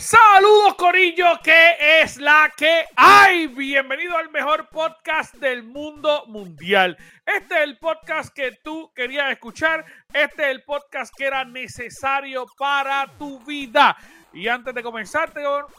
Saludos 0.00 0.76
Corillo, 0.76 1.26
que 1.44 2.00
es 2.00 2.16
la 2.16 2.50
que 2.56 2.86
hay. 2.96 3.48
Bienvenido 3.48 4.16
al 4.16 4.30
mejor 4.30 4.70
podcast 4.70 5.34
del 5.34 5.62
mundo 5.62 6.24
mundial. 6.26 6.96
Este 7.26 7.54
es 7.56 7.60
el 7.60 7.76
podcast 7.76 8.34
que 8.34 8.52
tú 8.64 8.90
querías 8.94 9.30
escuchar. 9.30 9.84
Este 10.10 10.44
es 10.44 10.48
el 10.52 10.62
podcast 10.62 11.12
que 11.14 11.26
era 11.26 11.44
necesario 11.44 12.46
para 12.56 13.12
tu 13.18 13.40
vida. 13.40 13.94
Y 14.32 14.48
antes 14.48 14.74
de 14.74 14.82
comenzar, 14.82 15.34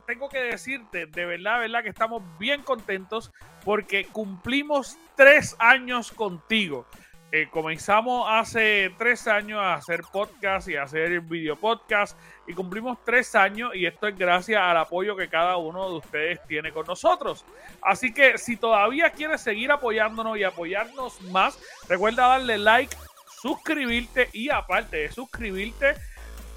tengo, 0.05 0.29
que 0.29 0.39
decirte, 0.39 1.07
de 1.07 1.25
verdad, 1.25 1.55
de 1.55 1.61
verdad 1.61 1.81
que 1.81 1.89
estamos 1.89 2.21
bien 2.37 2.61
contentos 2.61 3.31
porque 3.65 4.05
cumplimos 4.05 4.99
tres 5.15 5.55
años 5.57 6.11
contigo. 6.11 6.85
Eh, 7.33 7.47
comenzamos 7.49 8.25
hace 8.29 8.93
tres 8.97 9.25
años 9.25 9.57
a 9.61 9.75
hacer 9.75 10.01
podcast 10.11 10.67
y 10.67 10.75
a 10.75 10.83
hacer 10.83 11.21
video 11.21 11.55
podcast 11.55 12.17
y 12.45 12.53
cumplimos 12.53 12.97
tres 13.05 13.35
años 13.35 13.73
y 13.73 13.85
esto 13.85 14.07
es 14.09 14.17
gracias 14.17 14.61
al 14.61 14.75
apoyo 14.75 15.15
que 15.15 15.29
cada 15.29 15.55
uno 15.55 15.89
de 15.89 15.95
ustedes 15.95 16.45
tiene 16.45 16.73
con 16.73 16.85
nosotros. 16.85 17.45
Así 17.81 18.13
que 18.13 18.37
si 18.37 18.57
todavía 18.57 19.11
quieres 19.11 19.39
seguir 19.39 19.71
apoyándonos 19.71 20.37
y 20.37 20.43
apoyarnos 20.43 21.21
más, 21.21 21.57
recuerda 21.87 22.27
darle 22.27 22.57
like, 22.57 22.93
suscribirte 23.41 24.27
y 24.33 24.49
aparte 24.49 24.97
de 24.97 25.11
suscribirte, 25.13 25.95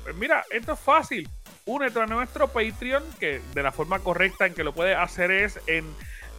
pues 0.02 0.16
mira, 0.16 0.44
esto 0.50 0.72
es 0.72 0.80
fácil. 0.80 1.28
Únete 1.66 2.00
a 2.00 2.06
nuestro 2.06 2.48
Patreon, 2.48 3.04
que 3.20 3.40
de 3.54 3.62
la 3.62 3.70
forma 3.70 4.00
correcta 4.00 4.44
en 4.44 4.54
que 4.54 4.64
lo 4.64 4.74
puedes 4.74 4.98
hacer 4.98 5.30
es 5.30 5.60
en 5.68 5.84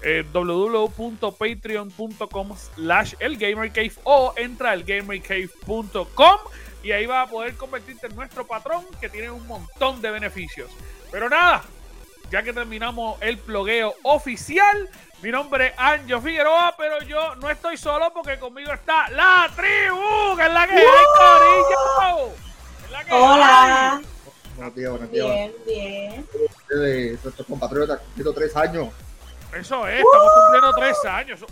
eh, 0.06 0.23
www.patreon.com 0.31 2.56
slash 2.75 3.16
elgamercave 3.20 3.92
o 4.03 4.34
entra 4.38 4.70
al 4.72 4.84
gamercave.com 4.84 6.38
y 6.84 6.92
ahí 6.92 7.08
vas 7.08 7.28
a 7.28 7.31
poder 7.31 7.56
convertirte 7.56 8.06
en 8.06 8.16
nuestro 8.16 8.45
patrón 8.45 8.86
que 9.02 9.09
tiene 9.09 9.31
un 9.31 9.48
montón 9.48 10.03
de 10.03 10.11
beneficios. 10.11 10.70
Pero 11.11 11.28
nada, 11.28 11.64
ya 12.30 12.44
que 12.44 12.53
terminamos 12.53 13.17
el 13.22 13.38
blogueo 13.38 13.95
oficial, 14.03 14.88
mi 15.23 15.31
nombre 15.31 15.70
es 15.70 15.73
Anjo 15.78 16.22
Figueroa, 16.22 16.76
pero 16.78 17.02
yo 17.02 17.33
no 17.38 17.50
estoy 17.50 17.76
solo 17.76 18.14
porque 18.14 18.38
conmigo 18.38 18.72
está 18.72 19.09
la 19.09 19.50
tribu, 19.56 20.38
que 20.38 20.45
es 20.45 20.53
la 20.53 20.67
que 20.67 20.73
hay, 20.73 20.83
Corillo. 21.17 22.30
Es 22.86 22.92
la 22.92 23.03
que 23.03 23.11
Hola. 23.11 23.95
hay. 23.95 24.06
Buenos 24.56 24.76
días, 24.76 24.92
buenos 24.92 25.11
días. 25.11 25.28
Bien, 25.28 25.52
bien. 25.66 26.26
Ustedes, 26.61 27.23
nuestros 27.23 27.48
compatriotas, 27.48 28.00
cumplido 28.02 28.31
tres 28.33 28.56
años. 28.56 28.89
Eso 29.56 29.88
es, 29.88 30.00
estamos 30.00 30.31
cumpliendo 30.34 30.73
tres 30.73 31.06
años. 31.06 31.45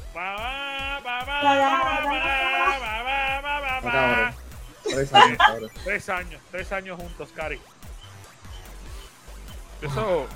Tres 5.85 6.09
años, 6.09 6.41
tres 6.51 6.71
años, 6.73 6.99
juntos, 6.99 7.29
Cari. 7.33 7.61
Eso, 9.81 10.27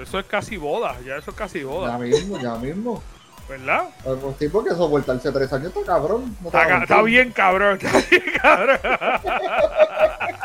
eso 0.00 0.18
es 0.18 0.26
casi 0.26 0.56
boda, 0.56 0.96
ya 1.04 1.16
eso 1.16 1.30
es 1.30 1.36
casi 1.36 1.62
boda. 1.64 1.92
Ya 1.92 1.98
mismo, 1.98 2.38
ya 2.40 2.54
mismo. 2.54 3.02
¿Verdad? 3.48 3.90
Pues 4.02 4.36
sí, 4.40 4.48
porque 4.48 4.70
soportarse 4.70 5.30
tres 5.30 5.52
años 5.52 5.72
está 5.76 6.82
está, 6.82 7.02
bien 7.02 7.30
cabrón, 7.30 7.78
está 7.80 8.00
bien 8.10 8.24
cabrón. 8.42 8.78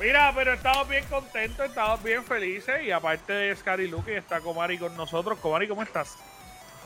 Mira, 0.00 0.32
pero 0.34 0.52
estamos 0.52 0.88
bien 0.88 1.04
contentos, 1.10 1.66
estamos 1.66 2.02
bien 2.02 2.24
felices 2.24 2.82
y 2.84 2.90
aparte 2.92 3.32
de 3.32 3.56
Scary 3.56 3.88
Luke 3.88 4.16
está 4.16 4.40
Comari 4.40 4.78
con 4.78 4.96
nosotros. 4.96 5.38
Comari, 5.40 5.66
¿cómo 5.66 5.82
estás? 5.82 6.16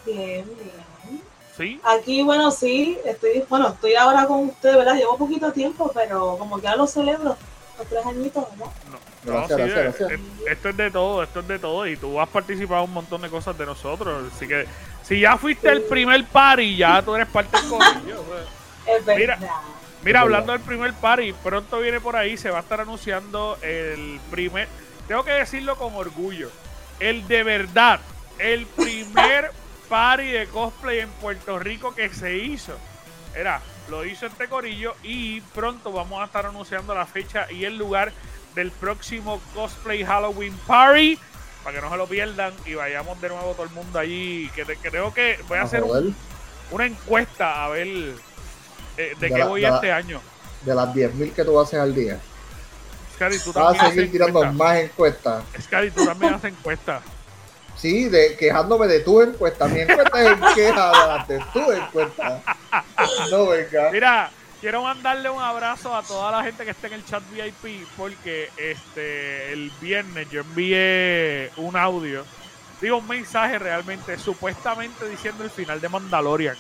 Bien, 0.07 0.45
bien. 0.47 1.23
¿Sí? 1.57 1.79
Aquí, 1.85 2.23
bueno, 2.23 2.51
sí, 2.51 2.99
estoy, 3.05 3.45
bueno, 3.51 3.69
estoy 3.69 3.95
ahora 3.95 4.27
con 4.27 4.49
ustedes, 4.49 4.77
¿verdad? 4.77 4.95
Llevo 4.95 5.19
poquito 5.19 5.53
tiempo, 5.53 5.91
pero 5.95 6.39
como 6.39 6.57
que 6.57 6.63
ya 6.63 6.77
lo 6.77 6.87
celebro, 6.87 7.37
los 7.79 7.87
tres 7.87 8.07
añitos, 8.07 8.47
¿verdad? 8.51 8.73
No, 8.91 9.33
Gracias, 9.33 9.61
sí, 9.61 9.69
gracias, 9.69 9.99
gracias. 10.09 10.21
Esto 10.51 10.69
es 10.71 10.77
de 10.79 10.91
todo, 10.91 11.23
esto 11.23 11.41
es 11.41 11.49
de 11.49 11.59
todo. 11.59 11.87
Y 11.87 11.97
tú 11.99 12.19
has 12.19 12.29
participado 12.31 12.85
en 12.85 12.89
un 12.89 12.95
montón 12.95 13.21
de 13.21 13.29
cosas 13.29 13.57
de 13.59 13.67
nosotros. 13.67 14.33
Así 14.35 14.49
que 14.49 14.67
si 15.03 15.21
ya 15.21 15.37
fuiste 15.37 15.69
el 15.69 15.83
primer 15.83 16.25
party, 16.25 16.77
ya 16.77 17.03
tú 17.03 17.15
eres 17.15 17.29
parte 17.29 17.55
del 17.61 17.69
corillo. 17.69 18.25
sea. 18.87 18.97
Es 18.97 19.05
verdad. 19.05 19.39
Mira. 19.39 19.53
Mira, 20.05 20.21
hablando 20.23 20.53
del 20.53 20.61
primer 20.63 20.93
party, 20.95 21.33
pronto 21.33 21.79
viene 21.81 22.01
por 22.01 22.17
ahí, 22.17 22.37
se 22.37 22.51
va 22.51 22.59
a 22.59 22.63
estar 22.63 22.81
anunciando 22.81 23.57
el 23.63 24.19
primer, 24.31 24.67
tengo 25.07 25.25
que 25.25 25.31
decirlo 25.33 25.77
con 25.77 25.95
orgullo, 25.95 26.51
el 26.99 27.27
de 27.29 27.43
verdad, 27.45 28.01
el 28.39 28.67
primer 28.67 29.53
party 29.89 30.25
de 30.27 30.47
cosplay 30.49 31.01
en 31.01 31.09
Puerto 31.11 31.59
Rico 31.59 31.95
que 31.95 32.09
se 32.13 32.37
hizo. 32.37 32.77
Era, 33.35 33.61
lo 33.89 34.05
hizo 34.05 34.27
este 34.27 34.49
corillo 34.49 34.95
y 35.03 35.41
pronto 35.41 35.93
vamos 35.93 36.21
a 36.21 36.25
estar 36.25 36.47
anunciando 36.47 36.95
la 36.95 37.07
fecha 37.07 37.51
y 37.51 37.65
el 37.65 37.77
lugar 37.79 38.13
del 38.55 38.71
próximo 38.71 39.41
cosplay 39.55 40.05
Halloween 40.05 40.57
Party. 40.67 41.19
Para 41.65 41.77
que 41.77 41.83
no 41.83 41.91
se 41.91 41.97
lo 41.97 42.07
pierdan 42.07 42.53
y 42.67 42.75
vayamos 42.75 43.21
de 43.21 43.29
nuevo 43.29 43.53
todo 43.53 43.63
el 43.65 43.71
mundo 43.71 43.99
allí. 43.99 44.51
Que 44.55 44.65
te- 44.65 44.77
creo 44.77 45.15
que 45.15 45.39
voy 45.49 45.59
a 45.59 45.63
hacer 45.63 45.83
un- 45.85 46.15
una 46.73 46.87
encuesta 46.87 47.65
a 47.65 47.69
ver 47.69 47.87
eh, 48.97 49.15
de 49.19 49.29
De 49.29 49.33
qué 49.35 49.39
la- 49.41 49.47
voy 49.47 49.61
de 49.63 49.69
la- 49.71 49.75
este 49.77 49.93
año. 49.93 50.21
de 50.65 50.75
las 50.75 50.95
10.000 50.95 51.33
que 51.33 51.45
tú 51.45 51.59
haces 51.61 51.79
al 51.81 51.95
día. 51.95 52.19
Scary, 53.15 53.39
tú 53.39 53.53
Vas 53.53 53.77
también 53.77 53.85
a 53.87 53.89
seguir 53.95 54.13
tirando 54.13 54.39
encuestas. 54.45 54.55
más 54.57 54.77
encuestas. 54.79 55.45
Scary, 55.63 55.91
tú 55.91 56.05
también 56.05 56.35
haces 56.35 56.53
encuestas. 56.53 57.03
Sí, 57.77 58.09
de, 58.09 58.37
quejándome 58.37 58.87
de 58.87 59.01
tu 59.01 59.21
encuesta. 59.23 59.67
Mi 59.67 59.81
encuesta 59.81 60.23
es 60.23 60.29
en 60.29 60.55
queja 60.55 60.91
de 60.91 61.07
las 61.07 61.29
de 61.29 61.39
tu 61.53 61.73
encuesta. 61.73 62.41
No, 63.31 63.47
venga. 63.47 63.91
Mira, 63.91 64.31
quiero 64.61 64.83
mandarle 64.83 65.31
un 65.31 65.43
abrazo 65.43 65.95
a 65.97 66.03
toda 66.03 66.31
la 66.31 66.43
gente 66.45 66.65
que 66.65 66.71
está 66.71 66.87
en 66.87 66.93
el 66.95 67.05
chat 67.05 67.23
VIP 67.31 67.87
porque 67.97 68.51
este 68.57 69.53
el 69.53 69.73
viernes 69.81 70.31
yo 70.31 70.43
envié 70.43 71.51
un 71.57 71.77
audio, 71.77 72.25
digo 72.81 72.99
un 72.99 73.09
mensaje 73.09 73.59
realmente, 73.59 74.17
supuestamente 74.19 75.09
diciendo 75.09 75.43
el 75.43 75.51
final 75.51 75.81
de 75.81 75.89
Mandalorian. 75.89 76.57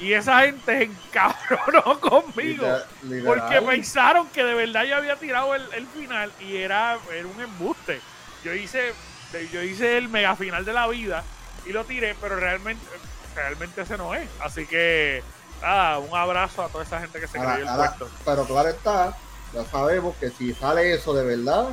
Y 0.00 0.12
esa 0.12 0.40
gente 0.42 0.62
se 0.64 0.82
encabronó 0.84 1.98
conmigo. 2.00 2.64
Literal- 2.64 2.86
literal. 3.02 3.24
Porque 3.24 3.62
pensaron 3.62 4.28
que 4.28 4.44
de 4.44 4.54
verdad 4.54 4.84
yo 4.84 4.96
había 4.96 5.16
tirado 5.16 5.54
el, 5.54 5.62
el 5.74 5.86
final 5.88 6.32
y 6.40 6.56
era, 6.58 6.98
era 7.12 7.26
un 7.26 7.40
embuste. 7.40 8.00
Yo 8.44 8.54
hice, 8.54 8.94
yo 9.52 9.62
hice 9.62 9.98
el 9.98 10.08
mega 10.08 10.36
final 10.36 10.64
de 10.64 10.72
la 10.72 10.86
vida 10.86 11.24
y 11.66 11.72
lo 11.72 11.84
tiré, 11.84 12.14
pero 12.20 12.36
realmente, 12.36 12.84
realmente 13.34 13.82
ese 13.82 13.98
no 13.98 14.14
es. 14.14 14.28
Así 14.40 14.66
que 14.66 15.22
nada, 15.60 15.98
un 15.98 16.16
abrazo 16.16 16.62
a 16.62 16.68
toda 16.68 16.84
esa 16.84 17.00
gente 17.00 17.18
que 17.18 17.26
se 17.26 17.36
Ahora- 17.38 17.54
creyó 17.54 17.64
el 17.66 17.68
ahora- 17.74 17.96
pero 18.24 18.44
claro 18.44 18.68
está, 18.68 19.16
ya 19.52 19.64
sabemos 19.64 20.14
que 20.18 20.30
si 20.30 20.54
sale 20.54 20.94
eso 20.94 21.12
de 21.14 21.24
verdad, 21.24 21.70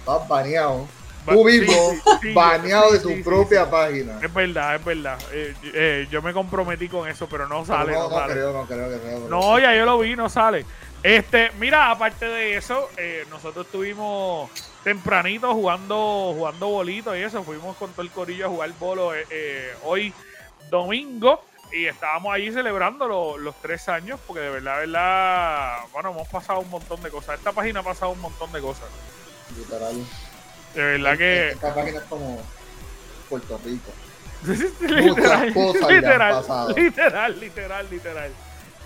estás 0.00 0.26
baneado. 0.26 0.88
Tú 1.26 1.44
mismo, 1.44 1.72
sí, 1.92 2.00
sí, 2.22 2.32
baneado 2.34 2.90
sí, 2.90 2.98
de 2.98 3.16
tu 3.16 3.22
propia 3.24 3.70
página. 3.70 4.18
Es 4.22 4.32
verdad, 4.32 4.74
es 4.76 4.84
verdad. 4.84 5.18
Eh, 5.32 5.54
eh, 5.74 6.08
yo 6.10 6.22
me 6.22 6.32
comprometí 6.32 6.88
con 6.88 7.08
eso, 7.08 7.28
pero 7.28 7.46
no 7.46 7.62
Pero 7.62 7.66
sale. 7.78 7.92
no, 7.92 8.02
no 8.04 8.08
no 8.10 8.16
sale. 8.16 8.32
creo, 8.32 8.52
no 8.52 8.66
creo 8.66 8.88
que 8.88 8.98
sea. 8.98 9.16
pero- 9.16 9.28
No, 9.28 9.58
ya 9.58 9.74
yo 9.74 9.84
lo 9.84 9.98
vi, 9.98 10.16
no 10.16 10.28
sale. 10.28 10.64
Este, 11.02 11.50
mira, 11.58 11.90
aparte 11.90 12.26
de 12.26 12.56
eso, 12.56 12.88
eh, 12.96 13.24
nosotros 13.30 13.66
estuvimos 13.66 14.50
tempranito 14.84 15.52
jugando, 15.54 16.32
jugando 16.34 16.68
bolito 16.68 17.16
y 17.16 17.22
eso. 17.22 17.42
Fuimos 17.42 17.76
con 17.76 17.90
todo 17.92 18.02
el 18.02 18.10
corillo 18.10 18.46
a 18.46 18.48
jugar 18.48 18.70
bolo 18.78 19.12
hoy 19.84 20.12
domingo 20.70 21.42
y 21.72 21.86
estábamos 21.86 22.34
allí 22.34 22.50
celebrando 22.52 23.06
lo- 23.06 23.38
los 23.38 23.54
tres 23.62 23.88
años 23.88 24.18
porque 24.26 24.40
de 24.42 24.50
verdad, 24.50 24.74
de 24.80 24.86
verdad, 24.86 25.76
bueno, 25.92 26.10
hemos 26.10 26.28
pasado 26.28 26.60
un 26.60 26.70
montón 26.70 27.00
de 27.02 27.10
cosas. 27.10 27.38
Esta 27.38 27.52
página 27.52 27.80
ha 27.80 27.82
pasado 27.84 28.12
un 28.12 28.20
montón 28.20 28.50
de 28.52 28.60
cosas. 28.60 28.88
Literal. 29.56 29.94
De 30.74 30.82
verdad 30.82 31.18
que 31.18 31.50
Esta 31.50 31.74
página 31.74 31.98
es 31.98 32.04
como 32.04 32.42
Puerto 33.28 33.60
Rico. 33.64 33.92
literal, 34.80 35.52
cosas 35.52 35.88
literal, 35.90 36.44
literal, 36.74 37.40
literal, 37.40 37.90
literal, 37.90 38.32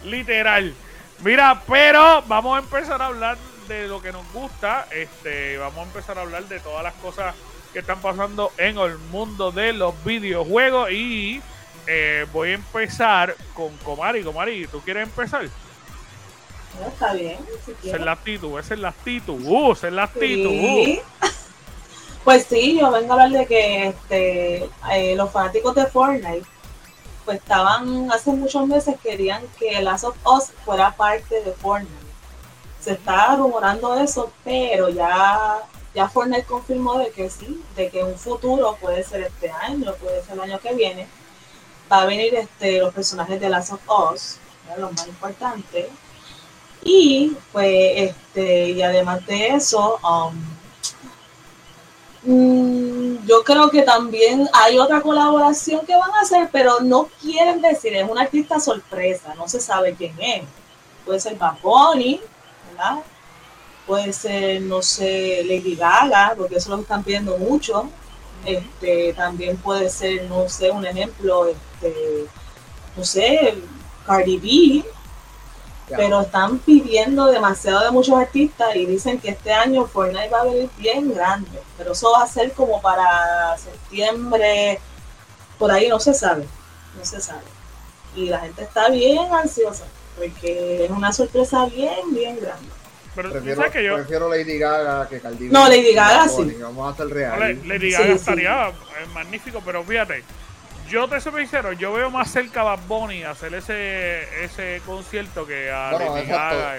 literal. 0.04 0.74
Mira, 1.22 1.62
pero 1.66 2.22
vamos 2.22 2.56
a 2.56 2.58
empezar 2.60 3.00
a 3.00 3.06
hablar 3.06 3.38
de 3.68 3.86
lo 3.86 4.02
que 4.02 4.12
nos 4.12 4.30
gusta. 4.32 4.86
Este, 4.90 5.58
vamos 5.58 5.78
a 5.78 5.82
empezar 5.82 6.18
a 6.18 6.22
hablar 6.22 6.44
de 6.48 6.58
todas 6.60 6.82
las 6.82 6.94
cosas 6.94 7.34
que 7.72 7.80
están 7.80 8.00
pasando 8.00 8.52
en 8.58 8.78
el 8.78 8.98
mundo 8.98 9.52
de 9.52 9.72
los 9.72 9.94
videojuegos 10.04 10.90
y 10.90 11.40
eh, 11.86 12.26
voy 12.32 12.50
a 12.50 12.54
empezar 12.54 13.36
con 13.54 13.76
Comari. 13.78 14.22
Comari, 14.22 14.66
¿tú 14.66 14.80
quieres 14.80 15.04
empezar? 15.04 15.44
No, 16.80 16.88
está 16.88 17.12
bien, 17.12 17.38
si 17.64 17.88
Esa 17.88 17.96
es 17.96 18.02
la 18.02 18.12
actitud, 18.12 18.58
esa 18.58 18.74
es 18.74 18.80
la 18.80 18.88
actitud, 18.88 19.40
uh, 19.44 19.72
esa 19.72 19.86
es 19.86 19.92
la 19.92 20.02
actitud. 20.04 20.50
Sí. 20.50 21.00
Pues 22.24 22.46
sí, 22.46 22.78
yo 22.80 22.90
vengo 22.90 23.12
a 23.12 23.22
hablar 23.22 23.38
de 23.38 23.46
que 23.46 23.88
este, 23.88 24.70
eh, 24.90 25.14
los 25.14 25.30
fanáticos 25.30 25.74
de 25.74 25.84
Fortnite 25.86 26.46
pues 27.26 27.38
estaban 27.38 28.10
hace 28.10 28.32
muchos 28.32 28.66
meses 28.66 28.96
querían 29.02 29.42
que 29.58 29.80
Last 29.82 30.04
of 30.04 30.16
Us 30.26 30.50
fuera 30.64 30.90
parte 30.92 31.42
de 31.42 31.52
Fortnite. 31.52 31.92
Se 32.80 32.92
está 32.92 33.36
rumorando 33.36 33.94
eso, 33.96 34.32
pero 34.42 34.88
ya, 34.88 35.58
ya 35.94 36.08
Fortnite 36.08 36.44
confirmó 36.44 36.98
de 36.98 37.10
que 37.10 37.28
sí, 37.28 37.62
de 37.76 37.90
que 37.90 38.02
un 38.02 38.18
futuro 38.18 38.76
puede 38.80 39.04
ser 39.04 39.22
este 39.22 39.50
año, 39.50 39.94
puede 39.94 40.22
ser 40.24 40.34
el 40.34 40.40
año 40.40 40.58
que 40.60 40.74
viene, 40.74 41.06
va 41.92 42.02
a 42.02 42.06
venir 42.06 42.34
este, 42.34 42.78
los 42.78 42.94
personajes 42.94 43.38
de 43.38 43.50
Last 43.50 43.72
of 43.72 43.80
Us, 44.12 44.38
los 44.78 44.92
más 44.92 45.06
importantes. 45.08 45.88
Y 46.82 47.36
pues 47.52 47.92
este, 47.96 48.70
y 48.70 48.82
además 48.82 49.26
de 49.26 49.48
eso, 49.48 49.98
um, 50.02 50.53
yo 52.26 53.44
creo 53.44 53.70
que 53.70 53.82
también 53.82 54.48
hay 54.52 54.78
otra 54.78 55.02
colaboración 55.02 55.84
que 55.84 55.94
van 55.94 56.10
a 56.12 56.20
hacer, 56.22 56.48
pero 56.50 56.80
no 56.80 57.08
quieren 57.20 57.60
decir, 57.60 57.94
es 57.94 58.08
una 58.08 58.22
artista 58.22 58.58
sorpresa, 58.58 59.34
no 59.34 59.46
se 59.46 59.60
sabe 59.60 59.94
quién 59.94 60.14
es. 60.20 60.44
Puede 61.04 61.20
ser 61.20 61.36
Bad 61.36 61.56
¿verdad? 61.62 63.02
Puede 63.86 64.12
ser, 64.14 64.62
no 64.62 64.80
sé, 64.80 65.42
Lady 65.44 65.76
Gaga, 65.76 66.34
porque 66.36 66.56
eso 66.56 66.70
lo 66.70 66.80
están 66.82 67.04
pidiendo 67.04 67.36
mucho. 67.36 67.90
Este, 68.46 69.12
también 69.12 69.56
puede 69.58 69.90
ser, 69.90 70.24
no 70.24 70.48
sé, 70.48 70.70
un 70.70 70.86
ejemplo, 70.86 71.46
este, 71.46 72.26
no 72.96 73.04
sé, 73.04 73.54
Cardi 74.06 74.38
B, 74.38 74.93
pero 75.96 76.22
están 76.22 76.58
pidiendo 76.58 77.26
demasiado 77.26 77.84
de 77.84 77.90
muchos 77.90 78.18
artistas 78.18 78.74
y 78.74 78.86
dicen 78.86 79.18
que 79.18 79.30
este 79.30 79.52
año 79.52 79.86
Fortnite 79.86 80.28
va 80.28 80.40
a 80.40 80.44
venir 80.44 80.70
bien 80.78 81.12
grande, 81.14 81.60
pero 81.76 81.92
eso 81.92 82.12
va 82.12 82.24
a 82.24 82.28
ser 82.28 82.52
como 82.52 82.80
para 82.80 83.56
septiembre, 83.58 84.80
por 85.58 85.70
ahí 85.70 85.88
no 85.88 85.98
se 86.00 86.14
sabe, 86.14 86.46
no 86.98 87.04
se 87.04 87.20
sabe. 87.20 87.42
Y 88.14 88.26
la 88.26 88.40
gente 88.40 88.62
está 88.62 88.88
bien 88.90 89.32
ansiosa, 89.32 89.84
porque 90.16 90.84
es 90.84 90.90
una 90.90 91.12
sorpresa 91.12 91.66
bien, 91.66 92.12
bien 92.12 92.38
grande. 92.40 92.68
Pero 93.14 93.30
prefiero, 93.30 93.70
que 93.70 93.84
yo... 93.84 93.94
prefiero 93.94 94.28
Lady 94.28 94.58
Gaga 94.58 95.08
que 95.08 95.20
Cardi 95.20 95.48
No, 95.48 95.68
Lady 95.68 95.94
Gaga 95.94 96.28
sí. 96.28 96.56
Vamos 96.60 96.88
a 96.88 96.94
hacer 96.94 97.14
real. 97.14 97.60
Lady 97.64 97.92
Gaga 97.92 98.12
estaría 98.12 98.72
magnífico, 99.12 99.62
pero 99.64 99.84
fíjate, 99.84 100.24
yo 100.88 101.08
te 101.08 101.20
soy 101.20 101.42
sincero, 101.42 101.72
yo 101.72 101.92
veo 101.92 102.10
más 102.10 102.30
cerca 102.30 102.60
a 102.60 102.64
Bad 102.64 102.80
Bunny 102.86 103.22
hacer 103.22 103.54
ese, 103.54 104.44
ese 104.44 104.80
concierto 104.86 105.46
que 105.46 105.70
a 105.70 105.92
bueno, 105.92 106.14
Lady 106.14 106.26
Gaga. 106.26 106.74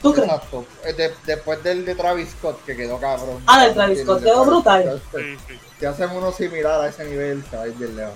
¿Tú 0.00 0.12
crees? 0.12 0.28
Exacto. 0.28 0.66
Eh, 0.84 1.12
después 1.24 1.62
del 1.62 1.84
de 1.84 1.94
Travis 1.94 2.30
Scott, 2.30 2.64
que 2.64 2.76
quedó 2.76 2.98
cabrón. 2.98 3.40
Ah, 3.46 3.66
el 3.66 3.74
Travis 3.74 4.02
Scott 4.02 4.22
quedó 4.22 4.44
brutal. 4.44 5.00
Sí, 5.14 5.36
sí. 5.46 5.58
Si 5.78 5.86
hacen 5.86 6.10
uno 6.10 6.32
similar 6.32 6.80
a 6.80 6.88
ese 6.88 7.04
nivel, 7.04 7.44
se 7.48 7.56
va 7.56 7.62
a 7.62 7.68
ir 7.68 7.74
bien 7.74 7.96
lejos. 7.96 8.14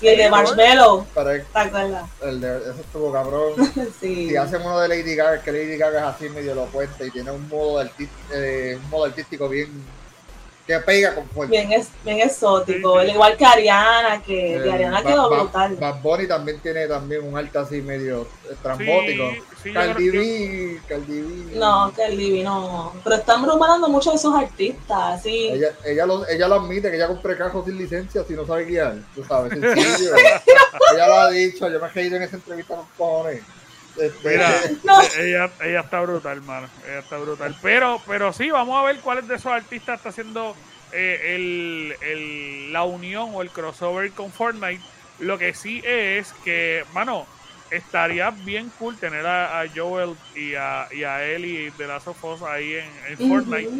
Y 0.00 0.08
el 0.08 0.18
de 0.18 0.30
Marshmallow. 0.30 1.06
El 2.22 2.40
de, 2.40 2.58
ese 2.58 2.80
estuvo 2.80 3.12
cabrón. 3.12 3.54
sí. 4.00 4.28
Si 4.28 4.36
hacen 4.36 4.60
uno 4.62 4.78
de 4.78 4.88
Lady 4.88 5.16
Gaga, 5.16 5.42
que 5.42 5.52
Lady 5.52 5.76
Gaga 5.76 5.98
es 5.98 6.14
así 6.14 6.28
medio 6.28 6.54
lo 6.54 6.68
y 6.82 7.10
tiene 7.10 7.30
un 7.30 7.48
modo, 7.48 7.82
eh, 8.32 8.78
un 8.80 8.90
modo 8.90 9.06
artístico 9.06 9.48
bien 9.48 9.70
que 10.66 10.78
pega 10.80 11.14
con 11.14 11.28
fuerza. 11.28 11.50
Bien, 11.50 11.72
es, 11.72 11.88
bien 12.04 12.20
exótico, 12.20 13.02
igual 13.02 13.36
que 13.36 13.44
Ariana, 13.44 14.20
que 14.20 14.56
eh, 14.56 14.72
Ariana 14.72 15.02
quedó 15.02 15.30
brutal. 15.30 15.76
Bad 15.76 16.02
Bunny 16.02 16.26
también 16.26 16.58
tiene 16.60 16.88
también 16.88 17.22
un 17.24 17.38
alto 17.38 17.60
así 17.60 17.80
medio 17.80 18.26
estrambótico. 18.50 19.30
Sí, 19.62 19.72
Cardi 19.72 20.10
B, 20.10 20.80
Cardi 20.88 21.20
B. 21.20 21.56
No, 21.56 21.92
Cardi 21.96 22.32
B 22.32 22.42
no. 22.42 22.92
Pero 23.04 23.16
están 23.16 23.44
rumorando 23.44 23.88
mucho 23.88 24.10
de 24.10 24.16
esos 24.16 24.34
artistas, 24.34 25.22
sí. 25.22 25.50
Ella, 25.52 25.68
ella, 25.84 26.04
lo, 26.04 26.26
ella 26.28 26.48
lo 26.48 26.56
admite, 26.56 26.90
que 26.90 26.96
ella 26.96 27.06
compre 27.06 27.36
cajos 27.36 27.64
sin 27.64 27.78
licencia 27.78 28.24
si 28.24 28.34
no 28.34 28.44
sabe 28.44 28.64
guiar, 28.64 28.96
tú 29.14 29.24
sabes, 29.24 29.52
sencillo. 29.60 30.14
ella 30.94 31.06
lo 31.06 31.14
ha 31.14 31.30
dicho, 31.30 31.68
yo 31.68 31.80
me 31.80 31.86
he 31.86 31.90
caído 31.90 32.16
en 32.16 32.22
esa 32.24 32.36
entrevista 32.36 32.74
con 32.74 32.86
cojones. 32.96 33.42
Este, 33.98 34.28
Mira, 34.28 34.52
ella, 35.18 35.50
ella 35.62 35.80
está 35.80 36.00
brutal, 36.00 36.38
hermano. 36.38 36.68
Ella 36.86 36.98
está 36.98 37.16
brutal. 37.18 37.56
Pero, 37.62 38.00
pero 38.06 38.32
sí, 38.32 38.50
vamos 38.50 38.76
a 38.76 38.82
ver 38.86 39.00
cuáles 39.00 39.26
de 39.28 39.36
esos 39.36 39.52
artistas 39.52 39.98
está 39.98 40.10
haciendo 40.10 40.54
eh, 40.92 41.34
el, 41.34 41.96
el, 42.00 42.72
la 42.72 42.84
unión 42.84 43.30
o 43.32 43.42
el 43.42 43.50
crossover 43.50 44.10
con 44.12 44.30
Fortnite. 44.30 44.82
Lo 45.18 45.38
que 45.38 45.54
sí 45.54 45.82
es 45.84 46.32
que, 46.44 46.84
mano, 46.92 47.26
estaría 47.70 48.30
bien 48.30 48.70
cool 48.78 48.96
tener 48.96 49.26
a, 49.26 49.64
Joel 49.74 50.14
y 50.34 50.54
a, 50.54 50.88
y 50.92 51.04
a 51.04 51.24
Ellie 51.24 51.72
de 51.76 51.86
Last 51.86 52.08
of 52.08 52.24
Us 52.24 52.42
ahí 52.42 52.78
en, 53.08 53.28
Fortnite. 53.28 53.70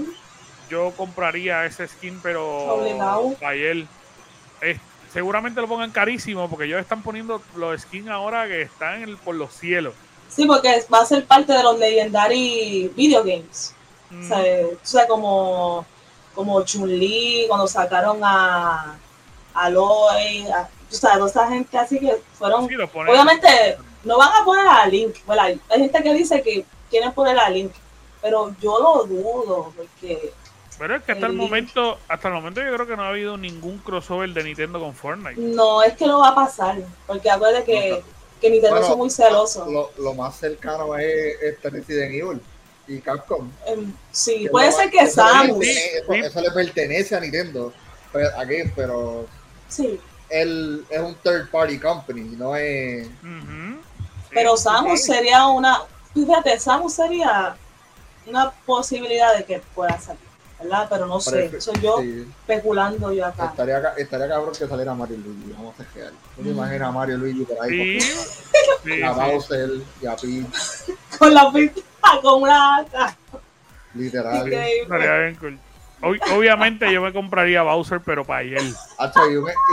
Yo 0.69 0.93
compraría 0.97 1.65
ese 1.65 1.87
skin, 1.87 2.19
pero 2.23 3.37
para 3.41 3.55
él. 3.55 3.87
seguramente 5.13 5.61
lo 5.61 5.69
pongan 5.69 5.93
carísimo 5.93 6.51
porque 6.51 6.65
ellos 6.65 6.81
están 6.81 7.03
poniendo 7.03 7.41
los 7.57 7.81
skins 7.83 8.09
ahora 8.09 8.49
que 8.49 8.63
están 8.63 9.17
por 9.25 9.37
los 9.37 9.53
cielos. 9.53 9.95
Sí, 10.29 10.47
porque 10.47 10.85
va 10.93 11.01
a 11.01 11.07
ser 11.07 11.25
parte 11.25 11.53
de 11.53 11.63
los 11.63 11.79
Legendary 11.79 12.93
Video 12.95 13.25
Games. 13.25 13.75
O, 14.11 14.87
sea, 14.87 15.07
como, 15.07 15.85
como 16.35 16.63
Chun-Li, 16.63 17.47
cuando 17.49 17.67
sacaron 17.67 18.21
a 18.23 18.97
Aloy, 19.55 20.47
a, 20.55 20.69
o 20.91 20.95
sea, 20.95 21.15
toda 21.15 21.29
esa 21.29 21.49
gente 21.49 21.77
así 21.77 21.99
que 21.99 22.21
fueron. 22.35 22.65
obviamente, 22.65 23.79
no 24.05 24.19
van 24.19 24.31
a 24.41 24.45
poner 24.45 24.67
a 24.67 24.87
Link. 24.87 25.17
Hay 25.29 25.59
gente 25.71 26.03
que 26.03 26.15
dice 26.15 26.43
que 26.43 26.65
quieren 26.91 27.13
poner 27.13 27.39
a 27.39 27.51
Link, 27.51 27.73
pero 28.23 28.55
yo 28.61 28.79
lo 28.79 29.05
dudo, 29.05 29.73
porque. 29.77 30.33
Pero 30.79 30.97
es 30.97 31.03
que 31.05 31.13
hasta 31.13 31.27
el, 31.27 31.33
momento, 31.33 31.99
hasta 32.07 32.29
el 32.29 32.35
momento 32.35 32.63
yo 32.63 32.75
creo 32.75 32.87
que 32.87 32.97
no 32.97 33.05
ha 33.05 33.09
habido 33.09 33.39
ningún 33.39 33.79
crossover 33.79 34.29
de 34.29 34.45
Nintendo 34.45 34.79
con 34.79 34.95
Fortnite. 34.95 35.41
No, 35.41 35.83
es 35.83 35.95
que 35.95 36.07
no 36.07 36.21
va 36.21 36.29
a 36.29 36.35
pasar, 36.35 36.77
porque 37.07 37.31
acuérdate 37.31 37.65
que 37.65 38.05
que 38.41 38.51
Nintendo 38.51 38.81
bueno, 38.81 38.97
muy 38.97 39.11
celoso. 39.11 39.67
Lo, 39.71 39.91
lo, 39.99 40.15
más 40.15 40.37
cercano 40.37 40.97
es 40.97 41.41
este 41.43 41.71
Resident 41.71 42.15
Evil 42.15 42.41
y 42.87 43.01
Capcom. 43.01 43.51
Um, 43.67 43.93
sí, 44.13 44.49
puede 44.51 44.73
ser 44.73 44.91
que 44.91 45.07
Samus. 45.07 45.67
Eso, 45.67 46.41
le 46.41 46.51
pertenece 46.51 47.17
a 47.17 47.21
Nintendo, 47.21 47.73
pero, 48.13 48.31
pues, 48.31 48.39
aquí, 48.39 48.71
pero 48.75 49.27
sí. 49.69 50.01
él 50.29 50.85
es 50.91 51.01
un 51.01 51.15
third 51.17 51.51
party 51.51 51.79
company, 51.79 52.37
no 52.37 52.55
es. 52.57 53.09
Pero 54.31 54.57
Samus 54.57 55.03
sería 55.03 55.47
una. 55.47 55.83
Fíjate, 56.15 56.59
Samus 56.59 56.95
sería 56.95 57.57
una 58.27 58.51
posibilidad 58.65 59.37
de 59.37 59.45
que 59.45 59.61
pueda 59.75 59.99
salir. 60.01 60.26
¿Verdad? 60.61 60.87
Pero 60.89 61.07
no 61.07 61.21
sé, 61.21 61.61
soy 61.61 61.81
yo 61.81 62.01
especulando 62.01 63.13
yo 63.13 63.27
acá. 63.27 63.47
Estaría, 63.47 63.79
estaría 63.97 64.29
cabrón 64.29 64.55
que 64.59 64.67
saliera 64.67 64.95
Mario 64.95 65.19
Luigi, 65.19 65.53
vamos 65.53 65.75
a 65.79 65.85
chequear. 65.85 66.13
¿Tú 66.37 66.43
te 66.43 66.49
mm. 66.49 66.53
imaginas 66.53 66.89
a 66.89 66.93
Mario 66.93 67.19
Luigi 67.19 67.45
por 67.45 67.63
ahí? 67.63 68.01
Sí. 68.01 68.13
sí 68.85 69.03
a 69.03 69.13
Bowser 69.13 69.71
y 70.01 70.07
a 70.07 70.17
Peach. 70.17 70.99
con 71.19 71.35
la 71.35 71.53
pista, 71.53 71.83
con 72.23 72.43
una. 72.43 72.87
Literal. 73.95 74.53
Estaría 74.53 75.19
bien 75.19 75.35
cool. 75.37 75.59
Obviamente 76.01 76.93
yo 76.93 77.01
me 77.03 77.13
compraría 77.13 77.63
Bowser, 77.63 78.01
pero 78.01 78.25
para 78.25 78.43
él. 78.43 78.75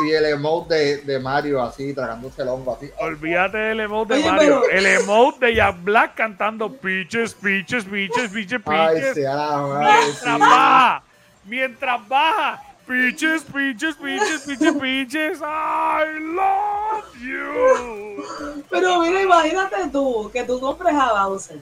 y 0.05 0.11
el 0.11 0.25
emote 0.25 0.75
de, 0.75 0.97
de, 0.97 1.19
Mario 1.19 1.61
así, 1.61 1.93
tragándose 1.93 2.41
el 2.41 2.49
hongo 2.49 2.75
así. 2.75 2.89
Olvídate 2.99 3.57
del 3.57 3.79
emote 3.81 4.15
de 4.15 4.31
Mario. 4.31 4.61
El 4.69 4.85
emote 4.85 5.47
de 5.47 5.55
Jack 5.55 5.83
Black 5.83 6.15
cantando 6.15 6.71
Peaches, 6.71 7.33
Peaches, 7.33 7.85
Peaches, 7.85 8.31
Peaches, 8.31 8.61
Peaches. 8.61 9.15
mientras 9.15 10.39
baja, 10.39 11.03
mientras 11.45 12.07
baja. 12.07 12.63
Peaches, 12.85 13.43
Peaches, 13.43 13.95
Peaches, 13.95 14.41
Peaches, 14.45 14.75
Peaches. 14.75 15.39
I 15.41 16.19
love 16.19 17.15
you. 17.17 18.63
Pero 18.69 18.99
mira, 18.99 19.21
imagínate 19.21 19.87
tú, 19.89 20.29
que 20.33 20.43
tú 20.43 20.59
compres 20.59 20.93
a 20.93 21.25
Bowser 21.27 21.59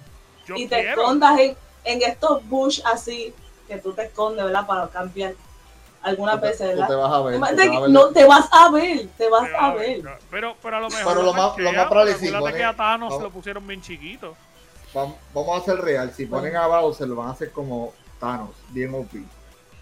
y 0.55 0.67
te 0.67 0.89
escondas 0.89 1.39
en, 1.39 1.55
en 1.83 2.01
estos 2.01 2.43
bush 2.49 2.81
así 2.85 3.33
que 3.71 3.77
tú 3.77 3.93
te 3.93 4.03
escondes, 4.03 4.43
¿verdad? 4.43 4.67
Para 4.67 4.87
cambiar 4.89 5.33
algunas 6.01 6.41
veces, 6.41 6.69
¿verdad? 6.69 6.87
te 6.87 6.95
vas 6.95 7.13
a 7.13 7.21
ver. 7.21 7.89
no, 7.89 8.07
te 8.09 8.25
vas 8.25 8.49
a 8.51 8.69
ver, 8.69 9.07
te 9.17 9.29
vas 9.29 9.49
a 9.57 9.73
ver. 9.73 10.03
Pero, 10.29 10.55
pero 10.61 10.77
a 10.77 10.79
lo 10.81 10.89
mejor. 10.89 11.13
Pero 11.13 11.23
lo 11.23 11.33
más, 11.33 11.57
lo 11.57 11.71
más 11.71 11.87
probable 11.87 12.53
que 12.53 12.63
a 12.63 12.75
Thanos 12.75 13.21
lo 13.21 13.29
pusieron 13.29 13.65
bien 13.65 13.81
chiquito. 13.81 14.35
Vamos, 14.93 15.15
a 15.33 15.57
hacer 15.57 15.77
real. 15.77 16.11
Si 16.13 16.25
ponen 16.25 16.55
a 16.57 16.67
Bowser, 16.67 17.07
lo 17.07 17.15
van 17.15 17.29
a 17.29 17.31
hacer 17.31 17.51
como 17.51 17.93
Thanos, 18.19 18.49
bien 18.69 18.93
OP. 18.93 19.11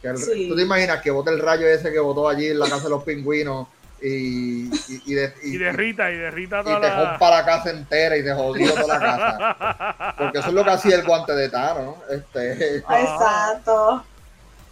¿Tú 0.01 0.55
te 0.55 0.61
imaginas 0.61 1.01
que 1.01 1.09
bote 1.09 1.31
el 1.31 1.39
rayo 1.39 1.67
ese 1.67 1.91
que 1.91 1.99
botó 1.99 2.29
allí 2.29 2.47
en 2.47 2.59
la 2.59 2.69
casa 2.69 2.83
de 2.83 2.91
los 2.91 3.03
pingüinos? 3.03 3.67
Y, 4.01 4.67
y, 4.67 5.01
y, 5.05 5.13
de, 5.13 5.33
y, 5.43 5.57
derrita 5.57 6.11
y 6.11 6.17
derrita 6.17 6.63
toda 6.63 6.77
y 6.77 6.81
te 6.81 6.87
la... 6.87 7.17
la 7.19 7.45
casa 7.45 7.69
entera 7.69 8.17
y 8.17 8.23
te 8.23 8.33
jodió 8.33 8.73
toda 8.73 8.87
la 8.87 8.99
casa. 8.99 10.15
Porque 10.17 10.39
eso 10.39 10.47
es 10.47 10.53
lo 10.53 10.63
que 10.63 10.69
hacía 10.69 10.95
el 10.95 11.03
guante 11.03 11.33
de 11.33 11.49
Tano 11.49 11.97
este 12.09 12.77
exacto. 12.77 14.03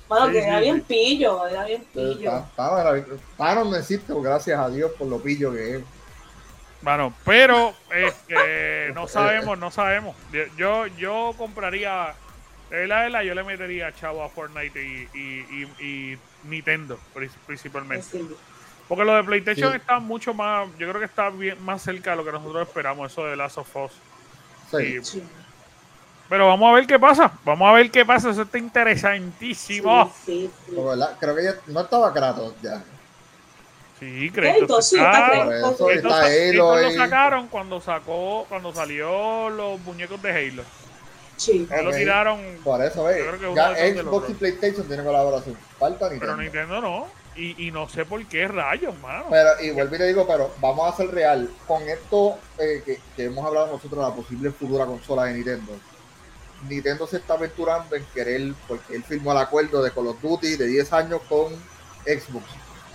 Bueno 0.08 0.32
que 0.32 0.40
era 0.40 0.60
bien 0.60 0.82
pillo 0.82 1.48
era 1.48 1.66
bien 1.66 1.86
pillo. 1.94 2.46
Tano 2.56 3.66
no 3.66 3.76
existe 3.76 4.14
gracias 4.22 4.60
a 4.60 4.70
Dios 4.70 4.92
por 4.98 5.08
lo 5.08 5.22
pillo 5.22 5.52
que 5.52 5.76
es. 5.78 5.84
Bueno 6.82 7.14
pero 7.26 7.74
este, 7.94 8.92
no 8.94 9.08
sabemos 9.08 9.58
no 9.58 9.72
sabemos. 9.72 10.16
Yo 10.58 10.88
yo 10.88 11.34
compraría 11.38 12.14
De 12.70 12.88
verdad, 12.88 13.22
yo 13.24 13.34
le 13.34 13.44
metería 13.44 13.94
chavo 13.94 14.24
a 14.24 14.30
Fortnite 14.30 14.82
y, 14.82 15.10
y, 15.14 15.66
y, 15.80 15.86
y 15.86 16.18
Nintendo 16.44 16.98
principalmente. 17.46 18.06
Porque 18.88 19.03
lo 19.03 19.15
de 19.15 19.24
PlayStation 19.24 19.75
está 19.75 20.00
mucho 20.00 20.34
más, 20.34 20.67
yo 20.77 20.88
creo 20.88 21.00
que 21.00 21.06
está 21.06 21.29
bien 21.29 21.62
más 21.63 21.82
cerca 21.82 22.12
de 22.12 22.17
lo 22.17 22.25
que 22.25 22.32
nosotros 22.32 22.67
esperamos, 22.67 23.12
eso 23.12 23.25
de 23.25 23.36
Last 23.36 23.58
of 23.58 23.75
Us. 23.75 23.91
Sí. 24.72 25.22
Pero 26.29 26.48
vamos 26.48 26.70
a 26.70 26.75
ver 26.75 26.88
qué 26.88 27.00
pasa. 27.00 27.32
Vamos 27.46 27.70
a 27.70 27.74
ver 27.74 27.89
qué 27.89 28.06
pasa. 28.06 28.29
Eso 28.29 28.41
está 28.41 28.58
interesantísimo. 28.58 30.12
Sí, 30.25 30.50
Creo 31.20 31.36
que 31.36 31.44
ya 31.44 31.56
no 31.67 31.82
estaba 31.82 32.13
Kratos 32.13 32.53
ya. 32.62 32.84
Sí, 34.00 34.29
Kratos. 34.29 34.89
Sí, 34.89 34.98
está, 34.98 35.58
eso, 35.58 35.89
está 35.89 36.25
Halo 36.25 36.77
lo 36.77 36.91
sacaron 36.91 37.48
cuando 37.48 37.82
sacó, 37.82 38.46
cuando 38.48 38.74
salió 38.74 39.50
los 39.50 39.79
muñecos 39.82 40.22
de 40.22 40.32
Halo. 40.32 40.63
Sí. 41.38 41.67
lo 41.84 41.91
tiraron. 41.91 42.39
Por 42.63 42.84
eso, 42.84 43.06
ve. 43.06 43.24
Ya 43.56 43.74
Xbox 43.75 44.29
y 44.29 44.34
PlayStation 44.34 44.86
tienen 44.86 45.06
colaboración. 45.06 45.58
Falta 45.79 46.10
Nintendo. 46.10 46.20
Pero 46.20 46.38
Nintendo 46.38 46.82
no. 46.82 47.08
Y, 47.38 47.67
y, 47.67 47.72
no 47.72 47.88
sé 47.88 48.03
por 48.03 48.25
qué 48.25 48.48
rayos, 48.48 48.98
mano. 49.00 49.25
Pero, 49.29 49.50
y 49.62 49.70
vuelvo 49.70 49.96
y 49.96 50.00
le 50.00 50.08
digo, 50.08 50.25
pero 50.27 50.51
vamos 50.60 50.91
a 50.91 50.98
ser 50.98 51.12
real. 51.12 51.50
Con 51.67 51.84
esto 51.88 52.39
eh, 52.58 52.82
que, 52.84 53.00
que, 53.15 53.25
hemos 53.25 53.46
hablado 53.46 53.67
nosotros, 53.67 54.03
la 54.03 54.15
posible 54.15 54.51
futura 54.51 54.86
consola 54.86 55.25
de 55.25 55.36
Nintendo. 55.36 55.74
Nintendo 56.67 57.06
se 57.06 57.17
está 57.17 57.36
aventurando 57.36 57.96
en 57.96 58.03
querer, 58.06 58.53
porque 58.67 58.96
él 58.96 59.03
firmó 59.03 59.32
el 59.34 59.38
acuerdo 59.38 59.84
de 59.84 59.91
Call 59.91 60.08
of 60.08 60.22
Duty 60.22 60.56
de 60.56 60.65
10 60.65 60.94
años 60.94 61.22
con 61.29 61.53
Xbox. 62.06 62.46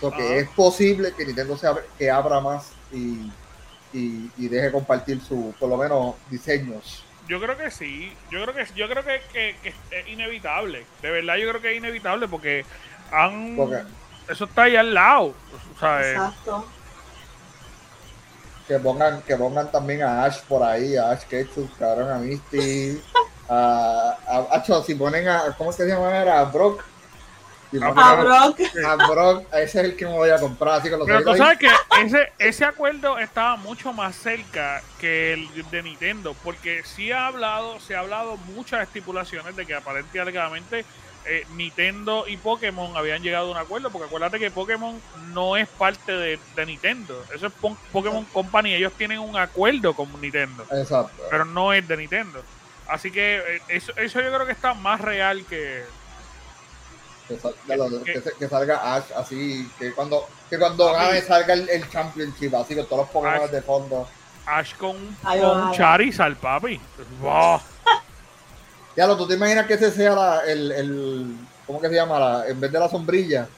So 0.01 0.11
que 0.11 0.41
es 0.41 0.49
posible 0.49 1.13
que 1.17 1.25
Nintendo 1.25 1.57
se 1.57 1.69
abra, 1.69 1.85
que 1.97 2.11
abra 2.11 2.41
más 2.41 2.73
y, 2.91 3.31
y, 3.93 4.31
y, 4.37 4.49
deje 4.49 4.73
compartir 4.73 5.21
su, 5.21 5.55
por 5.61 5.69
lo 5.69 5.77
menos, 5.77 6.17
diseños. 6.29 7.05
Yo 7.29 7.41
creo 7.41 7.57
que 7.57 7.71
sí, 7.71 8.13
yo 8.29 8.43
creo 8.43 8.55
que 8.55 8.67
yo 8.75 8.89
creo 8.89 9.05
que, 9.05 9.21
que, 9.33 9.55
es 9.69 10.09
inevitable. 10.09 10.85
De 11.03 11.11
verdad 11.13 11.37
yo 11.37 11.49
creo 11.49 11.63
que 11.63 11.71
es 11.71 11.79
inevitable 11.79 12.27
porque 12.27 12.65
han 13.13 13.57
eso 14.33 14.45
está 14.45 14.65
ahí 14.65 14.77
al 14.77 14.93
lado. 14.93 15.35
Exacto. 15.75 16.67
Que 18.67 18.79
pongan, 18.79 19.23
que 19.23 19.37
pongan 19.37 19.71
también 19.71 20.03
a 20.03 20.25
Ash 20.25 20.41
por 20.49 20.63
ahí, 20.63 20.97
a 20.97 21.11
Ash 21.11 21.25
Ketchum, 21.25 21.69
cabrón, 21.79 22.11
a 22.11 22.19
Misty. 22.19 23.03
a, 23.49 24.17
a, 24.51 24.83
si 24.85 24.95
ponen 24.95 25.29
a, 25.29 25.55
¿cómo 25.59 25.73
se 25.73 25.87
llama? 25.87 26.21
A 26.21 26.45
Brock. 26.45 26.83
a, 27.83 28.15
Brock. 28.23 28.61
A 28.87 28.97
Brock, 29.09 29.47
ese 29.53 29.81
es 29.81 29.85
el 29.85 29.97
que 29.97 30.07
me 30.07 30.13
voy 30.13 30.31
a 30.31 30.39
comprar. 30.39 30.81
Así 30.81 30.89
que 30.89 30.97
lo 30.97 31.05
Pero 31.05 31.23
tú 31.25 31.37
sabes 31.37 31.59
que 31.59 31.69
ese, 32.03 32.33
ese 32.39 32.65
acuerdo 32.65 33.19
estaba 33.19 33.57
mucho 33.57 33.93
más 33.93 34.15
cerca 34.15 34.81
que 35.01 35.33
el 35.33 35.71
de 35.71 35.83
Nintendo, 35.83 36.35
porque 36.45 36.83
sí 36.85 37.11
ha 37.11 37.27
hablado, 37.27 37.81
se 37.81 37.97
ha 37.97 38.01
hablado 38.01 38.37
muchas 38.55 38.83
estipulaciones 38.83 39.57
de 39.57 39.67
que 39.67 39.75
aparentemente 39.75 40.85
eh, 41.27 41.47
Nintendo 41.55 42.25
y 42.27 42.37
Pokémon 42.37 42.97
habían 42.97 43.23
llegado 43.23 43.49
a 43.49 43.51
un 43.51 43.57
acuerdo, 43.57 43.91
porque 43.91 44.07
acuérdate 44.07 44.39
que 44.39 44.51
Pokémon 44.51 45.01
no 45.33 45.57
es 45.57 45.69
parte 45.69 46.13
de, 46.13 46.39
Nintendo, 46.67 47.23
eso 47.35 47.47
es 47.47 47.53
Pokémon 47.93 48.25
Company, 48.27 48.75
ellos 48.75 48.93
tienen 48.95 49.19
un 49.21 49.37
acuerdo 49.37 49.95
con 49.95 50.09
Nintendo, 50.21 50.65
Exacto. 50.71 51.23
pero 51.31 51.45
no 51.45 51.73
es 51.73 51.87
de 51.87 51.97
Nintendo. 51.97 52.43
Así 52.89 53.11
que 53.11 53.39
eh, 53.39 53.63
eso, 53.69 53.93
eso 53.97 54.21
yo 54.21 54.33
creo 54.33 54.47
que 54.47 54.53
está 54.53 54.75
más 54.75 55.01
real 55.01 55.45
que, 55.47 55.85
que, 58.39 58.49
salga 58.49 58.95
Ash 58.95 59.05
así, 59.17 59.71
que 59.79 59.93
cuando, 59.93 60.29
que 60.51 60.59
cuando 60.59 60.93
salga 61.27 61.55
el, 61.55 61.89
Championship, 61.89 62.55
así 62.55 62.75
que 62.75 62.83
todos 62.85 63.03
los 63.03 63.11
Pokémon 63.11 63.51
de 63.51 63.63
fondo. 63.63 64.09
Ash 64.47 64.75
con, 64.75 64.97
con 65.23 65.73
Charizard, 65.73 66.37
papi. 66.37 66.81
Ya 68.97 69.07
lo, 69.07 69.17
tú 69.17 69.27
te 69.27 69.35
imaginas 69.35 69.67
que 69.67 69.75
ese 69.75 69.91
sea 69.91 70.15
la, 70.15 70.41
el, 70.47 70.73
el, 70.73 71.37
¿cómo 71.67 71.81
que 71.81 71.89
se 71.89 71.95
llama? 71.95 72.19
La, 72.19 72.49
en 72.49 72.61
vez 72.61 72.71
de 72.71 72.79
la 72.79 72.89
sombrilla, 72.89 73.49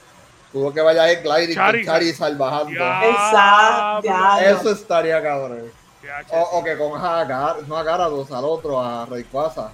tú 0.51 0.73
que 0.73 0.81
vaya 0.81 1.03
a 1.03 1.07
gliding 1.07 1.55
Charizard. 1.55 1.73
con 1.73 1.85
Charizard 1.85 2.37
bajando. 2.37 2.71
Exacto. 2.71 4.39
Eso 4.41 4.71
estaría 4.71 5.21
cabrón. 5.21 5.71
O, 6.31 6.59
o, 6.59 6.63
que 6.63 6.77
con 6.77 7.03
Agar, 7.03 7.63
no 7.67 7.77
a 7.77 7.83
Garados, 7.83 8.31
al 8.31 8.45
otro, 8.45 8.79
a 8.79 9.05
Rayquaza. 9.05 9.71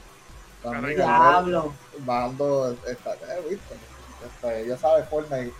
También. 0.63 0.95
Diablo. 0.95 1.73
Bajando, 1.99 2.75
esta, 2.87 3.13
eh, 3.13 3.45
¿viste? 3.49 3.75
Esta, 4.25 4.61
ya 4.61 4.77
sabes, 4.77 5.07
Fortnite. 5.09 5.53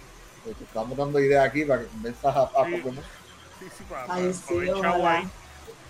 Estamos 0.64 0.98
dando 0.98 1.20
ideas 1.20 1.46
aquí 1.46 1.66
para 1.66 1.82
que 1.82 1.88
comienzas 1.88 2.36
a, 2.36 2.42
a 2.42 2.48
Pokémon. 2.48 3.04
Sí, 3.60 3.66
sí, 3.78 3.84
para, 3.90 4.06
Ay, 4.08 4.34
sí, 4.34 4.54
para, 4.80 5.24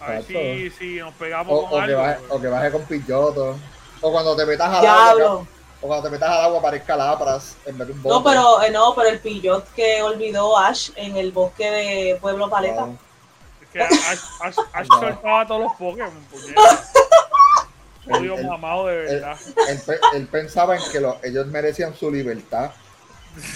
A 0.02 0.10
ver 0.10 0.24
si, 0.24 0.70
si 0.72 0.96
nos 1.00 1.14
pegamos 1.14 1.54
o, 1.54 1.70
con 1.70 1.80
o 1.80 1.84
algo. 1.84 1.88
Que 1.88 1.96
baje, 1.96 2.20
o 2.30 2.42
que 2.42 2.48
baje 2.48 2.72
con 2.72 2.82
Pilloto. 2.86 3.56
O 4.02 4.12
cuando 4.12 4.36
te 4.36 4.46
metas 4.46 4.74
al 4.74 4.86
agua. 4.86 5.46
O 5.82 5.88
cuando 5.88 6.04
te 6.04 6.10
metas 6.12 6.30
al 6.30 6.46
agua 6.46 6.62
parezca 6.62 6.96
lapras 6.96 7.56
en 7.66 7.78
vez 7.78 7.88
de 7.88 7.94
un 7.94 8.04
bote. 8.04 8.16
No, 8.16 8.24
pero, 8.24 8.62
eh, 8.62 8.72
no, 8.72 8.94
pero 8.96 9.10
el 9.10 9.20
pillot 9.20 9.72
que 9.74 10.02
olvidó 10.02 10.58
Ash 10.58 10.92
en 10.96 11.18
el 11.18 11.32
bosque 11.32 11.70
de 11.70 12.18
Pueblo 12.20 12.50
Paleta. 12.50 12.88
Es 13.62 13.68
que 13.70 13.82
Ash, 13.82 14.20
Ash, 14.42 14.56
Ash 14.74 14.88
soltaba 15.00 15.48
todos 15.48 15.62
los 15.62 15.72
Pokémon, 15.74 16.12
Odio 18.10 18.36
mamado 18.38 18.88
de 18.88 18.96
verdad. 18.96 19.38
Él, 20.14 20.28
pensaba 20.28 20.76
en 20.76 20.82
que 20.92 21.28
ellos 21.28 21.48
merecían 21.48 21.96
su 21.96 22.12
libertad. 22.12 22.72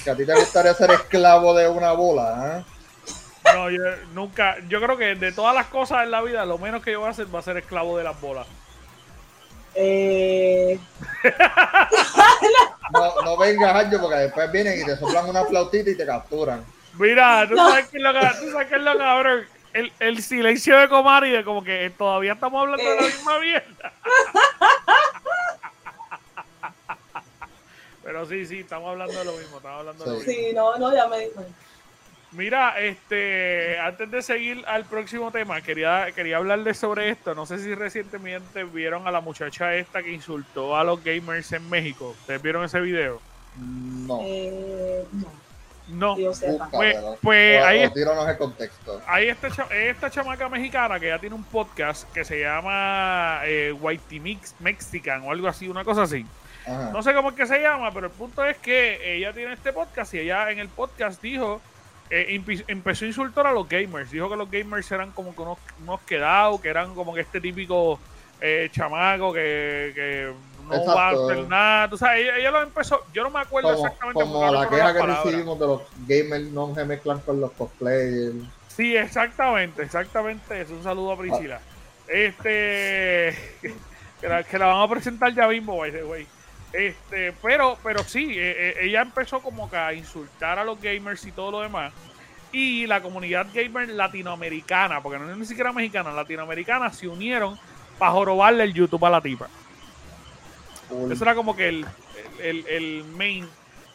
Que 0.03 0.11
a 0.11 0.15
ti 0.15 0.25
te 0.25 0.33
gustaría 0.35 0.73
ser 0.73 0.91
esclavo 0.91 1.53
de 1.53 1.67
una 1.67 1.91
bola, 1.91 2.59
¿eh? 2.59 3.53
No, 3.53 3.69
yo 3.69 3.81
nunca. 4.13 4.57
Yo 4.67 4.79
creo 4.81 4.97
que 4.97 5.15
de 5.15 5.31
todas 5.31 5.53
las 5.53 5.67
cosas 5.67 6.03
en 6.03 6.11
la 6.11 6.21
vida, 6.21 6.45
lo 6.45 6.57
menos 6.57 6.83
que 6.83 6.91
yo 6.91 6.99
voy 6.99 7.07
a 7.07 7.11
hacer 7.11 7.33
va 7.33 7.39
a 7.39 7.43
ser 7.43 7.57
esclavo 7.57 7.97
de 7.97 8.03
las 8.03 8.19
bolas. 8.19 8.47
Eh... 9.75 10.79
no, 12.91 13.21
no 13.23 13.37
vengas, 13.37 13.75
Anjo, 13.75 14.01
porque 14.01 14.17
después 14.17 14.51
vienen 14.51 14.81
y 14.81 14.85
te 14.85 14.95
soplan 14.97 15.29
una 15.29 15.43
flautita 15.45 15.89
y 15.89 15.97
te 15.97 16.05
capturan. 16.05 16.65
Mira, 16.97 17.45
tú 17.47 17.57
sabes 17.57 17.87
que 17.89 17.97
es 17.97 18.03
lo, 18.03 18.13
tú 18.13 18.51
sabes 18.51 18.67
que 18.67 18.75
es 18.75 18.81
lo 18.81 18.97
cabrón. 18.97 19.45
El, 19.73 19.91
el 19.99 20.23
silencio 20.23 20.79
de 20.79 20.87
Comari 20.87 21.31
de 21.31 21.43
como 21.43 21.61
que 21.61 21.91
todavía 21.97 22.33
estamos 22.33 22.61
hablando 22.61 22.89
de 22.89 22.95
la 22.95 23.01
misma 23.01 23.39
mierda. 23.39 23.91
Pero 28.03 28.25
sí, 28.27 28.45
sí, 28.45 28.59
estamos 28.59 28.91
hablando 28.91 29.17
de 29.19 29.25
lo 29.25 29.33
mismo, 29.33 29.57
estamos 29.57 29.79
hablando 29.79 30.05
de 30.05 30.11
lo 30.11 30.17
mismo. 30.17 30.31
Sí, 30.31 30.53
no, 30.53 30.77
no, 30.77 30.93
ya 30.93 31.07
me 31.07 31.19
dijo. 31.19 31.43
Mira, 32.35 32.79
este, 32.79 33.79
antes 33.79 34.11
de 34.11 34.21
seguir 34.21 34.63
al 34.67 34.83
próximo 34.85 35.31
tema, 35.31 35.61
quería, 35.61 36.07
quería 36.13 36.37
hablarles 36.37 36.77
sobre 36.77 37.09
esto. 37.09 37.33
No 37.33 37.45
sé 37.45 37.59
si 37.59 37.73
recientemente 37.73 38.63
vieron 38.65 39.07
a 39.07 39.11
la 39.11 39.21
muchacha 39.21 39.73
esta 39.75 40.03
que 40.03 40.11
insultó 40.11 40.75
a 40.75 40.83
los 40.83 41.03
gamers 41.03 41.53
en 41.53 41.69
México. 41.69 42.09
¿Ustedes 42.19 42.41
vieron 42.41 42.65
ese 42.65 42.81
video? 42.81 43.21
No. 43.57 44.19
Eh, 44.21 45.05
no. 45.13 45.45
No. 45.87 46.15
Pues, 46.71 46.97
pues 47.21 47.63
ahí, 47.63 47.83
el 47.83 48.37
contexto. 48.37 49.01
ahí 49.05 49.29
está 49.29 49.49
esta 49.71 50.09
chamaca 50.09 50.49
mexicana 50.49 50.99
que 50.99 51.07
ya 51.09 51.19
tiene 51.19 51.35
un 51.35 51.43
podcast 51.43 52.11
que 52.11 52.25
se 52.25 52.41
llama 52.41 53.41
eh, 53.43 53.71
Whitey 53.71 54.19
Mix 54.19 54.55
Mexican 54.59 55.21
o 55.23 55.31
algo 55.31 55.47
así, 55.47 55.67
una 55.67 55.83
cosa 55.83 56.03
así. 56.03 56.25
No 56.91 57.03
sé 57.03 57.13
cómo 57.13 57.29
es 57.29 57.35
que 57.35 57.45
se 57.45 57.61
llama, 57.61 57.91
pero 57.93 58.07
el 58.07 58.11
punto 58.11 58.43
es 58.43 58.57
que 58.57 59.15
ella 59.15 59.31
tiene 59.33 59.53
este 59.53 59.71
podcast 59.71 60.15
y 60.15 60.19
ella 60.19 60.49
en 60.49 60.57
el 60.57 60.67
podcast 60.67 61.21
dijo 61.21 61.61
eh, 62.09 62.41
empezó 62.67 63.05
a 63.05 63.07
insultar 63.07 63.47
a 63.47 63.51
los 63.51 63.67
gamers. 63.67 64.11
Dijo 64.11 64.29
que 64.29 64.35
los 64.35 64.49
gamers 64.49 64.91
eran 64.91 65.11
como 65.11 65.35
que 65.35 65.41
unos, 65.41 65.57
unos 65.81 66.01
quedados, 66.01 66.61
que 66.61 66.69
eran 66.69 66.93
como 66.93 67.13
que 67.13 67.21
este 67.21 67.41
típico 67.41 67.99
eh, 68.41 68.69
chamaco 68.71 69.33
que, 69.33 69.91
que 69.95 70.33
no 70.69 70.85
va 70.85 71.09
a 71.09 71.11
hacer 71.11 71.47
nada. 71.47 71.89
Tú 71.89 71.97
sabes, 71.97 72.27
ella, 72.37 72.51
lo 72.51 72.61
empezó. 72.61 73.03
Yo 73.13 73.23
no 73.23 73.29
me 73.29 73.39
acuerdo 73.39 73.73
exactamente. 73.73 74.21
Como 74.21 74.51
la 74.51 74.69
queja 74.69 74.93
que 74.93 75.01
recibimos 75.01 75.59
de 75.59 75.67
los 75.67 75.81
gamers 76.07 76.45
no 76.51 76.73
se 76.75 76.85
mezclan 76.85 77.19
con 77.19 77.41
los 77.41 77.51
cosplayers. 77.53 78.35
Sí, 78.67 78.95
exactamente, 78.95 79.83
exactamente 79.83 80.61
eso. 80.61 80.73
Un 80.73 80.83
saludo 80.83 81.13
a 81.13 81.17
Priscila. 81.17 81.59
Este. 82.07 83.35
Que 84.21 84.29
la, 84.29 84.43
que 84.43 84.57
la, 84.57 84.67
van 84.67 84.81
a 84.81 84.87
presentar 84.87 85.33
ya 85.35 85.45
mismo, 85.45 85.73
güey. 85.73 86.25
Este, 86.75 87.31
pero, 87.41 87.77
pero 87.81 88.03
sí, 88.03 88.31
eh, 88.31 88.51
eh, 88.57 88.75
ella 88.81 89.01
empezó 89.01 89.39
como 89.39 89.69
que 89.69 89.77
a 89.77 89.93
insultar 89.93 90.59
a 90.59 90.65
los 90.65 90.81
gamers 90.81 91.25
y 91.25 91.31
todo 91.31 91.51
lo 91.51 91.61
demás. 91.61 91.93
Y 92.51 92.85
la 92.85 93.01
comunidad 93.01 93.47
gamer 93.53 93.89
latinoamericana, 93.89 95.01
porque 95.01 95.19
no 95.19 95.29
es 95.29 95.37
ni 95.37 95.45
siquiera 95.45 95.71
mexicana, 95.71 96.11
latinoamericana, 96.11 96.91
se 96.91 97.07
unieron 97.07 97.57
para 97.97 98.11
jorobarle 98.11 98.63
el 98.63 98.73
YouTube 98.73 99.05
a 99.05 99.09
la 99.09 99.21
tipa. 99.21 99.47
Eso 101.09 101.23
era 101.23 101.33
como 101.33 101.55
que 101.55 101.69
el, 101.69 101.85
el, 102.41 102.67
el 102.67 103.03
main. 103.05 103.47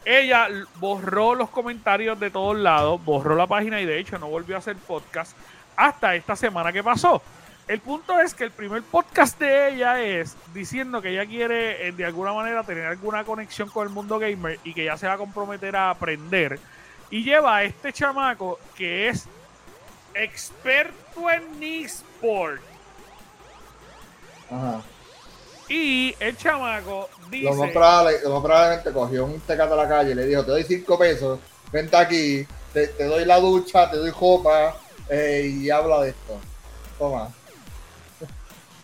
Ella 0.04 0.48
borró 0.76 1.34
los 1.34 1.50
comentarios 1.50 2.18
de 2.18 2.30
todos 2.30 2.56
lados, 2.56 3.02
borró 3.04 3.36
la 3.36 3.46
página 3.46 3.80
y 3.80 3.84
de 3.84 3.98
hecho 3.98 4.18
no 4.18 4.28
volvió 4.28 4.56
a 4.56 4.58
hacer 4.58 4.76
podcast 4.76 5.36
hasta 5.76 6.14
esta 6.14 6.34
semana 6.34 6.72
que 6.72 6.82
pasó. 6.82 7.22
El 7.70 7.78
punto 7.80 8.18
es 8.18 8.34
que 8.34 8.42
el 8.42 8.50
primer 8.50 8.82
podcast 8.82 9.38
de 9.38 9.68
ella 9.68 10.02
es 10.02 10.34
diciendo 10.52 11.00
que 11.00 11.10
ella 11.10 11.24
quiere 11.24 11.86
eh, 11.86 11.92
de 11.92 12.04
alguna 12.04 12.32
manera 12.32 12.64
tener 12.64 12.84
alguna 12.84 13.22
conexión 13.22 13.68
con 13.68 13.86
el 13.86 13.94
mundo 13.94 14.18
gamer 14.18 14.58
y 14.64 14.74
que 14.74 14.86
ya 14.86 14.96
se 14.96 15.06
va 15.06 15.12
a 15.12 15.18
comprometer 15.18 15.76
a 15.76 15.90
aprender. 15.90 16.58
Y 17.10 17.22
lleva 17.22 17.58
a 17.58 17.62
este 17.62 17.92
chamaco 17.92 18.58
que 18.76 19.08
es 19.08 19.26
experto 20.14 21.30
en 21.30 21.62
eSport. 21.62 22.60
Ajá. 24.50 24.82
Y 25.68 26.16
el 26.18 26.36
chamaco 26.36 27.08
dice. 27.30 27.44
Lo 27.44 27.54
más, 27.54 27.70
probable- 27.70 28.20
lo 28.24 28.30
más 28.30 28.42
probablemente 28.42 28.92
cogió 28.92 29.24
un 29.26 29.38
tecato 29.42 29.74
a 29.74 29.84
la 29.84 29.88
calle 29.88 30.10
y 30.10 30.14
le 30.16 30.26
dijo: 30.26 30.44
Te 30.44 30.50
doy 30.50 30.64
cinco 30.64 30.98
pesos, 30.98 31.38
vente 31.70 31.96
aquí, 31.96 32.44
te, 32.72 32.88
te 32.88 33.04
doy 33.04 33.24
la 33.24 33.38
ducha, 33.38 33.88
te 33.88 33.96
doy 33.96 34.10
copa 34.10 34.74
eh, 35.08 35.48
y 35.54 35.70
habla 35.70 36.00
de 36.00 36.08
esto. 36.10 36.40
Toma. 36.98 37.28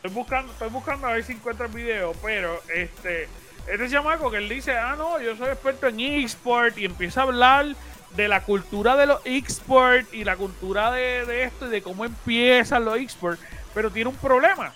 Estoy 0.07 0.23
buscando, 0.23 0.53
estoy 0.53 0.69
buscando 0.69 1.09
a 1.09 1.15
ver 1.15 1.25
si 1.25 1.33
encuentro 1.33 1.67
el 1.67 1.73
video, 1.73 2.13
pero 2.23 2.63
este, 2.73 3.29
este 3.67 3.91
chamaco 3.91 4.31
que 4.31 4.37
él 4.37 4.49
dice, 4.49 4.79
ah 4.79 4.95
no, 4.97 5.21
yo 5.21 5.35
soy 5.35 5.49
experto 5.49 5.89
en 5.89 5.99
eSport 5.99 6.79
y 6.79 6.85
empieza 6.85 7.23
a 7.23 7.25
hablar 7.25 7.75
de 8.15 8.29
la 8.29 8.45
cultura 8.45 8.95
de 8.95 9.07
los 9.07 9.21
eSport 9.25 10.15
y 10.15 10.23
la 10.23 10.37
cultura 10.37 10.93
de, 10.93 11.43
esto 11.43 11.67
y 11.67 11.71
de 11.71 11.83
cómo 11.83 12.05
empiezan 12.05 12.85
los 12.85 12.97
eSport, 12.99 13.41
pero 13.75 13.91
tiene 13.91 14.11
un 14.11 14.17
problema. 14.17 14.73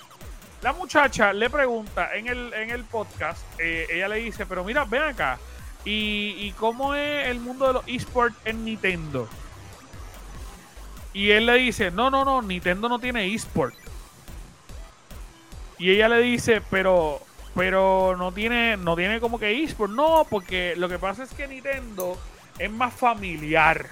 La 0.62 0.72
muchacha 0.72 1.32
le 1.32 1.48
pregunta 1.48 2.12
en 2.12 2.26
el, 2.26 2.52
en 2.52 2.70
el 2.70 2.82
podcast, 2.82 3.40
eh, 3.60 3.86
ella 3.88 4.08
le 4.08 4.16
dice, 4.16 4.46
pero 4.46 4.64
mira, 4.64 4.84
ven 4.84 5.02
acá, 5.02 5.38
¿y, 5.84 6.34
y 6.38 6.52
cómo 6.58 6.96
es 6.96 7.28
el 7.28 7.38
mundo 7.38 7.68
de 7.68 7.72
los 7.74 7.84
eSport 7.86 8.34
en 8.44 8.64
Nintendo? 8.64 9.28
Y 11.12 11.30
él 11.30 11.46
le 11.46 11.54
dice, 11.54 11.92
no, 11.92 12.10
no, 12.10 12.24
no, 12.24 12.42
Nintendo 12.42 12.88
no 12.88 12.98
tiene 12.98 13.32
eSport. 13.32 13.76
Y 15.80 15.90
ella 15.90 16.10
le 16.10 16.18
dice, 16.20 16.60
pero 16.70 17.22
pero 17.54 18.14
no 18.16 18.32
tiene 18.32 18.76
no 18.76 18.94
tiene 18.94 19.18
como 19.18 19.38
que 19.38 19.64
eSport, 19.64 19.90
no, 19.90 20.26
porque 20.28 20.74
lo 20.76 20.90
que 20.90 20.98
pasa 20.98 21.24
es 21.24 21.32
que 21.32 21.48
Nintendo 21.48 22.18
es 22.58 22.70
más 22.70 22.92
familiar. 22.92 23.88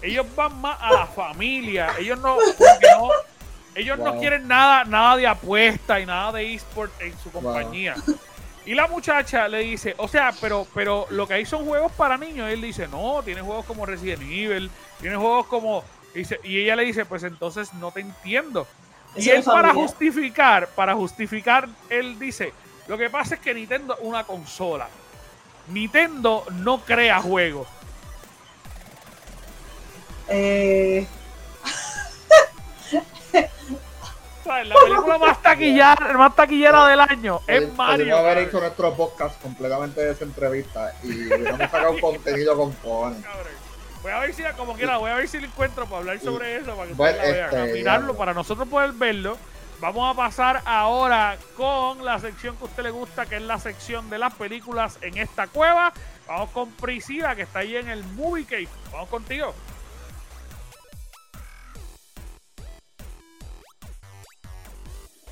Ellos 0.00 0.26
van 0.36 0.60
más 0.60 0.78
a 0.80 0.92
la 0.92 1.06
familia, 1.06 1.90
ellos 1.98 2.20
no 2.20 2.36
porque 2.56 2.86
no 2.96 3.10
ellos 3.74 3.98
no 3.98 4.16
quieren 4.18 4.46
nada 4.46 4.84
nada 4.84 5.16
de 5.16 5.26
apuesta 5.26 5.98
y 5.98 6.06
nada 6.06 6.30
de 6.32 6.54
eSport 6.54 6.92
en 7.02 7.18
su 7.18 7.32
compañía. 7.32 7.96
Y 8.64 8.74
la 8.74 8.86
muchacha 8.86 9.48
le 9.48 9.58
dice, 9.58 9.96
o 9.98 10.06
sea, 10.06 10.32
pero 10.40 10.68
pero 10.72 11.06
lo 11.10 11.26
que 11.26 11.34
hay 11.34 11.46
son 11.46 11.66
juegos 11.66 11.90
para 11.92 12.16
niños. 12.16 12.48
Y 12.48 12.52
él 12.52 12.60
dice, 12.60 12.86
no, 12.86 13.22
tiene 13.24 13.40
juegos 13.40 13.66
como 13.66 13.86
Resident 13.86 14.22
Evil, 14.22 14.70
tiene 15.00 15.16
juegos 15.16 15.46
como... 15.46 15.82
y 16.14 16.58
ella 16.60 16.76
le 16.76 16.84
dice, 16.84 17.04
pues 17.04 17.24
entonces 17.24 17.74
no 17.74 17.90
te 17.90 18.00
entiendo. 18.00 18.68
Y 19.16 19.30
él 19.30 19.38
es 19.38 19.44
para 19.44 19.72
justificar, 19.72 20.68
para 20.68 20.94
justificar, 20.94 21.68
él 21.88 22.18
dice, 22.18 22.52
lo 22.88 22.98
que 22.98 23.10
pasa 23.10 23.36
es 23.36 23.40
que 23.40 23.54
Nintendo 23.54 23.94
es 23.94 24.00
una 24.02 24.24
consola. 24.24 24.88
Nintendo 25.68 26.44
no 26.52 26.78
crea 26.80 27.20
juegos. 27.20 27.66
Eh, 30.28 31.06
¿Sabes? 34.44 34.68
La 34.68 34.74
película 34.76 35.18
más 35.18 35.42
taquillera, 35.42 35.96
más 36.16 36.36
taquillera 36.36 36.86
del 36.86 37.00
año 37.00 37.40
es 37.46 37.62
Pudimos 37.62 37.76
Mario. 37.76 38.16
haber 38.16 38.38
hecho 38.38 38.60
nuestro 38.60 38.94
podcast 38.94 39.40
completamente 39.40 40.00
de 40.00 40.12
esa 40.12 40.24
entrevista 40.24 40.92
y 41.02 41.26
hubiéramos 41.26 41.58
sacado 41.58 41.92
un 41.92 42.00
contenido 42.00 42.56
con 42.56 42.72
cojones. 42.72 43.22
Cabrón. 43.24 43.65
Voy 44.06 44.12
a 44.12 44.20
ver 44.20 44.32
si, 44.34 44.44
como 44.56 44.74
quiera, 44.74 44.98
voy 44.98 45.10
a 45.10 45.16
ver 45.16 45.26
si 45.26 45.40
lo 45.40 45.48
encuentro 45.48 45.84
para 45.86 45.96
hablar 45.98 46.20
sobre 46.20 46.58
eso, 46.58 46.76
para 46.76 46.86
que 46.86 46.94
Bueno, 46.94 47.16
ustedes 47.18 47.36
la 47.38 47.50
vean, 47.50 47.66
este, 47.66 47.78
mirarlo, 47.78 48.12
ya. 48.12 48.18
para 48.20 48.34
nosotros 48.34 48.68
poder 48.68 48.92
verlo. 48.92 49.36
Vamos 49.80 50.14
a 50.14 50.16
pasar 50.16 50.62
ahora 50.64 51.36
con 51.56 52.04
la 52.04 52.20
sección 52.20 52.56
que 52.56 52.62
a 52.62 52.66
usted 52.68 52.84
le 52.84 52.90
gusta, 52.92 53.26
que 53.26 53.34
es 53.34 53.42
la 53.42 53.58
sección 53.58 54.08
de 54.08 54.18
las 54.18 54.32
películas 54.34 54.96
en 55.00 55.18
esta 55.18 55.48
cueva. 55.48 55.92
Vamos 56.28 56.50
con 56.50 56.70
Priscila, 56.70 57.34
que 57.34 57.42
está 57.42 57.58
ahí 57.58 57.74
en 57.74 57.88
el 57.88 58.04
Movie 58.04 58.44
Cave. 58.44 58.68
Vamos 58.92 59.08
contigo. 59.08 59.52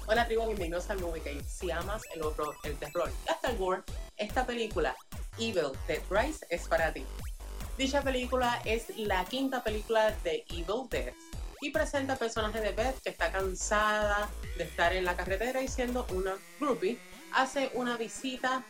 Hola 0.08 0.26
tribu, 0.26 0.46
bienvenidos 0.46 0.90
al 0.90 0.98
Movie 0.98 1.22
Cave. 1.22 1.44
Si 1.44 1.70
amas 1.70 2.02
el 2.12 2.22
horror, 2.22 2.56
el 2.64 2.76
terror 2.76 3.08
y 3.24 3.30
hasta 3.30 3.50
el 3.50 3.56
gore, 3.56 3.82
esta 4.16 4.44
película, 4.44 4.96
Evil 5.38 5.70
Dead 5.86 6.02
Rise, 6.10 6.44
es 6.50 6.66
para 6.66 6.92
ti. 6.92 7.06
Dicha 7.76 8.02
película 8.02 8.62
es 8.64 8.96
la 8.96 9.24
quinta 9.24 9.64
película 9.64 10.12
de 10.22 10.44
Evil 10.48 10.88
Dead 10.88 11.12
y 11.60 11.70
presenta 11.70 12.12
al 12.12 12.20
personaje 12.20 12.60
de 12.60 12.70
Beth 12.70 13.00
que 13.02 13.10
está 13.10 13.32
cansada 13.32 14.30
de 14.56 14.62
estar 14.62 14.92
en 14.92 15.04
la 15.04 15.16
carretera 15.16 15.60
y 15.60 15.66
siendo 15.66 16.06
una 16.10 16.37
groupie, 16.60 17.00
hace 17.32 17.72
una 17.74 17.96
visita 17.96 18.62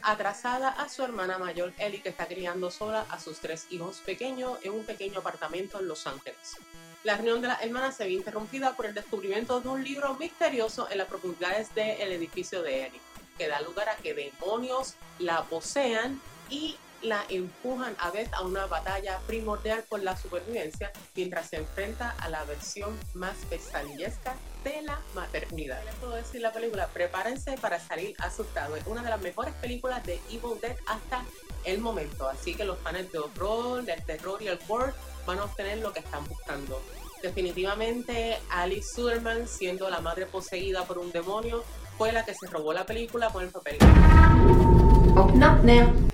atrasada 0.00 0.68
a 0.68 0.88
su 0.88 1.02
hermana 1.02 1.38
mayor 1.38 1.72
Ellie 1.78 2.00
que 2.00 2.10
está 2.10 2.26
criando 2.26 2.70
sola 2.70 3.04
a 3.10 3.18
sus 3.18 3.40
tres 3.40 3.66
hijos 3.70 4.00
pequeños 4.06 4.58
en 4.62 4.74
un 4.74 4.84
pequeño 4.84 5.18
apartamento 5.18 5.80
en 5.80 5.88
Los 5.88 6.06
Ángeles. 6.06 6.56
La 7.02 7.16
reunión 7.16 7.40
de 7.40 7.48
las 7.48 7.62
hermanas 7.62 7.96
se 7.96 8.04
ve 8.04 8.12
interrumpida 8.12 8.76
por 8.76 8.86
el 8.86 8.94
descubrimiento 8.94 9.60
de 9.60 9.68
un 9.68 9.82
libro 9.82 10.14
misterioso 10.14 10.88
en 10.88 10.98
las 10.98 11.08
profundidades 11.08 11.74
del 11.74 12.12
edificio 12.12 12.62
de 12.62 12.86
Ellie, 12.86 13.00
que 13.36 13.48
da 13.48 13.60
lugar 13.60 13.88
a 13.88 13.96
que 13.96 14.14
demonios 14.14 14.94
la 15.18 15.42
posean 15.42 16.20
y 16.48 16.76
la 17.02 17.24
empujan 17.28 17.94
a 17.98 18.10
Beth 18.10 18.32
a 18.32 18.42
una 18.42 18.66
batalla 18.66 19.18
primordial 19.26 19.84
por 19.88 20.02
la 20.02 20.16
supervivencia 20.16 20.92
mientras 21.14 21.48
se 21.48 21.56
enfrenta 21.56 22.10
a 22.18 22.28
la 22.28 22.44
versión 22.44 22.98
más 23.14 23.36
pesadillesca 23.48 24.34
de 24.64 24.82
la 24.82 24.98
maternidad. 25.14 25.82
Les 25.84 25.94
puedo 25.96 26.14
decir 26.14 26.40
la 26.40 26.52
película, 26.52 26.88
prepárense 26.88 27.56
para 27.58 27.78
salir 27.78 28.14
asustados. 28.18 28.78
Es 28.78 28.86
una 28.86 29.02
de 29.02 29.10
las 29.10 29.20
mejores 29.20 29.54
películas 29.54 30.04
de 30.04 30.20
Evil 30.30 30.60
Dead 30.60 30.76
hasta 30.86 31.24
el 31.64 31.80
momento. 31.80 32.28
Así 32.28 32.54
que 32.54 32.64
los 32.64 32.78
fans 32.78 33.10
de 33.12 33.18
horror, 33.18 33.84
del 33.84 34.02
terror 34.04 34.42
y 34.42 34.48
el 34.48 34.58
gore 34.66 34.92
van 35.26 35.38
a 35.38 35.44
obtener 35.44 35.78
lo 35.78 35.92
que 35.92 36.00
están 36.00 36.26
buscando. 36.26 36.82
Definitivamente 37.22 38.38
Alice 38.50 38.94
Suderman, 38.94 39.48
siendo 39.48 39.88
la 39.90 40.00
madre 40.00 40.26
poseída 40.26 40.84
por 40.84 40.98
un 40.98 41.10
demonio, 41.12 41.64
fue 41.96 42.12
la 42.12 42.24
que 42.24 42.34
se 42.34 42.46
robó 42.46 42.72
la 42.72 42.84
película 42.84 43.30
con 43.30 43.44
el 43.44 43.50
papel. 43.50 43.78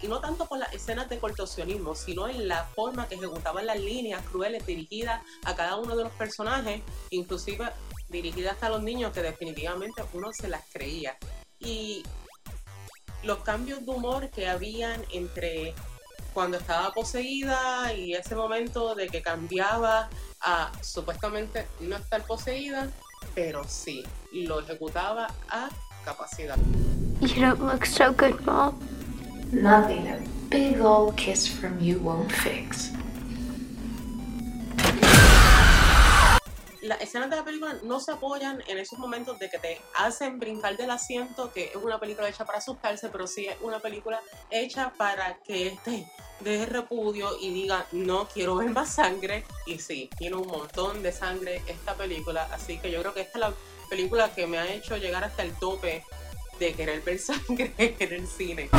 Y 0.00 0.06
no 0.06 0.20
tanto 0.20 0.46
por 0.46 0.58
las 0.58 0.72
escenas 0.72 1.08
de 1.08 1.18
cortocionismo, 1.18 1.94
sino 1.94 2.28
en 2.28 2.46
la 2.46 2.64
forma 2.66 3.08
que 3.08 3.16
ejecutaban 3.16 3.66
las 3.66 3.80
líneas 3.80 4.22
crueles 4.30 4.64
dirigidas 4.64 5.22
a 5.44 5.56
cada 5.56 5.76
uno 5.76 5.96
de 5.96 6.04
los 6.04 6.12
personajes, 6.12 6.82
inclusive 7.10 7.68
dirigidas 8.08 8.54
hasta 8.54 8.68
los 8.68 8.82
niños, 8.82 9.12
que 9.12 9.22
definitivamente 9.22 10.02
uno 10.12 10.32
se 10.32 10.48
las 10.48 10.62
creía. 10.72 11.16
Y 11.58 12.04
los 13.24 13.38
cambios 13.38 13.84
de 13.84 13.90
humor 13.90 14.30
que 14.30 14.48
habían 14.48 15.04
entre 15.12 15.74
cuando 16.32 16.56
estaba 16.56 16.92
poseída 16.92 17.92
y 17.92 18.14
ese 18.14 18.34
momento 18.34 18.94
de 18.94 19.08
que 19.08 19.20
cambiaba 19.20 20.08
a 20.40 20.72
supuestamente 20.82 21.66
no 21.80 21.96
estar 21.96 22.24
poseída, 22.24 22.88
pero 23.34 23.64
sí, 23.64 24.04
lo 24.32 24.60
ejecutaba 24.60 25.28
a 25.48 25.68
capacidad. 26.04 26.58
You 27.20 27.40
don't 27.40 27.60
look 27.60 27.86
so 27.86 28.12
good, 28.12 28.44
Mom. 28.44 28.78
Nothing 29.52 30.08
a 30.08 30.20
big 30.48 30.80
old 30.80 31.16
kiss 31.16 31.46
from 31.46 31.78
you 31.78 31.98
won't 32.00 32.32
fix. 32.32 32.90
Las 36.82 37.00
escenas 37.00 37.30
de 37.30 37.36
la 37.36 37.44
película 37.44 37.76
no 37.84 38.00
se 38.00 38.10
apoyan 38.10 38.60
en 38.66 38.76
esos 38.76 38.98
momentos 38.98 39.38
de 39.38 39.48
que 39.48 39.58
te 39.58 39.80
hacen 39.96 40.40
brincar 40.40 40.76
del 40.76 40.90
asiento, 40.90 41.52
que 41.52 41.66
es 41.66 41.76
una 41.76 42.00
película 42.00 42.28
hecha 42.28 42.44
para 42.44 42.58
asustarse, 42.58 43.08
pero 43.08 43.28
sí 43.28 43.46
es 43.46 43.56
una 43.60 43.78
película 43.78 44.20
hecha 44.50 44.92
para 44.98 45.38
que 45.44 45.68
esté 45.68 46.10
de 46.40 46.66
repudio 46.66 47.38
y 47.40 47.52
diga 47.52 47.86
no 47.92 48.26
quiero 48.26 48.56
ver 48.56 48.70
más 48.70 48.94
sangre. 48.94 49.44
Y 49.64 49.78
sí, 49.78 50.10
tiene 50.18 50.36
un 50.36 50.48
montón 50.48 51.02
de 51.04 51.12
sangre 51.12 51.62
esta 51.68 51.94
película, 51.94 52.48
así 52.52 52.78
que 52.78 52.90
yo 52.90 53.00
creo 53.00 53.14
que 53.14 53.20
esta 53.20 53.38
es 53.38 53.40
la 53.40 53.54
película 53.92 54.32
que 54.34 54.46
me 54.46 54.58
ha 54.58 54.72
hecho 54.72 54.96
llegar 54.96 55.22
hasta 55.22 55.42
el 55.42 55.52
tope 55.58 56.02
de 56.58 56.72
querer 56.72 57.02
ver 57.02 57.18
sangre 57.18 57.74
en 57.76 58.12
el 58.14 58.26
cine. 58.26 58.70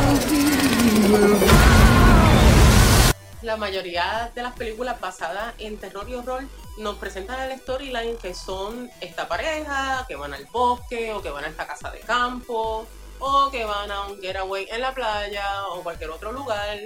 La 3.44 3.56
mayoría 3.56 4.32
de 4.34 4.42
las 4.42 4.54
películas 4.54 5.00
basadas 5.00 5.54
en 5.60 5.78
terror 5.78 6.10
y 6.10 6.16
horror 6.16 6.46
nos 6.80 6.96
presentan 6.96 7.40
el 7.42 7.60
storyline 7.60 8.18
que 8.18 8.34
son 8.34 8.90
esta 9.02 9.28
pareja, 9.28 10.04
que 10.08 10.16
van 10.16 10.34
al 10.34 10.46
bosque 10.46 11.14
o 11.14 11.22
que 11.22 11.30
van 11.30 11.44
a 11.44 11.50
esta 11.50 11.68
casa 11.68 11.92
de 11.92 12.00
campo 12.00 12.88
o 13.20 13.52
que 13.52 13.66
van 13.66 13.92
a 13.92 14.08
un 14.08 14.20
getaway 14.20 14.68
en 14.72 14.82
la 14.82 14.96
playa 14.96 15.68
o 15.68 15.84
cualquier 15.84 16.10
otro 16.10 16.32
lugar 16.32 16.80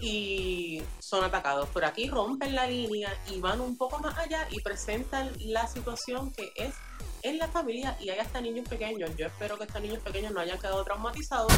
y 0.00 0.82
son 0.98 1.22
atacados. 1.22 1.68
Por 1.68 1.84
aquí 1.84 2.10
rompen 2.10 2.52
la 2.56 2.66
línea 2.66 3.16
y 3.30 3.38
van 3.38 3.60
un 3.60 3.76
poco 3.76 4.00
más 4.00 4.18
allá 4.18 4.48
y 4.50 4.60
presentan 4.60 5.30
la 5.38 5.68
situación 5.68 6.32
que 6.32 6.50
es 6.56 6.74
en 7.22 7.38
la 7.38 7.48
familia 7.48 7.96
y 8.00 8.10
hay 8.10 8.18
hasta 8.18 8.40
niños 8.40 8.68
pequeños. 8.68 9.10
Yo 9.16 9.26
espero 9.26 9.58
que 9.58 9.64
estos 9.64 9.82
niños 9.82 9.98
pequeños 10.00 10.32
no 10.32 10.40
hayan 10.40 10.58
quedado 10.58 10.84
traumatizados. 10.84 11.52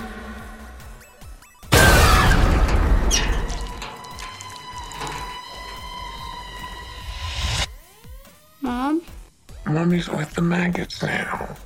Mom? 8.60 9.00
Mommy's 9.64 10.08
with 10.08 10.28
the 10.34 10.42
maggots 10.42 11.02
now. 11.02 11.56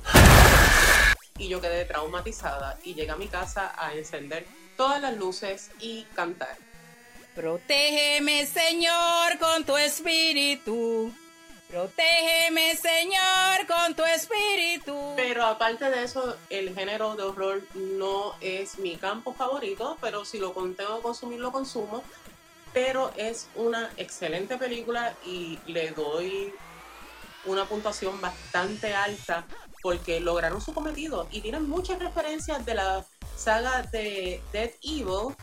y 1.37 1.47
yo 1.49 1.61
quedé 1.61 1.85
traumatizada 1.85 2.79
y 2.83 2.93
llegué 2.93 3.11
a 3.11 3.15
mi 3.15 3.27
casa 3.27 3.73
a 3.77 3.93
encender 3.93 4.45
todas 4.75 5.01
las 5.01 5.17
luces 5.17 5.71
y 5.79 6.03
cantar. 6.15 6.57
Protégeme, 7.35 8.45
Señor, 8.47 9.37
con 9.39 9.63
tu 9.63 9.77
espíritu. 9.77 11.13
Protégeme, 11.69 12.75
Señor, 12.77 13.67
con 13.67 13.93
tu 13.93 14.03
espíritu. 14.05 14.95
Pero 15.17 15.45
aparte 15.45 15.89
de 15.89 16.03
eso, 16.03 16.37
el 16.49 16.73
género 16.73 17.15
de 17.15 17.23
horror 17.23 17.61
no 17.75 18.35
es 18.39 18.79
mi 18.79 18.95
campo 18.95 19.33
favorito, 19.33 19.97
pero 19.99 20.23
si 20.23 20.37
lo 20.39 20.51
tengo 20.51 20.97
que 20.97 21.01
consumir, 21.01 21.39
lo 21.39 21.51
consumo. 21.51 22.03
Pero 22.73 23.11
es 23.17 23.49
una 23.55 23.91
excelente 23.97 24.57
película 24.57 25.13
y 25.25 25.59
le 25.67 25.91
doy 25.91 26.53
una 27.45 27.65
puntuación 27.65 28.19
bastante 28.21 28.93
alta 28.93 29.45
porque 29.81 30.21
lograron 30.21 30.61
su 30.61 30.73
cometido 30.73 31.27
y 31.31 31.41
tienen 31.41 31.67
muchas 31.67 31.99
referencias 31.99 32.65
de 32.65 32.75
la 32.75 33.05
saga 33.35 33.83
de 33.83 34.41
Dead 34.53 34.71
Evil. 34.81 35.35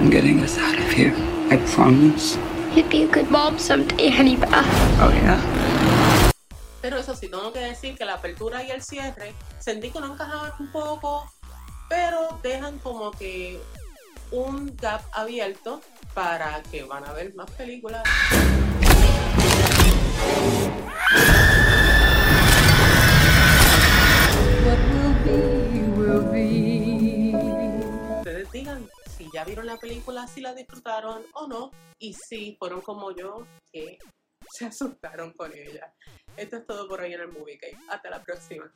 I'm 0.00 0.10
getting 0.10 0.40
us 0.40 0.58
out 0.58 0.78
of 0.78 0.92
here. 0.92 1.41
I 1.52 1.58
promise. 1.76 2.38
You'd 2.74 2.88
be 2.88 3.02
a 3.02 3.06
good 3.06 3.30
mom 3.30 3.58
someday, 3.58 4.08
Honeybeth. 4.08 4.48
Oh, 5.04 5.12
yeah? 5.12 5.36
Pero 6.80 6.96
eso 6.96 7.14
sí, 7.14 7.28
tengo 7.28 7.52
que 7.52 7.60
decir 7.60 7.94
que 7.94 8.06
la 8.06 8.14
apertura 8.14 8.64
y 8.64 8.70
el 8.70 8.80
cierre 8.80 9.34
sentí 9.58 9.90
que 9.90 10.00
no 10.00 10.14
encajaban 10.14 10.52
un 10.58 10.72
poco, 10.72 11.30
pero 11.90 12.40
dejan 12.42 12.78
como 12.78 13.10
que 13.10 13.60
un 14.30 14.74
gap 14.80 15.02
abierto 15.12 15.82
para 16.14 16.62
que 16.70 16.84
van 16.84 17.04
a 17.04 17.12
ver 17.12 17.34
más 17.34 17.50
películas. 17.50 18.02
Ya 29.42 29.46
vieron 29.46 29.66
la 29.66 29.76
película, 29.76 30.26
si 30.28 30.40
la 30.40 30.54
disfrutaron 30.54 31.22
o 31.34 31.48
no, 31.48 31.70
y 31.98 32.14
si 32.14 32.54
fueron 32.60 32.80
como 32.80 33.10
yo, 33.14 33.44
que 33.72 33.98
se 34.52 34.66
asustaron 34.66 35.32
con 35.32 35.52
ella. 35.52 35.92
Esto 36.36 36.56
es 36.58 36.66
todo 36.66 36.88
por 36.88 37.00
hoy 37.00 37.12
en 37.12 37.20
el 37.22 37.28
Movie 37.28 37.58
Cave. 37.58 37.76
Hasta 37.88 38.08
la 38.10 38.22
próxima. 38.22 38.70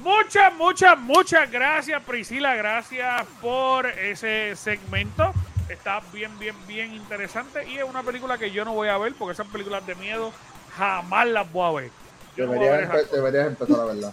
Muchas, 0.00 0.54
muchas, 0.54 0.98
muchas 0.98 1.50
gracias, 1.50 2.02
Priscila. 2.04 2.54
Gracias 2.54 3.26
por 3.40 3.86
ese 3.86 4.54
segmento. 4.56 5.32
Está 5.68 6.00
bien, 6.12 6.38
bien, 6.38 6.54
bien 6.66 6.94
interesante. 6.94 7.68
Y 7.68 7.78
es 7.78 7.84
una 7.84 8.02
película 8.02 8.38
que 8.38 8.50
yo 8.50 8.64
no 8.64 8.72
voy 8.74 8.88
a 8.88 8.96
ver 8.98 9.14
porque 9.18 9.32
esas 9.32 9.48
películas 9.48 9.84
de 9.86 9.94
miedo 9.96 10.32
jamás 10.76 11.26
las 11.28 11.50
voy 11.52 11.66
a 11.68 11.80
ver. 11.82 11.90
Yo 12.36 12.46
no 12.46 12.52
voy 12.54 12.66
a 12.66 12.70
Deberías, 12.72 12.92
ver 12.92 13.04
empe- 13.06 13.10
deberías 13.10 13.46
empezar 13.48 13.80
a 13.80 13.84
verla. 13.84 14.12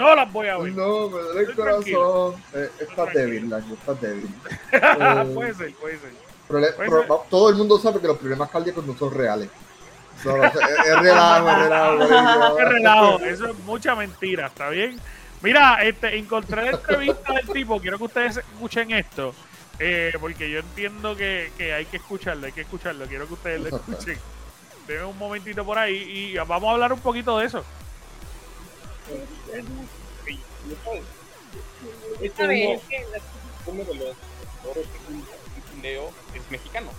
No 0.00 0.14
las 0.14 0.32
voy 0.32 0.48
a 0.48 0.56
ver. 0.56 0.72
No, 0.72 1.10
me 1.10 1.20
duele 1.20 1.40
el 1.42 1.54
corazón. 1.54 2.42
Eh, 2.54 2.70
tranquilo. 2.94 3.06
débil, 3.14 3.50
Lange, 3.50 3.74
estás 3.74 4.00
débil. 4.00 4.28
Eh, 4.72 5.30
puede 5.34 5.54
ser, 5.54 5.74
puede 5.74 5.98
ser. 5.98 6.10
Prole- 6.48 6.72
Puede 6.74 6.90
ser. 6.90 7.06
todo 7.28 7.48
el 7.50 7.56
mundo 7.56 7.78
sabe 7.78 8.00
que 8.00 8.06
los 8.06 8.16
problemas 8.18 8.50
cardíacos 8.50 8.84
no 8.86 8.96
son 8.96 9.12
reales. 9.14 9.48
Solo- 10.22 10.44
es, 10.44 10.54
es 10.54 10.98
relajo, 11.00 11.48
es 11.50 11.58
relajo. 11.58 12.56
Qué 12.56 12.64
relajo, 12.64 13.18
eso 13.20 13.46
es 13.48 13.58
mucha 13.60 13.94
mentira, 13.94 14.46
¿está 14.46 14.70
bien? 14.70 14.98
Mira, 15.42 15.82
este, 15.82 16.16
encontré 16.18 16.64
la 16.64 16.70
entrevista 16.72 17.32
del 17.34 17.48
tipo, 17.48 17.78
quiero 17.80 17.98
que 17.98 18.04
ustedes 18.04 18.36
escuchen 18.38 18.90
esto, 18.92 19.34
eh, 19.78 20.12
porque 20.20 20.50
yo 20.50 20.58
entiendo 20.60 21.14
que, 21.16 21.52
que 21.56 21.72
hay 21.72 21.84
que 21.86 21.96
escucharlo, 21.98 22.46
hay 22.46 22.52
que 22.52 22.62
escucharlo, 22.62 23.06
quiero 23.06 23.26
que 23.26 23.34
ustedes 23.34 23.60
lo 23.60 23.76
escuchen. 23.76 24.18
Denme 24.86 25.04
un 25.04 25.18
momentito 25.18 25.64
por 25.64 25.78
ahí 25.78 25.94
y 25.96 26.36
vamos 26.36 26.68
a 26.68 26.72
hablar 26.72 26.92
un 26.92 27.00
poquito 27.00 27.38
de 27.38 27.46
eso. 27.46 27.64
Este 32.20 32.44
uno, 32.44 32.80
uno 33.66 33.84
de 33.84 33.94
los 33.94 34.16
que 34.64 35.82
Leo 35.82 36.12
es 36.34 36.50
mexicano 36.50 36.90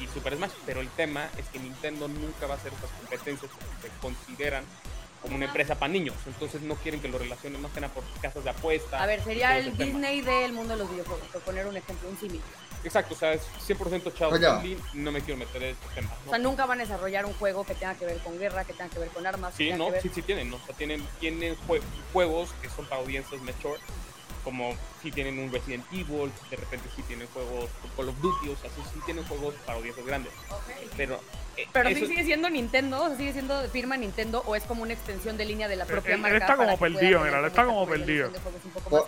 y 0.00 0.06
Super 0.08 0.36
Smash, 0.36 0.52
pero 0.66 0.80
el 0.80 0.90
tema 0.90 1.28
es 1.38 1.46
que 1.46 1.58
Nintendo 1.58 2.08
nunca 2.08 2.46
va 2.46 2.54
a 2.54 2.56
hacer 2.58 2.72
esas 2.72 2.90
competencias 2.90 3.50
porque 3.50 3.88
se 3.88 4.00
consideran 4.00 4.64
como 5.22 5.36
una 5.36 5.46
empresa 5.46 5.74
para 5.76 5.92
niños, 5.92 6.14
entonces 6.26 6.60
no 6.62 6.74
quieren 6.76 7.00
que 7.00 7.08
lo 7.08 7.18
relacionen 7.18 7.60
más 7.60 7.72
que 7.72 7.80
nada 7.80 7.92
por 7.92 8.04
casas 8.20 8.44
de 8.44 8.50
apuestas. 8.50 9.00
A 9.00 9.06
ver, 9.06 9.24
sería 9.24 9.58
el 9.58 9.72
tema. 9.76 9.84
Disney 9.84 10.20
del 10.20 10.52
mundo 10.52 10.74
de 10.74 10.80
los 10.80 10.90
videojuegos, 10.90 11.26
por 11.28 11.40
poner 11.42 11.66
un 11.66 11.76
ejemplo, 11.76 12.08
un 12.08 12.18
símil. 12.18 12.42
Exacto, 12.86 13.14
o 13.14 13.16
sea, 13.18 13.32
es 13.32 13.42
100% 13.66 14.14
child 14.14 14.30
friendly, 14.38 14.78
no 14.94 15.10
me 15.10 15.20
quiero 15.20 15.36
meter 15.38 15.60
en 15.62 15.70
este 15.70 15.86
tema. 15.94 16.08
O 16.24 16.30
sea, 16.30 16.38
nunca 16.38 16.66
van 16.66 16.78
a 16.80 16.84
desarrollar 16.84 17.26
un 17.26 17.34
juego 17.34 17.64
que 17.64 17.74
tenga 17.74 17.94
que 17.96 18.06
ver 18.06 18.18
con 18.18 18.38
guerra, 18.38 18.64
que 18.64 18.72
tenga 18.74 18.88
que 18.88 19.00
ver 19.00 19.08
con 19.08 19.26
armas. 19.26 19.54
Sí, 19.56 19.72
no, 19.72 19.90
ver- 19.90 20.00
sí, 20.00 20.10
sí 20.14 20.22
tienen, 20.22 20.50
¿no? 20.50 20.56
O 20.56 20.60
sea, 20.64 20.74
tienen, 20.76 21.04
tienen 21.18 21.56
jue- 21.66 21.80
juegos 22.12 22.50
que 22.62 22.70
son 22.70 22.86
para 22.86 23.00
audiencias 23.02 23.40
mature, 23.42 23.80
como 24.44 24.72
si 25.02 25.10
tienen 25.10 25.40
un 25.40 25.52
Resident 25.52 25.84
Evil, 25.92 26.30
de 26.48 26.56
repente 26.56 26.88
sí 26.94 27.02
tienen 27.02 27.26
juegos 27.34 27.68
Call 27.96 28.08
of 28.10 28.20
Duty, 28.20 28.50
o 28.50 28.56
sea, 28.56 28.70
sí, 28.70 28.80
sí 28.94 29.00
tienen 29.04 29.24
juegos 29.26 29.54
para 29.66 29.78
audiencias 29.78 30.06
grandes. 30.06 30.32
Pero, 30.96 31.18
eh, 31.56 31.66
Pero 31.72 31.88
eso- 31.88 31.98
sí 31.98 32.06
sigue 32.06 32.24
siendo 32.24 32.48
Nintendo, 32.48 33.02
o 33.02 33.08
sea, 33.08 33.16
sigue 33.16 33.32
siendo 33.32 33.60
firma 33.70 33.96
Nintendo 33.96 34.44
o 34.46 34.54
es 34.54 34.62
como 34.62 34.84
una 34.84 34.92
extensión 34.92 35.36
de 35.36 35.44
línea 35.46 35.66
de 35.66 35.74
la 35.74 35.84
propia 35.86 36.14
él 36.14 36.20
marca. 36.20 36.38
está 36.38 36.56
como 36.56 36.78
perdido, 36.78 37.20
mira, 37.24 37.44
está 37.44 37.64
como 37.64 37.84
perdido. 37.88 38.30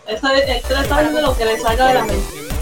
Él 0.08 0.16
está 0.18 0.80
haciendo 0.96 1.20
lo 1.22 1.36
que 1.36 1.44
le 1.44 1.56
salga 1.60 1.86
de 1.86 1.94
la 1.94 2.04
mente. 2.04 2.57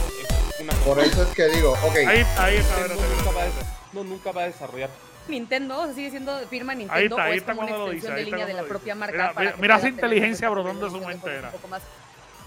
Por 0.87 1.01
eso 1.01 1.23
es 1.23 1.29
que 1.35 1.49
digo, 1.49 1.73
ok, 1.73 1.97
Ahí, 1.97 2.07
ahí 2.07 2.19
está, 2.21 2.49
Nintendo 2.49 2.95
espérate, 2.95 3.17
nunca, 3.17 3.31
va 3.33 3.45
no, 3.93 4.05
nunca 4.05 4.33
va 4.33 4.43
a 4.43 4.47
desarrollar. 4.47 4.91
Nintendo, 5.29 5.81
o 5.81 5.85
sea, 5.87 5.95
sigue 5.95 6.11
siendo 6.11 6.39
firma 6.49 6.75
Nintendo 6.75 6.97
Ahí 6.97 7.05
está, 7.07 7.25
ahí 7.25 7.31
o 7.31 7.35
es 7.35 7.39
está 7.39 7.53
como 7.55 7.63
una 7.67 7.71
cuando 7.71 7.87
lo 7.87 7.93
extensión 7.93 8.15
dice, 8.15 8.19
ahí 8.21 8.25
de 8.25 8.31
está 8.31 8.37
línea 8.37 8.47
de 8.47 8.63
la 8.63 8.69
propia 8.69 8.95
marca. 8.95 9.13
Mira, 9.17 9.35
para 9.35 9.41
mira, 9.41 9.53
que 9.57 9.61
mira 9.63 9.75
pueda 9.75 9.89
esa 9.89 9.95
inteligencia 9.95 10.49
brotando 10.49 10.85
de 10.87 10.91
su 10.93 10.99
mente, 11.01 11.21
juegos 11.21 11.45
un 11.45 11.51
poco 11.51 11.69
más- 11.69 11.83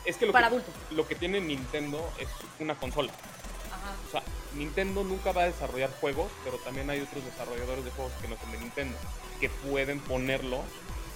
Es 0.05 0.15
que 0.17 0.25
lo 0.25 0.31
Para 0.31 0.47
que, 0.47 0.53
adultos. 0.55 0.73
lo 0.91 1.07
que 1.07 1.15
tiene 1.15 1.41
Nintendo 1.41 2.09
es 2.17 2.29
una 2.59 2.75
consola. 2.75 3.11
Ajá. 3.11 3.91
O 4.07 4.11
sea, 4.11 4.23
Nintendo 4.55 5.03
nunca 5.03 5.33
va 5.33 5.41
a 5.43 5.45
desarrollar 5.45 5.89
juegos, 5.99 6.31
pero 6.45 6.57
también 6.59 6.89
hay 6.89 7.01
otros 7.01 7.23
desarrolladores 7.25 7.83
de 7.83 7.91
juegos 7.91 8.13
que 8.21 8.29
no 8.29 8.37
son 8.37 8.51
de 8.53 8.57
Nintendo, 8.59 8.97
que 9.41 9.49
pueden 9.49 9.99
ponerlo, 9.99 10.61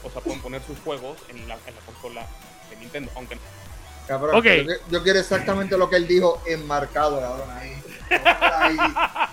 o 0.04 0.10
sea, 0.12 0.22
pueden 0.22 0.42
poner 0.42 0.62
sus 0.64 0.78
juegos 0.80 1.18
en 1.30 1.48
la, 1.48 1.56
en 1.66 1.76
la 1.76 1.82
consola 1.86 2.28
de 2.70 2.76
Nintendo, 2.76 3.10
aunque 3.16 3.38
cabrón, 4.08 4.36
Ok. 4.36 4.46
yo, 4.46 4.74
yo 4.90 5.04
quiero 5.04 5.20
exactamente 5.20 5.78
lo 5.78 5.90
que 5.90 5.96
él 5.98 6.08
dijo 6.08 6.42
enmarcado, 6.46 7.20
cabrón, 7.20 7.50
ahí. 7.52 7.82
Ahí. 8.10 8.78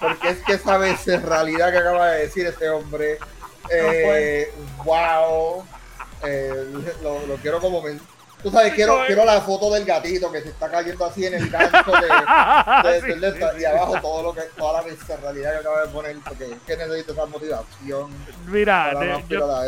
Porque 0.00 0.28
es 0.30 0.38
que 0.44 0.54
esa 0.54 0.78
realidad 1.22 1.70
que 1.70 1.78
acaba 1.78 2.12
de 2.12 2.22
decir 2.22 2.46
este 2.46 2.68
hombre. 2.68 3.18
Eh, 3.70 4.52
wow. 4.85 5.64
Eh, 6.24 6.64
lo, 7.02 7.26
lo 7.26 7.35
quiero 7.37 7.61
como. 7.61 7.83
Tú 8.42 8.50
sabes, 8.50 8.72
quiero, 8.72 9.03
quiero 9.07 9.24
la 9.24 9.40
foto 9.42 9.70
del 9.72 9.85
gatito 9.85 10.33
que 10.33 10.40
se 10.40 10.48
está 10.48 10.70
cayendo 10.70 11.05
así 11.05 11.26
en 11.26 11.35
el 11.35 11.50
gancho 11.50 11.90
de, 11.90 13.00
sí, 13.00 13.61
y 13.61 13.64
abajo 13.64 14.00
todo 14.00 14.22
lo 14.22 14.35
que, 14.35 14.42
toda 14.57 14.83
la 14.83 15.16
realidad 15.16 15.53
que 15.53 15.59
acaba 15.59 15.83
de 15.83 15.88
poner, 15.88 16.16
porque 16.26 16.44
es 16.44 16.59
que 16.66 16.76
necesito 16.76 17.12
esa 17.12 17.26
motivación 17.26 18.11
Mira, 18.46 18.92
para 18.92 19.64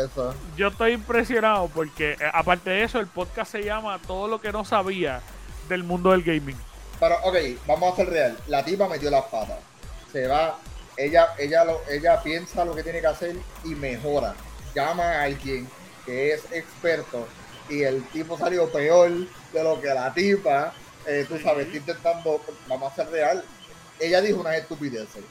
yo 0.57 0.67
estoy 0.67 0.93
impresionado 0.93 1.67
porque 1.67 2.13
eh, 2.13 2.17
aparte 2.33 2.71
de 2.71 2.83
eso 2.83 2.99
el 2.99 3.07
podcast 3.07 3.51
se 3.51 3.63
llama 3.63 3.99
Todo 4.05 4.27
lo 4.27 4.41
que 4.41 4.51
no 4.51 4.65
sabía 4.65 5.21
del 5.69 5.83
mundo 5.83 6.11
del 6.11 6.23
gaming. 6.23 6.57
Pero, 6.99 7.15
ok, 7.23 7.35
vamos 7.67 7.93
a 7.93 7.95
ser 7.97 8.09
real. 8.09 8.37
La 8.47 8.63
tipa 8.63 8.87
metió 8.87 9.09
las 9.09 9.25
patas. 9.25 9.59
Se 10.11 10.27
va. 10.27 10.57
Ella, 10.95 11.29
ella, 11.39 11.65
lo, 11.65 11.81
ella 11.89 12.21
piensa 12.21 12.63
lo 12.63 12.75
que 12.75 12.83
tiene 12.83 13.01
que 13.01 13.07
hacer 13.07 13.35
y 13.63 13.69
mejora. 13.69 14.35
Llama 14.75 15.03
a 15.03 15.23
alguien 15.23 15.67
que 16.05 16.33
es 16.33 16.43
experto 16.51 17.27
y 17.69 17.83
el 17.83 18.03
tipo 18.09 18.37
salió 18.37 18.69
peor 18.71 19.09
de 19.53 19.63
lo 19.63 19.79
que 19.81 19.87
la 19.87 20.13
tipa. 20.13 20.73
eh, 21.05 21.25
tú 21.27 21.37
sabes, 21.39 21.65
está 21.67 21.77
intentando. 21.77 22.41
Vamos 22.67 22.91
a 22.91 22.95
ser 22.95 23.09
real. 23.09 23.43
Ella 23.99 24.21
dijo 24.21 24.39
unas 24.41 24.55
estupideces, 24.55 25.23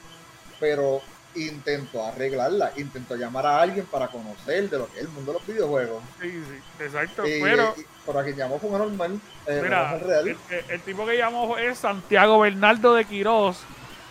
pero 0.60 1.00
intentó 1.34 2.04
arreglarla. 2.06 2.72
Intentó 2.76 3.16
llamar 3.16 3.46
a 3.46 3.60
alguien 3.60 3.86
para 3.86 4.08
conocer 4.08 4.68
de 4.68 4.78
lo 4.78 4.86
que 4.90 4.98
es 4.98 5.02
el 5.04 5.08
mundo 5.08 5.32
de 5.32 5.38
los 5.38 5.46
videojuegos. 5.46 6.02
Sí, 6.20 6.30
sí, 6.30 6.84
exacto. 6.84 7.26
Y, 7.26 7.40
pero 7.40 7.74
y 7.76 7.84
por 8.04 8.18
a 8.18 8.22
quien 8.24 8.36
llamó 8.36 8.58
fue 8.58 8.70
un 8.70 8.78
normal. 8.78 9.20
Eh, 9.46 9.60
mira, 9.62 9.96
real. 9.98 10.28
el, 10.28 10.36
el- 10.50 10.64
el 10.70 10.80
tipo 10.82 11.06
que 11.06 11.16
llamó 11.16 11.56
es 11.58 11.78
Santiago 11.78 12.40
Bernardo 12.40 12.94
de 12.94 13.04
Quirós, 13.04 13.58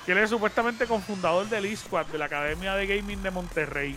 que 0.05 0.12
él 0.13 0.17
es 0.17 0.29
supuestamente 0.31 0.86
cofundador 0.88 1.47
del 1.47 1.65
eSquad 1.65 2.07
de 2.07 2.17
la 2.17 2.25
Academia 2.25 2.73
de 2.75 2.88
Gaming 2.88 3.21
de 3.21 3.31
Monterrey. 3.31 3.95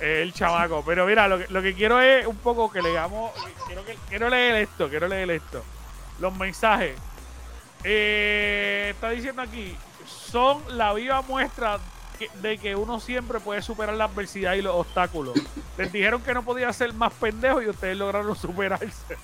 El 0.00 0.32
chamaco. 0.32 0.82
Pero 0.86 1.06
mira, 1.06 1.28
lo 1.28 1.38
que, 1.38 1.46
lo 1.48 1.60
que 1.62 1.74
quiero 1.74 2.00
es 2.00 2.26
un 2.26 2.36
poco 2.36 2.70
que 2.72 2.80
leamos. 2.82 3.32
Quiero, 3.66 3.84
que, 3.84 3.96
quiero 4.08 4.28
leer 4.30 4.54
esto, 4.56 4.88
quiero 4.88 5.06
leer 5.08 5.30
esto. 5.30 5.62
Los 6.18 6.34
mensajes. 6.36 6.96
Eh, 7.84 8.90
está 8.94 9.10
diciendo 9.10 9.42
aquí, 9.42 9.76
son 10.06 10.62
la 10.76 10.92
viva 10.92 11.22
muestra 11.22 11.78
que- 12.18 12.30
de 12.42 12.58
que 12.58 12.74
uno 12.76 13.00
siempre 13.00 13.40
puede 13.40 13.62
superar 13.62 13.94
la 13.94 14.04
adversidad 14.04 14.52
y 14.54 14.62
los 14.62 14.74
obstáculos. 14.74 15.38
Les 15.78 15.90
dijeron 15.92 16.20
que 16.22 16.34
no 16.34 16.42
podía 16.44 16.72
ser 16.72 16.92
más 16.92 17.12
pendejo 17.14 17.62
y 17.62 17.68
ustedes 17.68 17.96
lograron 17.96 18.34
superarse. 18.36 19.16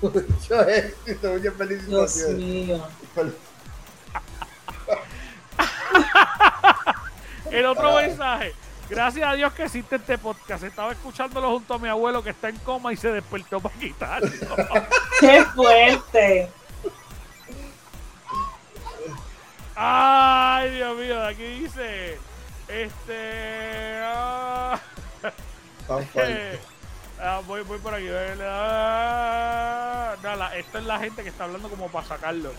Mucho 0.00 0.68
éxito, 0.68 1.28
muchas 1.30 1.42
Dios 1.42 1.54
felicitaciones. 1.56 2.38
mío. 2.38 2.86
El 7.50 7.66
otro 7.66 7.96
mensaje. 7.96 8.54
Gracias 8.94 9.26
a 9.26 9.32
Dios 9.32 9.52
que 9.54 9.62
existe 9.64 9.96
este 9.96 10.18
podcast. 10.18 10.62
Estaba 10.64 10.92
escuchándolo 10.92 11.50
junto 11.50 11.72
a 11.74 11.78
mi 11.78 11.88
abuelo 11.88 12.22
que 12.22 12.28
está 12.30 12.50
en 12.50 12.58
coma 12.58 12.92
y 12.92 12.96
se 12.98 13.10
despertó 13.10 13.58
para 13.58 13.74
quitarlo. 13.76 14.28
¡Qué 15.20 15.42
fuerte! 15.54 16.50
Ay, 19.74 20.70
Dios 20.74 20.98
mío, 20.98 21.24
aquí 21.24 21.42
dice. 21.42 22.18
Este. 22.68 23.98
ah, 24.04 24.78
Tan 25.88 26.06
fuerte. 26.08 26.60
ah, 27.20 27.40
voy, 27.46 27.62
voy 27.62 27.78
por 27.78 27.94
aquí. 27.94 28.06
Ah, 28.42 30.16
no, 30.22 30.36
la- 30.36 30.54
esto 30.58 30.76
es 30.78 30.84
la 30.84 30.98
gente 30.98 31.22
que 31.22 31.30
está 31.30 31.44
hablando 31.44 31.70
como 31.70 31.88
para 31.88 32.06
sacarlo. 32.06 32.52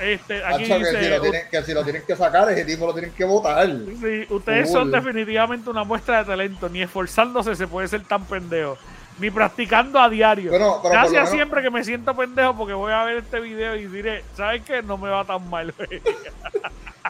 Este, 0.00 0.44
aquí 0.44 0.64
Hacho, 0.64 0.78
que, 0.78 0.84
si 1.02 1.08
lo 1.08 1.20
tienen, 1.20 1.42
que 1.50 1.62
si 1.62 1.72
lo 1.74 1.82
tienen 1.84 2.02
que 2.06 2.16
sacar, 2.16 2.50
ese 2.50 2.64
tipo 2.64 2.86
lo 2.86 2.92
tienen 2.92 3.12
que 3.12 3.24
votar. 3.24 3.66
Sí, 3.68 4.26
ustedes 4.30 4.70
son 4.70 4.90
definitivamente 4.90 5.68
una 5.70 5.84
muestra 5.84 6.18
de 6.18 6.24
talento. 6.24 6.68
Ni 6.68 6.82
esforzándose 6.82 7.54
se 7.56 7.66
puede 7.66 7.88
ser 7.88 8.02
tan 8.04 8.24
pendejo. 8.24 8.76
Ni 9.18 9.30
practicando 9.30 9.98
a 9.98 10.08
diario. 10.08 10.50
Bueno, 10.50 10.78
pero 10.80 10.92
Gracias 10.92 11.12
menos- 11.14 11.30
siempre 11.30 11.60
que 11.62 11.70
me 11.70 11.82
siento 11.82 12.14
pendejo 12.14 12.56
porque 12.56 12.74
voy 12.74 12.92
a 12.92 13.02
ver 13.04 13.16
este 13.16 13.40
video 13.40 13.74
y 13.74 13.86
diré, 13.88 14.22
¿sabes 14.36 14.62
qué? 14.64 14.80
No 14.82 14.96
me 14.96 15.08
va 15.10 15.24
tan 15.24 15.48
mal. 15.50 15.74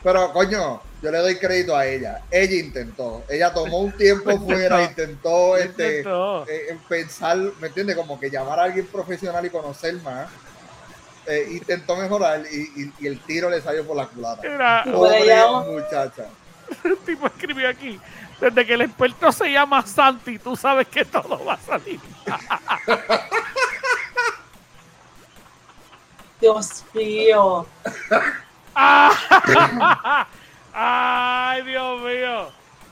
Pero 0.03 0.33
coño, 0.33 0.81
yo 1.03 1.11
le 1.11 1.19
doy 1.19 1.37
crédito 1.39 1.77
a 1.77 1.85
ella. 1.85 2.21
Ella 2.31 2.55
intentó. 2.55 3.25
Ella 3.29 3.53
tomó 3.53 3.81
un 3.81 3.93
tiempo 3.93 4.39
fuera, 4.47 4.85
intentó, 4.85 5.57
este, 5.57 5.99
Intentó. 5.99 6.47
eh, 6.49 6.67
en 6.71 6.79
pensar, 6.79 7.37
¿me 7.61 7.67
entiendes? 7.67 7.97
Como 7.97 8.19
que 8.19 8.31
llamar 8.31 8.61
a 8.61 8.65
alguien 8.65 8.87
profesional 8.87 9.45
y 9.45 9.51
conocer 9.51 9.95
más. 10.03 10.29
Eh, 11.29 11.49
intentó 11.53 11.95
mejorar 11.97 12.43
y, 12.51 12.83
y- 12.83 12.93
y 13.01 13.07
el 13.07 13.21
tiro 13.21 13.51
le 13.51 13.61
salió 13.61 13.87
por 13.87 13.97
la 13.97 14.07
culata. 14.07 14.41
Pero 14.41 14.93
Pobre 14.97 15.21
muchacha. 15.67 16.25
un 16.85 16.97
tipo 17.05 17.27
escribió 17.27 17.69
aquí. 17.69 18.01
Desde 18.41 18.65
que 18.67 18.75
el 18.75 18.81
experto 18.83 19.31
se 19.33 19.51
llama 19.53 19.85
Santi, 19.87 20.39
tú 20.39 20.57
sabes 20.57 20.87
que 20.89 21.05
todo 21.05 21.45
va 21.45 21.55
a 21.55 21.59
salir. 21.59 22.01
Dios 26.41 26.85
mío. 26.95 27.67
Ah, 28.75 30.27
Ay, 30.73 31.63
Dios 31.65 32.01
mío. 32.01 32.49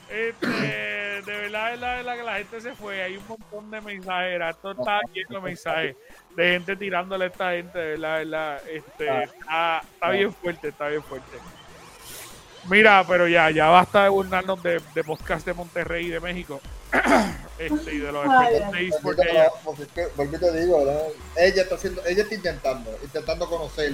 Este, 0.09 0.47
de 0.47 1.23
verdad, 1.23 1.67
de 1.67 1.71
verdad, 1.71 1.91
de 1.91 1.97
verdad 2.03 2.17
que 2.17 2.23
la 2.25 2.35
gente 2.39 2.61
se 2.61 2.75
fue. 2.75 3.03
Hay 3.03 3.17
un 3.17 3.27
montón 3.29 3.71
de 3.71 3.81
mensajes. 3.81 4.41
Esto 4.51 4.73
está 4.73 5.01
lleno 5.13 5.37
de 5.37 5.41
mensajes 5.41 5.97
de 6.37 6.51
gente 6.53 6.77
tirándole 6.77 7.25
a 7.25 7.29
esta 7.29 7.51
gente. 7.53 7.79
De 7.79 7.87
verdad, 7.97 8.19
de 8.19 8.25
verdad. 8.25 8.63
Este, 8.69 9.23
está, 9.25 9.79
está 9.93 10.11
bien 10.11 10.33
fuerte, 10.33 10.69
está 10.69 10.89
bien 10.89 11.03
fuerte. 11.03 11.39
Mira, 12.69 13.05
pero 13.07 13.29
ya, 13.29 13.51
ya 13.51 13.69
basta 13.69 14.05
de 14.05 14.09
burlarnos 14.09 14.61
de, 14.63 14.81
de 14.95 15.05
podcast 15.05 15.47
de 15.47 15.55
Monterrey 15.55 16.07
y 16.07 16.11
de 16.11 16.21
México. 16.21 16.61
este, 17.59 17.95
y 17.95 17.99
de 17.99 18.11
los 18.13 18.25
de 18.25 18.87
eSport 18.89 19.17
Bendito, 19.19 19.23
de 19.23 19.31
allá. 19.41 19.51
pues 19.65 19.81
es 19.81 19.89
que, 19.89 20.07
vuelvo 20.17 20.37
y 20.37 20.39
te 20.41 20.61
digo, 20.61 20.85
¿no? 20.85 21.41
ella 21.41 21.63
está 21.63 21.75
haciendo, 21.77 22.05
ella 22.07 22.23
está 22.23 22.35
intentando, 22.35 22.99
intentando 23.03 23.49
conocer, 23.49 23.93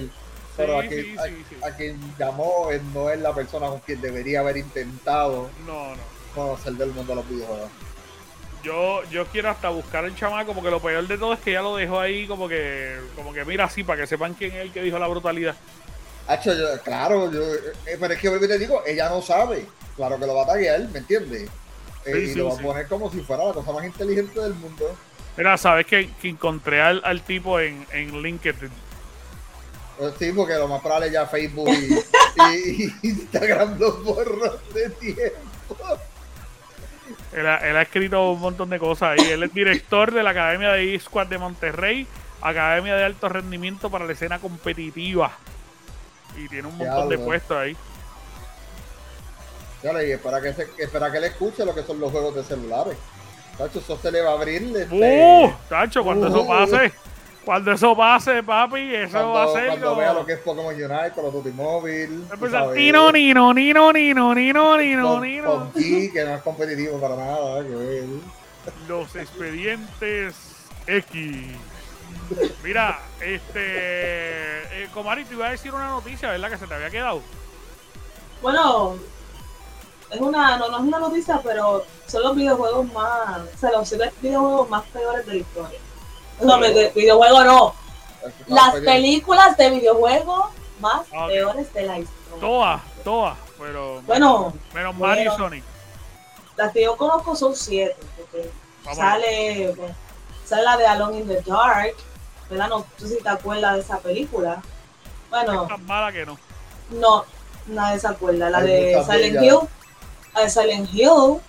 pero 0.57 0.78
a, 0.78 0.83
Sí, 0.83 0.88
quien, 0.88 1.05
sí, 1.05 1.16
a- 1.18 1.24
sí, 1.24 1.44
sí. 1.50 1.57
a 1.62 1.70
quien 1.76 2.14
llamó 2.18 2.70
él 2.70 2.81
no 2.94 3.11
es 3.11 3.18
la 3.20 3.35
persona 3.35 3.66
con 3.68 3.81
quien 3.81 4.00
debería 4.00 4.40
haber 4.40 4.57
intentado 4.59 5.50
No, 5.66 5.90
no. 5.96 6.02
conocer 6.35 6.72
del 6.74 6.90
mundo 6.92 7.12
de 7.12 7.16
los 7.16 7.28
videojuegos. 7.28 7.70
Yo, 8.62 9.03
yo 9.11 9.27
quiero 9.27 9.51
hasta 9.51 9.68
buscar 9.70 10.05
al 10.05 10.14
chamaco, 10.14 10.55
porque 10.55 10.70
lo 10.70 10.81
peor 10.81 11.07
de 11.09 11.18
todo 11.18 11.33
es 11.33 11.40
que 11.40 11.53
ya 11.53 11.62
lo 11.62 11.75
dejó 11.77 11.98
ahí 11.98 12.27
como 12.29 12.48
que, 12.48 12.96
como 13.16 13.33
que 13.33 13.44
mira 13.44 13.64
así, 13.64 13.83
para 13.83 14.01
que 14.03 14.07
sepan 14.07 14.35
quién 14.35 14.53
es 14.53 14.59
el 14.59 14.72
que 14.72 14.83
dijo 14.83 14.98
la 14.98 15.09
brutalidad. 15.09 15.57
Hacho, 16.29 16.55
yo- 16.55 16.81
claro, 16.85 17.31
yo, 17.33 17.42
eh, 17.42 17.96
pero 17.98 18.14
es 18.14 18.20
que 18.20 18.29
vuelvo 18.29 18.46
te 18.46 18.59
digo, 18.59 18.83
ella 18.87 19.09
no 19.09 19.20
sabe, 19.20 19.66
claro 19.96 20.16
que 20.18 20.27
lo 20.27 20.35
va 20.37 20.44
a 20.44 20.46
taguear, 20.46 20.81
¿me 20.90 21.01
entiendes? 21.01 21.48
Eh, 22.05 22.12
Sí, 22.14 22.18
y 22.18 22.27
sí, 22.29 22.35
lo 22.38 22.46
va 22.51 22.53
sí. 22.57 22.61
a 22.61 22.62
poner 22.62 22.87
como 22.87 23.11
si 23.11 23.20
fuera 23.20 23.44
la 23.46 23.53
cosa 23.53 23.72
más 23.72 23.85
inteligente 23.85 24.38
del 24.40 24.55
mundo. 24.55 24.96
Mira, 25.37 25.57
sabes 25.57 25.87
que, 25.87 26.11
que 26.20 26.29
encontré 26.29 26.81
al, 26.81 27.01
al 27.05 27.22
tipo 27.22 27.59
en, 27.59 27.85
en 27.92 28.22
LinkedIn. 28.22 28.70
Eh, 30.01 30.12
Sí, 30.18 30.33
porque 30.33 30.55
lo 30.55 30.68
más 30.68 30.81
probable 30.81 31.11
ya 31.11 31.27
Facebook 31.27 31.68
y, 31.68 31.94
y- 32.40 32.85
y 33.03 33.09
Instagram 33.09 33.79
los 33.79 34.03
borró 34.05 34.59
de 34.75 34.90
tiempo. 34.90 35.77
Él 37.32 37.46
ha, 37.46 37.56
él 37.58 37.76
ha 37.76 37.82
escrito 37.82 38.30
un 38.32 38.40
montón 38.40 38.70
de 38.70 38.78
cosas 38.78 39.18
ahí. 39.18 39.30
Él 39.30 39.42
es 39.42 39.54
director 39.54 40.12
de 40.12 40.22
la 40.22 40.30
Academia 40.30 40.72
de 40.72 40.94
eSquad 40.94 41.26
de 41.26 41.38
Monterrey, 41.38 42.06
Academia 42.42 42.94
de 42.96 43.04
Alto 43.04 43.28
Rendimiento 43.28 43.90
para 43.90 44.04
la 44.04 44.12
escena 44.12 44.38
competitiva. 44.38 45.32
Y 46.36 46.48
tiene 46.48 46.68
un 46.68 46.76
montón 46.78 47.08
de 47.08 47.18
puestos 47.18 47.56
ahí. 47.56 47.76
Dale, 49.82 50.08
y 50.08 50.12
espera 50.12 50.40
que, 50.40 50.52
se, 50.52 50.68
espera 50.78 51.10
que 51.10 51.20
le 51.20 51.26
escuche 51.28 51.64
lo 51.64 51.74
que 51.74 51.82
son 51.82 51.98
los 51.98 52.10
juegos 52.12 52.34
de 52.36 52.44
celulares. 52.44 52.96
Tacho, 53.58 53.80
eso 53.80 53.98
se 54.00 54.12
le 54.12 54.20
va 54.22 54.30
a 54.30 54.34
abrir. 54.34 54.62
Este, 54.76 54.94
¡Uh! 54.94 55.52
Tacho, 55.68 56.04
cuando 56.04 56.28
eso 56.28 56.42
Uh. 56.42 56.48
pase, 56.48 56.92
cuando 57.44 57.72
eso 57.72 57.96
pase, 57.96 58.42
papi, 58.42 58.94
eso 58.94 59.12
cuando, 59.12 59.33
va 59.33 59.44
a 59.44 59.52
ser 59.52 59.66
cuando 59.68 59.88
como- 59.88 60.00
vea 60.00 60.12
lo 60.12 60.24
que 60.26 60.33
es 60.35 60.38
Pokémon 60.40 60.74
Unite, 60.74 61.11
tú 61.11 62.35
empezar, 62.35 62.50
sabes, 62.64 62.76
Nino, 62.76 63.11
nino, 63.12 63.52
nino, 63.52 63.92
nino, 63.92 64.35
nino, 64.35 64.76
nino, 64.78 65.20
nino. 65.20 65.70
PUBG, 65.72 66.12
que 66.12 66.24
no 66.24 66.35
es 66.37 66.42
competitivo 66.42 67.00
para 67.00 67.16
nada. 67.16 67.62
que 67.62 67.68
ver. 67.74 68.05
Los 68.87 69.16
expedientes 69.16 70.35
X. 70.87 71.46
Mira, 72.62 73.00
este. 73.20 73.52
Eh, 74.85 74.88
Comari, 74.94 75.24
te 75.24 75.35
iba 75.35 75.48
a 75.48 75.50
decir 75.50 75.74
una 75.74 75.88
noticia, 75.90 76.31
¿verdad? 76.31 76.50
Que 76.50 76.59
se 76.59 76.66
te 76.66 76.74
había 76.74 76.90
quedado. 76.90 77.20
Bueno, 78.40 78.96
es 80.11 80.20
una, 80.20 80.57
no, 80.59 80.68
no 80.68 80.76
es 80.78 80.83
una 80.85 80.98
noticia, 80.98 81.40
pero 81.42 81.85
son 82.07 82.22
los 82.22 82.37
videojuegos 82.37 82.92
más, 82.92 83.40
o 83.55 83.59
sea, 83.59 83.72
los 83.72 83.88
siete 83.88 84.12
videojuegos 84.20 84.68
más 84.70 84.83
peores 84.92 85.26
de 85.26 85.33
la 85.33 85.38
historia. 85.38 85.78
No, 86.42 86.59
de, 86.59 86.72
de- 86.72 86.90
videojuegos 86.90 87.44
no, 87.44 87.74
las 88.48 88.74
películas 88.76 89.57
de 89.57 89.70
videojuegos 89.70 90.46
más 90.81 91.00
Ok. 91.12 91.26
peores 91.28 91.72
de 91.74 91.83
la 91.83 91.98
historia. 91.98 92.40
Todas, 92.40 92.83
todas. 93.05 93.38
Pero. 93.59 94.02
Bueno, 94.02 94.52
Menos 94.74 94.96
Mario 94.96 95.22
y 95.24 95.28
bueno. 95.28 95.44
Sonic. 95.44 95.64
las 96.57 96.72
que 96.72 96.83
yo 96.85 96.96
conozco 96.96 97.37
son 97.37 97.55
siete, 97.55 97.96
porque 98.16 98.50
Vamos 98.85 98.98
sale, 98.98 99.72
pues, 99.76 99.92
sale 100.44 100.62
la 100.64 100.76
de 100.76 100.87
Alone 100.87 101.18
in 101.18 101.28
the 101.28 101.40
Dark, 101.46 101.94
¿verdad? 102.50 102.68
No 102.68 102.85
sé 102.98 103.09
si 103.09 103.22
te 103.22 103.28
acuerdas 103.28 103.74
de 103.74 103.81
esa 103.83 103.98
película. 104.00 104.61
Bueno, 105.31 105.62
Es 105.62 105.68
tan 105.68 105.87
mala 105.87 106.12
que 106.12 106.26
no. 106.26 106.38
no, 106.90 107.24
nadie 107.68 108.00
se 108.00 108.09
acuerda. 108.09 108.50
La 108.50 108.59
Hay 108.59 108.66
de 108.66 109.05
Silent 109.05 109.35
bellas. 109.40 109.42
Hill, 109.62 109.68
la 110.35 110.40
de 110.42 110.50
Silent 110.50 110.90
Hill, 110.92 111.40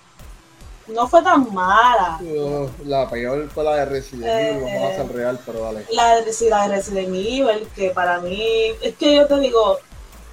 no 0.88 1.08
fue 1.08 1.22
tan 1.22 1.52
mala. 1.54 2.18
Uh, 2.20 2.68
la 2.84 3.08
peor 3.08 3.48
fue 3.50 3.64
la 3.64 3.76
de 3.76 3.84
Resident 3.86 4.26
Evil, 4.26 4.62
Eh, 4.68 4.74
vamos 4.74 4.90
a 4.90 4.94
hacer 5.02 5.16
real, 5.16 5.40
pero 5.46 5.60
dale. 5.60 5.86
La 5.90 6.20
de, 6.20 6.32
sí, 6.32 6.48
la 6.48 6.68
de 6.68 6.76
Resident 6.76 7.08
Evil, 7.08 7.68
que 7.74 7.90
para 7.90 8.20
mí, 8.20 8.42
es 8.82 8.94
que 8.96 9.14
yo 9.16 9.26
te 9.26 9.38
digo, 9.40 9.78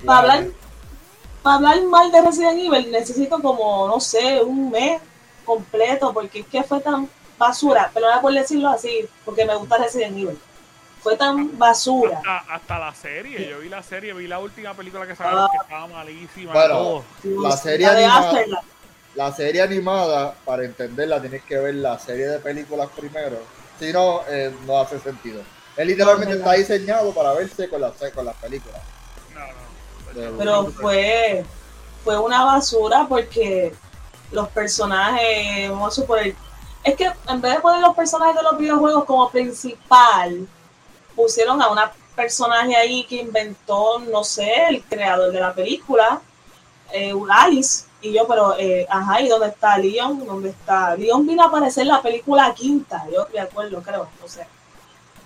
para 0.05 0.19
hablar, 0.19 0.47
para 1.43 1.55
hablar 1.57 1.83
mal 1.85 2.11
de 2.11 2.21
Resident 2.21 2.59
Evil 2.59 2.91
necesito 2.91 3.41
como, 3.41 3.87
no 3.87 3.99
sé, 3.99 4.41
un 4.41 4.69
mes 4.71 5.01
completo, 5.45 6.13
porque 6.13 6.39
es 6.41 6.45
que 6.47 6.63
fue 6.63 6.79
tan 6.81 7.09
basura, 7.37 7.89
pero 7.93 8.13
no 8.13 8.21
por 8.21 8.33
decirlo 8.33 8.69
así, 8.69 9.07
porque 9.25 9.45
me 9.45 9.55
gusta 9.55 9.77
Resident 9.77 10.17
Evil. 10.17 10.37
Fue 11.01 11.17
tan 11.17 11.57
basura. 11.57 12.17
Hasta, 12.19 12.53
hasta 12.53 12.77
la 12.79 12.93
serie. 12.93 13.49
Yo 13.49 13.57
vi 13.59 13.69
la 13.69 13.81
serie, 13.81 14.13
vi 14.13 14.27
la 14.27 14.37
última 14.37 14.75
película 14.75 15.07
que 15.07 15.15
sacaron 15.15 15.45
Ah. 15.45 15.47
que 15.51 15.57
estaba 15.57 15.87
malísima. 15.87 16.53
Bueno, 16.53 16.73
todo. 16.75 17.03
La 17.41 17.57
serie 17.57 17.87
La 17.87 17.93
de 17.95 18.05
animada-. 18.05 18.61
La 19.15 19.34
serie 19.34 19.62
animada, 19.62 20.34
para 20.45 20.63
entenderla, 20.63 21.19
tienes 21.19 21.43
que 21.43 21.58
ver 21.58 21.76
la 21.76 22.00
serie 22.00 22.28
de 22.28 22.39
películas 22.39 22.89
primero. 22.95 23.39
Si 23.80 23.91
no, 23.91 24.21
eh, 24.30 24.54
no 24.65 24.80
hace 24.80 25.00
sentido. 25.00 25.41
Él 25.76 25.88
literalmente 25.88 26.36
No, 26.36 26.39
está 26.39 26.54
diseñado 26.54 27.13
para 27.13 27.34
verse 27.34 27.67
con 27.69 27.82
las, 27.82 27.93
con 28.13 28.26
las 28.26 28.36
películas. 28.36 28.82
No, 29.34 30.30
no. 30.32 30.38
Pero 30.38 30.65
fue 30.71 31.43
fue 32.04 32.17
una 32.17 32.43
basura 32.43 33.06
porque 33.08 33.74
los 34.32 34.47
personajes 34.50 35.69
vamos 35.69 35.93
a 35.93 36.02
suponer 36.02 36.36
es 36.84 36.95
que 36.95 37.12
en 37.28 37.41
vez 37.41 37.56
de 37.56 37.60
poner 37.60 37.82
los 37.82 37.95
personajes 37.95 38.36
de 38.36 38.43
los 38.43 38.58
videojuegos 38.58 39.06
como 39.06 39.30
principal 39.30 40.47
pusieron 41.15 41.62
a 41.62 41.69
una 41.69 41.91
personaje 42.15 42.76
ahí 42.76 43.04
que 43.06 43.17
inventó 43.17 44.00
no 44.00 44.24
sé 44.24 44.52
el 44.69 44.84
creador 44.84 45.32
de 45.32 45.39
la 45.39 45.54
película 45.54 46.21
eh, 46.91 47.13
Alice 47.30 47.86
y 48.01 48.13
yo 48.13 48.27
pero 48.27 48.55
eh, 48.57 48.85
ajá 48.89 49.21
y 49.21 49.27
dónde 49.27 49.47
está 49.47 49.77
Leon 49.77 50.25
dónde 50.25 50.49
está 50.49 50.95
Leon 50.95 51.25
vino 51.27 51.43
a 51.43 51.47
aparecer 51.47 51.83
en 51.83 51.89
la 51.89 52.01
película 52.01 52.53
quinta 52.53 53.05
yo 53.13 53.27
me 53.33 53.39
acuerdo 53.39 53.81
creo 53.81 54.07
no 54.21 54.27
sé 54.27 54.45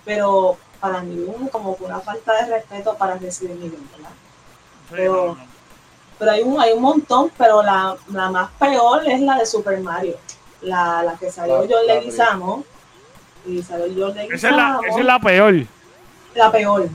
pero 0.04 0.56
para 0.80 1.00
mí 1.00 1.18
un- 1.26 1.48
como 1.48 1.76
que 1.76 1.84
una 1.84 2.00
falta 2.00 2.34
de 2.44 2.46
respeto 2.56 2.94
para 2.94 3.14
Resident 3.16 3.58
Evil 3.60 3.88
¿verdad? 3.96 4.10
Pero-. 4.90 5.36
Pero 6.18 6.30
hay 6.30 6.42
un, 6.42 6.58
hay 6.58 6.72
un 6.72 6.80
montón, 6.80 7.30
pero 7.36 7.62
la, 7.62 7.94
la 8.10 8.30
más 8.30 8.50
peor 8.58 9.06
es 9.06 9.20
la 9.20 9.36
de 9.36 9.44
Super 9.44 9.78
Mario. 9.80 10.16
La, 10.62 11.02
la 11.02 11.12
que 11.18 11.30
salió 11.30 11.60
La- 11.60 11.66
John 11.68 11.86
Leguizamo. 11.86 12.64
Y 13.44 13.62
salió 13.62 13.86
John 14.08 14.16
Esa 14.18 14.34
es, 14.34 14.42
la, 14.44 14.48
Leguizamo. 14.50 14.82
esa 14.86 14.98
es 15.00 15.04
la 15.04 15.20
peor. 15.20 15.54
la 16.34 16.50
peor. 16.52 16.88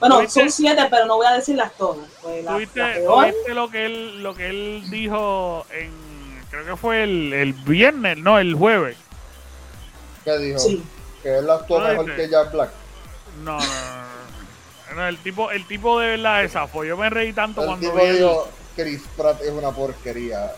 Bueno, 0.00 0.16
¿Tuviste? 0.18 0.40
son 0.40 0.50
siete, 0.50 0.86
pero 0.90 1.06
no 1.06 1.16
voy 1.16 1.26
a 1.26 1.32
decirlas 1.32 1.72
todas. 1.76 2.06
Pues 2.22 2.44
la, 2.44 2.50
la 2.52 2.56
¿Tuviste, 2.56 2.80
peor. 2.82 3.24
tuviste 3.30 3.54
lo 3.54 3.68
que 3.70 3.86
él 3.86 4.22
lo 4.22 4.34
que 4.34 4.48
él 4.48 4.82
dijo 4.90 5.66
en 5.72 5.90
creo 6.50 6.64
que 6.64 6.76
fue 6.76 7.02
el, 7.02 7.32
el 7.32 7.52
viernes, 7.52 8.16
no, 8.18 8.38
el 8.38 8.54
jueves. 8.54 8.96
¿Qué 10.24 10.38
dijo? 10.38 10.58
Sí. 10.58 10.82
Que 11.22 11.38
él 11.38 11.50
actuó 11.50 11.80
No, 11.80 11.88
mejor 11.88 12.04
dice- 12.06 12.16
que 12.16 12.28
Jack 12.28 12.52
Black. 12.52 12.70
No, 13.42 13.58
no, 13.58 14.94
no, 14.96 15.06
el 15.08 15.18
tipo, 15.18 15.50
el 15.50 15.66
tipo 15.66 15.98
de 16.00 16.10
verdad 16.10 16.44
es 16.44 16.52
zafo. 16.52 16.84
Yo 16.84 16.96
me 16.96 17.10
reí 17.10 17.32
tanto 17.32 17.60
El 17.62 17.66
cuando 17.66 17.90
tipo 17.90 18.02
vi 18.04 18.12
dijo, 18.12 18.48
Chris 18.76 19.02
Pratt 19.16 19.40
es 19.42 19.50
una 19.50 19.70
porquería. 19.72 20.52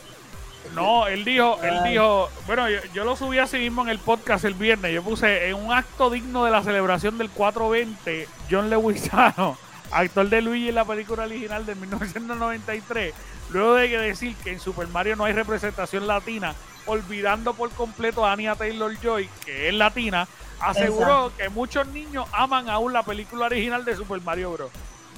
No, 0.74 1.06
él 1.08 1.24
dijo, 1.24 1.58
él 1.62 1.82
dijo, 1.84 2.28
bueno, 2.46 2.68
yo, 2.68 2.78
yo 2.94 3.04
lo 3.04 3.16
subí 3.16 3.38
así 3.38 3.58
mismo 3.58 3.82
en 3.82 3.88
el 3.88 3.98
podcast 3.98 4.44
el 4.44 4.54
viernes. 4.54 4.92
Yo 4.92 5.02
puse 5.02 5.48
en 5.48 5.56
un 5.56 5.72
acto 5.72 6.10
digno 6.10 6.44
de 6.44 6.50
la 6.52 6.62
celebración 6.62 7.18
del 7.18 7.28
420, 7.30 8.28
John 8.48 8.70
Leguizano, 8.70 9.58
actor 9.90 10.28
de 10.28 10.42
Luigi 10.42 10.68
en 10.68 10.76
la 10.76 10.84
película 10.84 11.24
original 11.24 11.66
de 11.66 11.74
1993, 11.74 13.14
luego 13.50 13.74
de 13.74 13.88
que 13.88 13.98
decir 13.98 14.36
que 14.36 14.52
en 14.52 14.60
Super 14.60 14.86
Mario 14.88 15.16
no 15.16 15.24
hay 15.24 15.32
representación 15.32 16.06
latina, 16.06 16.54
olvidando 16.86 17.54
por 17.54 17.70
completo 17.70 18.24
a 18.24 18.32
Anya 18.32 18.54
Taylor 18.54 18.94
Joy, 19.00 19.28
que 19.44 19.68
es 19.68 19.74
latina, 19.74 20.28
aseguró 20.60 21.32
que 21.36 21.48
muchos 21.48 21.86
niños 21.88 22.26
aman 22.32 22.68
aún 22.68 22.92
la 22.92 23.02
película 23.02 23.46
original 23.46 23.84
de 23.84 23.96
Super 23.96 24.20
Mario 24.20 24.52
Bros. 24.52 24.70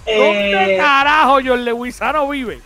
¿Dónde 0.06 0.74
Eh, 0.74 0.78
carajo 0.78 1.38
John 1.44 1.64
Leguizano 1.64 2.28
vive? 2.28 2.60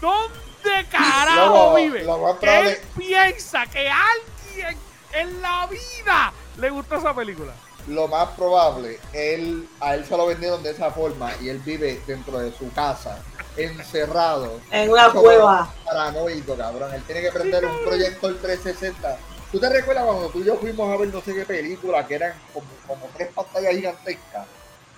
¿Dónde 0.00 0.45
carajo 0.90 1.70
Lo- 1.70 1.74
vive? 1.76 2.00
Él 2.00 2.06
probable- 2.06 2.80
piensa 2.96 3.66
que 3.66 3.88
alguien 3.88 4.78
en 5.12 5.42
la 5.42 5.66
vida 5.66 6.32
le 6.58 6.70
gustó 6.70 6.96
esa 6.96 7.14
película. 7.14 7.52
Lo 7.88 8.08
más 8.08 8.28
probable, 8.30 8.98
él, 9.12 9.68
a 9.80 9.94
él 9.94 10.04
se 10.04 10.16
lo 10.16 10.26
vendieron 10.26 10.62
de 10.62 10.70
esa 10.72 10.90
forma 10.90 11.30
y 11.40 11.48
él 11.50 11.58
vive 11.60 12.02
dentro 12.06 12.38
de 12.38 12.52
su 12.52 12.72
casa, 12.72 13.18
encerrado. 13.56 14.60
en 14.70 14.90
una 14.90 15.10
cueva. 15.10 15.72
Paranoico, 15.84 16.56
cabrón. 16.56 16.92
Él 16.94 17.02
tiene 17.04 17.22
que 17.22 17.30
prender 17.30 17.64
un 17.64 17.84
proyector 17.84 18.36
360. 18.42 19.16
¿Tú 19.52 19.60
te 19.60 19.68
recuerdas 19.68 20.04
cuando 20.04 20.28
tú 20.28 20.40
y 20.40 20.44
yo 20.44 20.56
fuimos 20.56 20.92
a 20.92 20.96
ver 20.96 21.08
no 21.14 21.20
sé 21.22 21.32
qué 21.34 21.44
película 21.46 22.04
que 22.06 22.16
eran 22.16 22.34
como, 22.52 22.66
como 22.86 23.08
tres 23.16 23.28
pantallas 23.32 23.72
gigantescas 23.74 24.46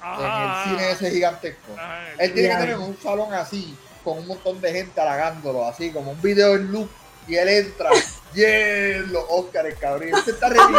en 0.03 0.25
el 0.25 0.65
cine 0.65 0.91
ese 0.93 1.11
gigantesco? 1.11 1.73
Ajá, 1.77 2.01
Él 2.19 2.33
tiene 2.33 2.49
que 2.49 2.55
tener 2.57 2.79
un 2.79 2.97
salón 3.03 3.33
así, 3.35 3.77
con 4.11 4.19
un 4.19 4.27
montón 4.29 4.61
de 4.61 4.73
gente 4.73 5.01
halagándolo, 5.01 5.65
así 5.67 5.91
como 5.91 6.13
un 6.13 6.23
video 6.23 6.55
en 6.57 6.71
loop, 6.73 6.89
y 7.27 7.37
él 7.37 7.49
entra, 7.49 7.91
yeah, 8.35 8.99
los 9.11 9.25
Oscars, 9.29 9.75
cabrón. 9.81 10.11
se 10.25 10.31
está 10.31 10.49
retirando. 10.49 10.79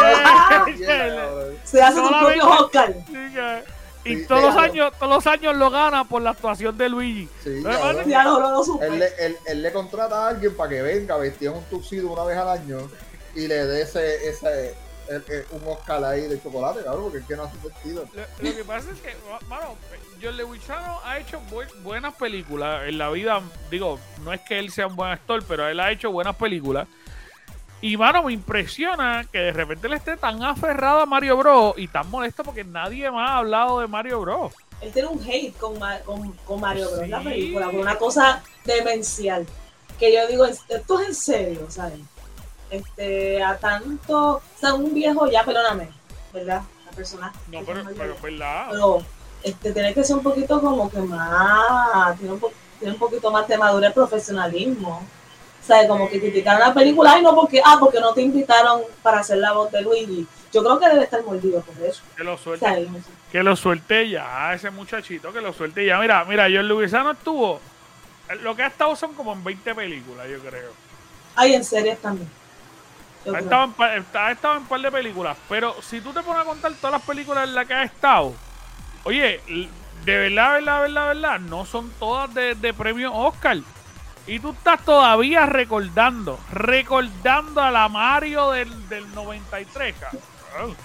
cabrón. 0.86 1.54
Se 1.64 1.82
hace 1.82 1.96
su 1.96 2.04
Solamente- 2.04 2.38
propio 2.40 2.64
Oscar. 2.64 2.94
Sí, 3.06 3.12
que- 3.34 3.80
Y 4.02 4.16
Sí, 4.16 4.26
todos 4.26 4.42
los 4.44 4.56
años, 4.56 4.92
todos 4.98 5.12
los 5.14 5.26
años 5.26 5.56
lo 5.56 5.70
gana 5.70 6.04
por 6.04 6.22
la 6.22 6.30
actuación 6.30 6.76
de 6.78 6.88
Luigi. 6.88 7.28
Sí, 7.44 7.60
No, 7.62 7.70
cabrón. 7.70 8.08
No. 8.10 8.82
Él, 8.82 8.98
le- 8.98 9.12
él- 9.26 9.36
él 9.46 9.62
le 9.62 9.72
contrata 9.72 10.24
a 10.24 10.28
alguien 10.30 10.56
para 10.56 10.70
que 10.70 10.80
venga 10.80 11.18
vestido 11.18 11.52
en 11.52 11.58
un 11.58 11.64
tuxido 11.64 12.10
una 12.10 12.24
vez 12.24 12.38
al 12.38 12.48
año 12.48 12.78
y 13.34 13.46
le 13.46 13.66
dé 13.66 13.82
ese, 13.82 14.26
ese 14.28 14.74
el- 15.10 15.24
el- 15.28 15.46
un 15.50 15.62
Oscar 15.72 16.04
ahí 16.04 16.22
de 16.22 16.40
chocolate, 16.42 16.82
cabrón, 16.84 17.04
porque 17.04 17.18
es 17.18 17.24
que 17.26 17.36
no 17.36 17.42
hace 17.44 17.56
sentido. 17.60 18.04
Lo, 18.14 18.48
lo 18.50 18.56
que 18.56 18.64
pasa 18.64 18.90
es 18.92 19.00
que, 19.00 19.14
mano, 19.48 19.76
John 20.22 20.36
Leguizano 20.36 21.00
ha 21.04 21.18
hecho 21.18 21.40
bu- 21.50 21.82
buenas 21.82 22.14
películas 22.14 22.88
en 22.88 22.96
la 22.98 23.10
vida. 23.10 23.40
Digo, 23.70 23.98
no 24.24 24.32
es 24.32 24.40
que 24.42 24.58
él 24.58 24.70
sea 24.70 24.86
un 24.86 24.96
buen 24.96 25.10
actor, 25.10 25.42
pero 25.46 25.68
él 25.68 25.80
ha 25.80 25.90
hecho 25.90 26.10
buenas 26.12 26.36
películas. 26.36 26.86
Y, 27.82 27.96
mano, 27.96 28.22
me 28.24 28.32
impresiona 28.34 29.26
que 29.32 29.38
de 29.38 29.52
repente 29.52 29.86
él 29.86 29.94
esté 29.94 30.16
tan 30.16 30.42
aferrado 30.42 31.00
a 31.00 31.06
Mario 31.06 31.36
Bros. 31.38 31.74
y 31.78 31.88
tan 31.88 32.08
molesto 32.10 32.44
porque 32.44 32.62
nadie 32.62 33.10
más 33.10 33.30
ha 33.30 33.36
hablado 33.38 33.80
de 33.80 33.86
Mario 33.88 34.20
Bros. 34.20 34.52
Él 34.82 34.92
tiene 34.92 35.08
un 35.08 35.22
hate 35.22 35.56
con, 35.56 35.78
con, 36.04 36.32
con 36.44 36.60
Mario 36.60 36.90
Bros. 36.90 37.08
la 37.08 37.18
Sí. 37.20 37.24
película, 37.24 37.66
por 37.70 37.80
una 37.80 37.96
cosa 37.96 38.42
demencial. 38.64 39.46
Que 39.98 40.14
yo 40.14 40.26
digo, 40.28 40.44
esto 40.46 41.00
es 41.00 41.08
en 41.08 41.14
serio, 41.14 41.66
¿sabes? 41.70 41.98
Este, 42.70 43.42
a 43.42 43.56
tanto, 43.58 44.36
o 44.36 44.42
sea, 44.58 44.74
un 44.74 44.94
viejo 44.94 45.28
ya, 45.30 45.44
perdóname, 45.44 45.88
¿verdad? 46.32 46.62
La 46.86 46.90
persona. 46.92 47.32
No, 47.50 47.60
pero, 47.64 47.84
pero 47.96 48.14
yo. 48.16 48.22
verdad. 48.22 48.66
pero 48.70 49.02
este, 49.42 49.72
tiene 49.72 49.92
que 49.94 50.04
ser 50.04 50.16
un 50.16 50.22
poquito 50.22 50.60
como 50.60 50.88
que 50.90 50.98
más, 51.00 52.16
tiene 52.18 52.32
un, 52.34 52.40
po- 52.40 52.52
tiene 52.78 52.94
un 52.94 52.98
poquito 53.00 53.30
más 53.30 53.48
de 53.48 53.58
madurez 53.58 53.92
profesionalismo. 53.92 54.98
O 55.62 55.66
sea, 55.66 55.86
como 55.86 56.08
que 56.08 56.18
criticar 56.20 56.56
una 56.56 56.72
película, 56.72 57.12
ay 57.14 57.22
no, 57.22 57.34
porque, 57.34 57.60
ah, 57.64 57.76
porque 57.78 58.00
no 58.00 58.14
te 58.14 58.22
invitaron 58.22 58.80
para 59.02 59.20
hacer 59.20 59.38
la 59.38 59.52
voz 59.52 59.70
de 59.70 59.82
Luigi. 59.82 60.26
Yo 60.52 60.62
creo 60.64 60.80
que 60.80 60.88
debe 60.88 61.04
estar 61.04 61.22
mordido 61.22 61.60
por 61.60 61.76
eso. 61.84 62.02
Que 62.16 62.24
lo 62.24 62.34
O 62.34 62.38
suelte, 62.38 62.66
sea, 62.66 62.78
no 62.80 62.98
sé. 62.98 63.04
que 63.30 63.42
lo 63.42 63.54
suelte 63.54 64.08
ya, 64.08 64.54
ese 64.54 64.70
muchachito, 64.70 65.32
que 65.32 65.40
lo 65.40 65.52
suelte 65.52 65.84
ya. 65.84 65.98
Mira, 65.98 66.24
mira, 66.24 66.44
John 66.44 66.66
Leguizano 66.66 67.10
estuvo. 67.12 67.60
Lo 68.42 68.56
que 68.56 68.62
ha 68.62 68.68
estado 68.68 68.96
son 68.96 69.12
como 69.14 69.32
en 69.32 69.44
20 69.44 69.74
películas, 69.74 70.26
yo 70.28 70.38
creo. 70.40 70.70
Hay 71.36 71.54
en 71.54 71.62
series 71.64 71.98
también. 72.00 72.28
Ha 73.26 73.38
estado, 73.38 73.64
en, 73.64 73.72
pa- 73.72 73.86
ha 74.26 74.30
estado 74.32 74.54
en 74.56 74.62
un 74.62 74.68
par 74.68 74.80
de 74.80 74.90
películas, 74.90 75.36
pero 75.48 75.74
si 75.82 76.00
tú 76.00 76.12
te 76.12 76.22
pones 76.22 76.42
a 76.42 76.44
contar 76.44 76.72
todas 76.74 76.92
las 76.92 77.02
películas 77.02 77.44
en 77.48 77.54
las 77.54 77.66
que 77.66 77.74
ha 77.74 77.82
estado, 77.84 78.32
oye, 79.04 79.40
de 80.04 80.16
verdad, 80.16 80.52
verdad, 80.54 80.80
verdad, 80.80 81.06
verdad, 81.08 81.40
no 81.40 81.66
son 81.66 81.90
todas 81.98 82.32
de, 82.34 82.54
de 82.54 82.72
premio 82.74 83.12
Oscar. 83.14 83.58
Y 84.26 84.38
tú 84.38 84.50
estás 84.52 84.84
todavía 84.84 85.44
recordando, 85.46 86.38
recordando 86.52 87.60
a 87.60 87.70
la 87.70 87.88
Mario 87.88 88.50
del, 88.52 88.88
del 88.88 89.12
93, 89.14 89.94
cabrón. 89.98 90.76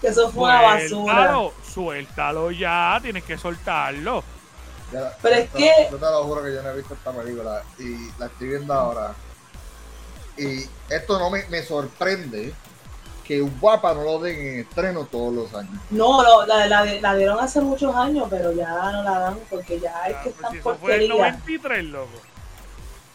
Que 0.00 0.08
eso 0.08 0.30
fue 0.30 0.44
una 0.44 0.60
basura. 0.62 0.88
Suéltalo, 0.88 1.52
suéltalo 1.62 2.50
ya, 2.50 2.98
tienes 3.02 3.24
que 3.24 3.38
soltarlo. 3.38 4.24
Ya- 4.92 5.12
Pero 5.22 5.36
es 5.36 5.50
que- 5.50 5.88
Yo 5.90 5.96
te 5.98 6.04
lo 6.06 6.24
juro 6.24 6.42
que 6.42 6.54
yo 6.54 6.62
no 6.62 6.70
he 6.70 6.76
visto 6.76 6.94
esta 6.94 7.12
película 7.12 7.62
y 7.78 8.10
la 8.18 8.26
estoy 8.26 8.48
viendo 8.48 8.74
ahora. 8.74 9.12
Y 10.36 10.64
esto 10.88 11.18
no 11.18 11.30
me, 11.30 11.44
me 11.48 11.62
sorprende 11.62 12.52
que 13.24 13.40
Guapa 13.40 13.94
no 13.94 14.02
lo 14.02 14.18
den 14.18 14.38
en 14.40 14.60
estreno 14.60 15.04
todos 15.04 15.32
los 15.32 15.54
años. 15.54 15.74
No, 15.90 16.22
lo- 16.22 16.46
la, 16.46 16.66
la, 16.66 16.84
la 16.84 17.14
dieron 17.14 17.38
hace 17.38 17.60
muchos 17.60 17.94
años, 17.94 18.26
pero 18.30 18.52
ya 18.52 18.68
no 18.92 19.02
la 19.02 19.18
dan 19.18 19.38
porque 19.48 19.78
ya 19.78 20.02
es 20.08 20.16
Ah, 20.16 20.22
que 20.24 20.30
pues 20.30 20.36
están 20.36 20.52
si 20.52 20.58
eso 20.58 20.74
fue 20.76 20.94
el 20.94 21.08
porquería. 21.08 21.32
93, 21.32 21.84
loco. 21.84 22.10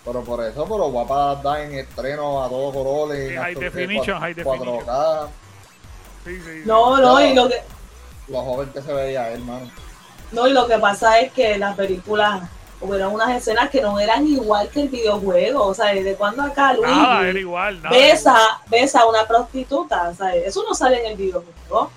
Pero 0.05 0.23
por 0.23 0.43
eso, 0.43 0.63
pero 0.65 0.89
Guapa 0.91 1.35
da 1.41 1.63
en 1.63 1.73
estreno 1.79 2.43
a 2.43 2.47
todos 2.49 2.73
colores. 2.75 3.29
Sí, 3.29 3.35
high 3.35 3.55
definition, 3.55 4.19
high 4.19 4.35
4K, 4.35 5.27
Sí, 6.23 6.35
sí, 6.37 6.41
sí. 6.43 6.61
No, 6.65 6.97
no, 6.99 7.19
y 7.25 7.33
lo 7.33 7.49
que, 7.49 7.61
lo 8.29 8.41
joven 8.41 8.69
que 8.69 8.81
se 8.83 8.93
veía, 8.93 9.29
hermano. 9.31 9.69
no, 10.31 10.47
y 10.47 10.53
lo 10.53 10.67
que 10.67 10.77
pasa 10.77 11.19
es 11.19 11.31
que 11.33 11.57
las 11.57 11.75
películas 11.75 12.43
hubieron 12.85 13.13
unas 13.13 13.29
escenas 13.35 13.69
que 13.69 13.81
no 13.81 13.99
eran 13.99 14.25
igual 14.27 14.69
que 14.69 14.83
el 14.83 14.89
videojuego. 14.89 15.65
O 15.67 15.73
sea, 15.73 15.87
¿desde 15.93 16.15
cuándo 16.15 16.41
acá 16.43 16.73
Luigi 16.73 16.91
Nada, 16.91 17.27
era 17.27 17.39
igual. 17.39 17.81
Nada, 17.83 17.95
besa, 17.95 18.35
besa 18.67 19.01
a 19.01 19.05
una 19.07 19.25
prostituta? 19.27 20.09
O 20.09 20.15
sea, 20.15 20.33
eso 20.35 20.63
no 20.67 20.73
sale 20.73 21.05
en 21.05 21.11
el 21.11 21.17
videojuego. 21.17 21.91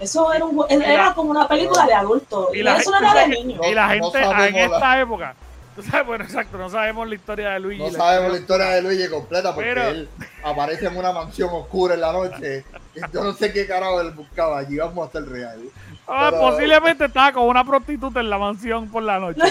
Eso 0.00 0.32
era, 0.32 0.44
un, 0.44 0.64
era 0.70 1.12
como 1.14 1.30
una 1.30 1.48
película 1.48 1.84
de 1.86 1.94
adultos. 1.94 2.48
Y 2.54 2.58
Y, 2.58 2.62
la 2.62 2.76
eso 2.76 2.90
no 2.90 2.98
gente- 2.98 3.12
era 3.12 3.20
de 3.22 3.28
niños. 3.28 3.66
Y 3.66 3.74
la 3.74 3.82
no 3.96 4.10
gente 4.12 4.18
en 4.22 4.30
la- 4.70 4.76
esta 4.76 5.00
época, 5.00 5.34
tú 5.76 5.82
sabes, 5.82 6.06
bueno, 6.06 6.24
exacto, 6.24 6.56
no 6.56 6.70
sabemos 6.70 7.08
la 7.08 7.14
historia 7.16 7.50
de 7.50 7.60
Luigi. 7.60 7.82
No 7.82 7.90
sabemos 7.90 8.32
la 8.32 8.38
historia 8.38 8.66
de 8.70 8.82
Luigi 8.82 9.08
completa 9.08 9.52
porque 9.54 9.70
Pero- 9.70 9.88
él 9.88 10.08
aparece 10.44 10.86
en 10.86 10.96
una 10.96 11.10
mansión 11.12 11.50
oscura 11.52 11.94
en 11.94 12.00
la 12.00 12.12
noche. 12.12 12.64
Y 12.94 13.00
yo 13.12 13.24
no 13.24 13.32
sé 13.32 13.52
qué 13.52 13.66
carajo 13.66 14.00
él 14.00 14.12
buscaba. 14.12 14.58
Allí 14.58 14.76
vamos 14.76 15.08
a 15.08 15.10
ser 15.10 15.28
real. 15.28 15.60
Ah, 16.08 16.28
pero- 16.30 16.40
Posiblemente 16.42 17.04
estaba 17.04 17.32
con 17.32 17.44
una 17.44 17.64
prostituta 17.64 18.20
en 18.20 18.30
la 18.30 18.38
mansión 18.38 18.88
por 18.90 19.02
la 19.02 19.18
noche. 19.18 19.40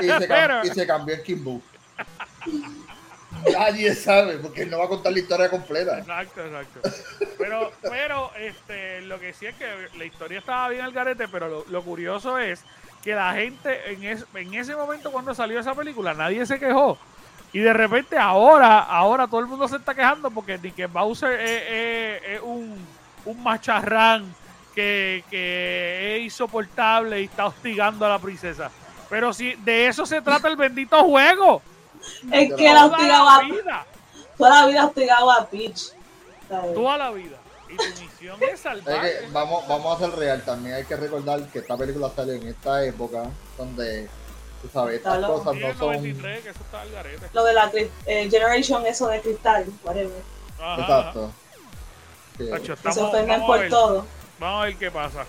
Y 0.00 0.06
se, 0.06 0.12
cam- 0.12 0.26
Pero- 0.28 0.64
y 0.64 0.68
se 0.68 0.86
cambió 0.86 1.14
en 1.14 1.22
Kimbo. 1.22 1.60
Nadie 3.52 3.94
sabe 3.94 4.36
porque 4.38 4.62
él 4.62 4.70
no 4.70 4.78
va 4.78 4.84
a 4.84 4.88
contar 4.88 5.12
la 5.12 5.18
historia 5.18 5.48
completa. 5.50 5.98
Exacto, 5.98 6.44
exacto. 6.44 6.80
Pero, 7.38 7.72
pero 7.82 8.30
este, 8.38 9.00
lo 9.02 9.18
que 9.18 9.32
sí 9.32 9.46
es 9.46 9.54
que 9.54 9.66
la 9.96 10.04
historia 10.04 10.38
estaba 10.40 10.68
bien 10.68 10.82
al 10.82 10.92
garete, 10.92 11.26
pero 11.28 11.48
lo, 11.48 11.64
lo 11.68 11.82
curioso 11.82 12.38
es 12.38 12.64
que 13.02 13.14
la 13.14 13.32
gente 13.34 13.92
en, 13.92 14.04
es- 14.04 14.26
en 14.34 14.54
ese 14.54 14.74
momento 14.76 15.10
cuando 15.10 15.34
salió 15.34 15.58
esa 15.58 15.74
película, 15.74 16.12
nadie 16.12 16.44
se 16.44 16.58
quejó. 16.58 16.98
Y 17.52 17.60
de 17.60 17.72
repente 17.72 18.16
ahora, 18.18 18.78
ahora 18.80 19.26
todo 19.26 19.40
el 19.40 19.46
mundo 19.46 19.66
se 19.68 19.76
está 19.76 19.94
quejando 19.94 20.30
porque 20.30 20.58
ni 20.58 20.70
que 20.70 20.86
Bowser 20.86 21.40
es, 21.40 21.62
es- 21.70 22.22
es 22.36 22.40
un, 22.42 22.76
un 23.24 23.42
macharrán 23.42 24.24
que, 24.74 25.24
que 25.30 26.16
es 26.16 26.22
insoportable 26.22 27.20
y 27.20 27.24
está 27.24 27.46
hostigando 27.46 28.06
a 28.06 28.10
la 28.10 28.18
princesa. 28.18 28.70
Pero 29.08 29.32
si 29.32 29.54
de 29.56 29.86
eso 29.88 30.06
se 30.06 30.22
trata 30.22 30.48
el 30.48 30.56
bendito 30.56 31.02
juego. 31.04 31.62
Es 32.32 32.54
que 32.54 32.72
la 32.72 32.84
Toda 32.84 32.96
hostigaba, 32.96 33.36
la 33.42 33.48
vida. 33.54 33.86
toda 34.38 34.50
la 34.62 34.66
vida 34.68 34.86
hostigaba 34.86 35.34
a 35.36 35.46
Peach. 35.46 35.92
Toda 36.74 36.96
la 36.98 37.10
vida. 37.10 37.36
Y 37.68 37.76
tu 37.76 38.00
misión 38.00 38.42
es 38.42 38.50
Es 38.54 38.60
salvar. 38.60 39.00
que 39.02 39.28
vamos, 39.32 39.66
vamos 39.68 39.96
a 40.00 40.04
ser 40.06 40.16
real. 40.18 40.42
También 40.44 40.76
hay 40.76 40.84
que 40.84 40.96
recordar 40.96 41.40
que 41.48 41.58
esta 41.60 41.76
película 41.76 42.10
sale 42.14 42.36
en 42.36 42.48
esta 42.48 42.84
época 42.84 43.24
donde, 43.58 44.08
tú 44.62 44.68
sabes, 44.72 44.96
estas 44.96 45.24
cosas 45.26 45.54
Sí, 45.54 45.60
no 45.60 45.68
son. 45.74 45.86
93, 45.92 46.42
que 46.42 46.50
eso 46.50 46.60
está 46.60 46.80
al 46.80 46.90
garete. 46.90 47.26
Lo 47.32 47.44
de 47.44 47.52
la 47.52 47.70
eh, 48.06 48.28
Generation, 48.30 48.86
eso 48.86 49.08
de 49.08 49.20
cristal, 49.20 49.66
whatever. 49.84 50.22
Ajá, 50.60 50.80
Exacto. 50.82 51.32
Sí. 52.38 52.48
ajá. 52.50 52.82
Que 52.82 52.92
se 52.92 53.00
ofenden 53.02 53.40
por 53.46 53.68
todo. 53.68 54.06
Vamos 54.40 54.62
a 54.62 54.64
ver 54.66 54.76
qué 54.76 54.90
pasa. 54.90 55.24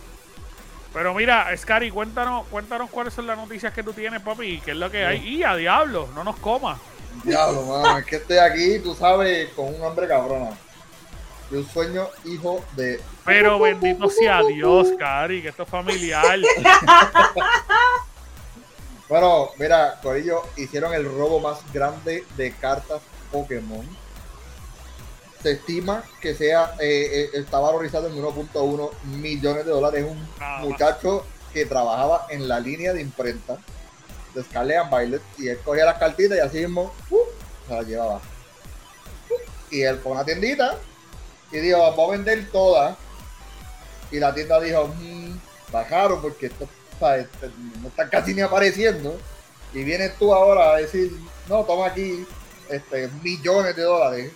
Pero 0.94 1.14
mira, 1.14 1.56
Scary, 1.56 1.92
cuéntanos, 1.92 2.48
cuéntanos 2.48 2.90
cuáles 2.90 3.14
son 3.14 3.28
las 3.28 3.38
noticias 3.38 3.72
que 3.74 3.84
tú 3.84 3.94
tienes, 3.94 4.22
papi, 4.22 4.46
y 4.46 4.60
qué 4.60 4.72
es 4.72 4.78
lo 4.78 4.90
que 4.90 5.06
hay. 5.06 5.20
Y 5.26 5.44
a 5.44 5.56
diablo, 5.56 6.10
no 6.16 6.24
nos 6.24 6.38
comas. 6.38 6.80
Diablo, 7.24 7.64
mano, 7.64 7.98
es 8.00 8.06
que 8.06 8.16
estoy 8.18 8.38
aquí, 8.38 8.80
tú 8.80 8.96
sabes, 8.96 9.50
con 9.54 9.74
un 9.74 9.84
hambre 9.84 10.08
cabrona. 10.08 10.52
de 11.50 11.58
un 11.60 11.70
sueño 11.70 12.08
hijo 12.26 12.64
de. 12.76 13.00
Pero 13.26 13.60
bendito 13.60 14.10
sea 14.10 14.42
Dios, 14.44 14.90
Cari, 14.98 15.42
que 15.42 15.50
esto 15.50 15.64
es 15.64 15.70
familiar. 15.70 16.40
Bueno, 19.10 19.50
mira, 19.60 20.00
Corillo, 20.02 20.42
hicieron 20.56 20.94
el 20.94 21.04
robo 21.04 21.42
más 21.42 21.60
grande 21.74 22.24
de 22.38 22.54
cartas 22.54 23.02
Pokémon. 23.30 23.86
Se 25.42 25.52
estima 25.52 26.04
que 26.22 26.36
sea 26.36 26.76
eh, 26.80 27.30
eh, 27.34 27.40
está 27.40 27.60
valorizado 27.60 28.08
en 28.08 28.16
1.1 28.22 28.92
millones 29.06 29.66
de 29.66 29.72
dólares. 29.72 30.06
Un 30.08 30.20
Nada 30.40 30.58
más. 30.60 30.64
muchacho 30.64 31.26
que 31.54 31.66
trabajaba 31.66 32.28
en 32.30 32.48
la 32.48 32.60
línea 32.60 32.94
de 32.94 33.02
imprenta 33.02 33.58
de 34.34 34.44
Scarlet 34.44 34.78
and 34.78 34.90
Violet 34.90 35.22
y 35.38 35.48
él 35.50 35.60
cogía 35.66 35.84
las 35.86 35.98
cartitas 35.98 36.38
y 36.38 36.42
así 36.42 36.58
mismo 36.60 36.94
¡uh! 37.10 37.18
se 37.68 37.74
las 37.76 37.86
llevaba. 37.88 38.22
Y 39.70 39.82
él 39.82 40.00
fue 40.00 40.12
a 40.12 40.16
una 40.16 40.26
tiendita 40.26 40.78
y 41.52 41.58
dijo, 41.58 41.80
vamos 41.80 42.08
a 42.10 42.12
vender 42.12 42.50
todas. 42.52 42.98
Y 44.12 44.20
la 44.20 44.34
tienda 44.34 44.60
dijo, 44.60 44.88
"Mm, 44.88 45.38
bajaron 45.72 46.22
porque 46.22 46.48
esto 46.48 46.68
este, 47.18 47.50
no 47.82 47.88
está 47.88 48.10
casi 48.10 48.34
ni 48.34 48.42
apareciendo. 48.42 49.18
Y 49.74 49.84
vienes 49.84 50.16
tú 50.18 50.34
ahora 50.34 50.74
a 50.74 50.78
decir, 50.78 51.12
no, 51.48 51.64
toma 51.64 51.88
aquí 51.88 52.26
este, 52.70 53.08
millones 53.24 53.76
de 53.76 53.84
dólares. 53.84 54.32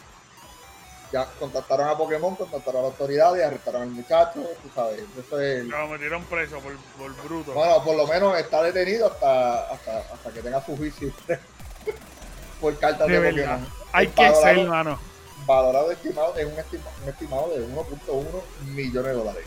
Ya 1.16 1.26
contactaron 1.40 1.88
a 1.88 1.98
Pokémon, 1.98 2.36
contactaron 2.36 2.82
a 2.82 2.84
las 2.90 2.92
autoridades, 2.92 3.46
arrestaron 3.46 3.84
al 3.84 3.88
muchacho, 3.88 4.42
tú 4.62 4.70
sabes. 4.76 5.02
Eso 5.18 5.40
es, 5.40 5.64
Lo 5.64 5.88
metieron 5.88 6.22
preso 6.26 6.60
por, 6.60 6.76
por 6.98 7.16
bruto. 7.24 7.54
bueno, 7.54 7.82
por 7.86 7.96
lo 7.96 8.06
menos 8.06 8.38
está 8.38 8.62
detenido 8.62 9.08
hasta, 9.08 9.72
hasta, 9.72 10.00
hasta 10.00 10.32
que 10.34 10.42
tenga 10.42 10.62
su 10.66 10.76
juicio 10.76 11.14
por 12.60 12.78
cartas 12.80 13.08
De 13.08 13.18
de. 13.18 13.30
Pokémon. 13.32 13.66
Hay 13.94 14.08
El 14.08 14.12
que 14.14 14.24
ser, 14.24 14.34
valorado- 14.34 14.62
hermano. 14.64 15.00
valorado 15.46 15.92
estimado 15.94 16.36
es 16.36 16.46
un, 16.48 16.52
estima- 16.58 16.92
un 17.04 17.10
estimado 17.10 17.48
de 17.50 17.66
1.1 17.66 18.26
millones 18.74 19.12
de 19.12 19.18
dólares 19.18 19.46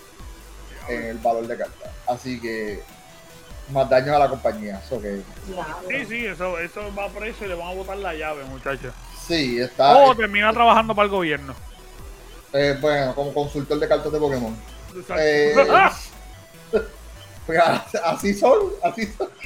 en 0.89 1.05
el 1.05 1.19
valor 1.19 1.47
de 1.47 1.59
carta. 1.59 1.93
Así 2.07 2.41
que 2.41 2.83
más 3.73 3.91
daños 3.91 4.17
a 4.17 4.21
la 4.21 4.29
compañía. 4.31 4.81
Eso 4.87 5.03
que. 5.03 5.21
Sí, 5.91 6.07
sí, 6.09 6.25
eso, 6.25 6.59
eso 6.59 6.81
va 6.99 7.11
preso 7.11 7.45
y 7.45 7.49
le 7.49 7.55
van 7.57 7.69
a 7.69 7.75
botar 7.75 7.99
la 7.99 8.15
llave, 8.15 8.43
muchachos. 8.45 8.95
Sí 9.29 9.61
está 9.61 9.97
O 9.99 10.15
termina 10.17 10.53
trabajando 10.53 10.95
para 10.95 11.05
el 11.07 11.11
gobierno. 11.11 11.55
eh, 12.53 12.77
bueno 12.81 13.15
como 13.15 13.33
consultor 13.33 13.79
de 13.79 13.87
cartas 13.89 14.11
de 14.13 14.19
Pokémon. 14.19 14.57
Eh, 15.19 15.53
pues, 17.47 17.61
así 18.05 18.35
son, 18.35 18.59
así 18.83 19.07
son. 19.17 19.29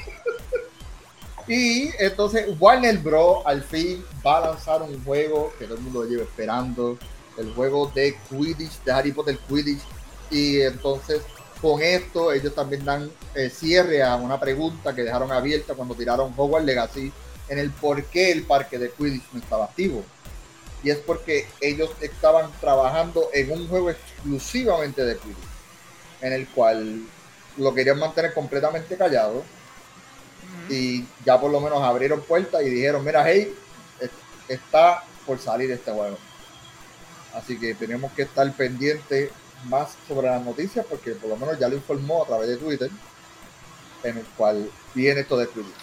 Y 1.49 1.91
entonces 1.99 2.47
Warner 2.61 2.99
Bros. 2.99 3.39
al 3.45 3.62
fin 3.64 4.05
va 4.24 4.39
a 4.39 4.41
lanzar 4.53 4.80
un 4.83 5.03
juego 5.05 5.53
que 5.59 5.64
todo 5.64 5.76
el 5.76 5.83
mundo 5.83 6.05
lleva 6.05 6.22
esperando, 6.22 6.97
el 7.37 7.53
juego 7.55 7.91
de 7.93 8.16
Quidditch, 8.30 8.83
de 8.85 8.93
Harry 8.93 9.11
Potter 9.12 9.37
Quidditch. 9.49 9.80
Y 10.30 10.61
entonces 10.61 11.20
con 11.61 11.83
esto 11.83 12.33
ellos 12.33 12.55
también 12.55 12.85
dan 12.85 13.11
eh, 13.35 13.51
cierre 13.51 14.03
a 14.05 14.14
una 14.16 14.39
pregunta 14.39 14.95
que 14.95 15.03
dejaron 15.03 15.33
abierta 15.33 15.74
cuando 15.74 15.95
tiraron 15.97 16.33
Hogwarts 16.37 16.64
Legacy 16.66 17.12
en 17.53 17.59
el 17.59 17.70
por 17.70 18.03
qué 18.07 18.32
el 18.32 18.44
parque 18.44 18.78
de 18.78 18.90
Quidditch 18.90 19.24
no 19.32 19.40
estaba 19.40 19.66
activo. 19.66 20.03
Y 20.82 20.90
es 20.90 20.96
porque 20.98 21.46
ellos 21.61 21.90
estaban 22.00 22.50
trabajando 22.61 23.28
en 23.34 23.53
un 23.53 23.68
juego 23.68 23.90
exclusivamente 23.90 25.05
de 25.05 25.16
Quidditch, 25.18 25.36
en 26.22 26.32
el 26.32 26.48
cual 26.48 27.03
lo 27.59 27.74
querían 27.74 27.98
mantener 27.98 28.32
completamente 28.32 28.96
callado 28.96 29.44
y 30.68 31.05
ya 31.26 31.38
por 31.38 31.50
lo 31.50 31.61
menos 31.61 31.82
abrieron 31.82 32.22
puertas 32.22 32.62
y 32.62 32.70
dijeron, 32.70 33.05
mira, 33.05 33.22
hey, 33.30 33.55
es- 34.00 34.11
está 34.48 35.05
por 35.26 35.38
salir 35.38 35.70
este 35.70 35.90
juego. 35.92 36.16
Así 37.34 37.59
que 37.59 37.74
tenemos 37.74 38.11
que 38.12 38.22
estar 38.22 38.50
pendientes 38.55 39.30
más 39.66 39.90
sobre 40.09 40.28
las 40.28 40.42
noticias 40.42 40.84
porque 40.88 41.12
por 41.12 41.28
lo 41.30 41.36
menos 41.36 41.59
ya 41.59 41.68
lo 41.68 41.76
informó 41.76 42.22
a 42.24 42.26
través 42.26 42.48
de 42.48 42.57
Twitter, 42.57 42.90
en 44.05 44.18
el 44.18 44.24
cual 44.36 44.70
viene 44.94 45.20
esto 45.20 45.36
de 45.36 45.48
Quidditch. 45.48 45.82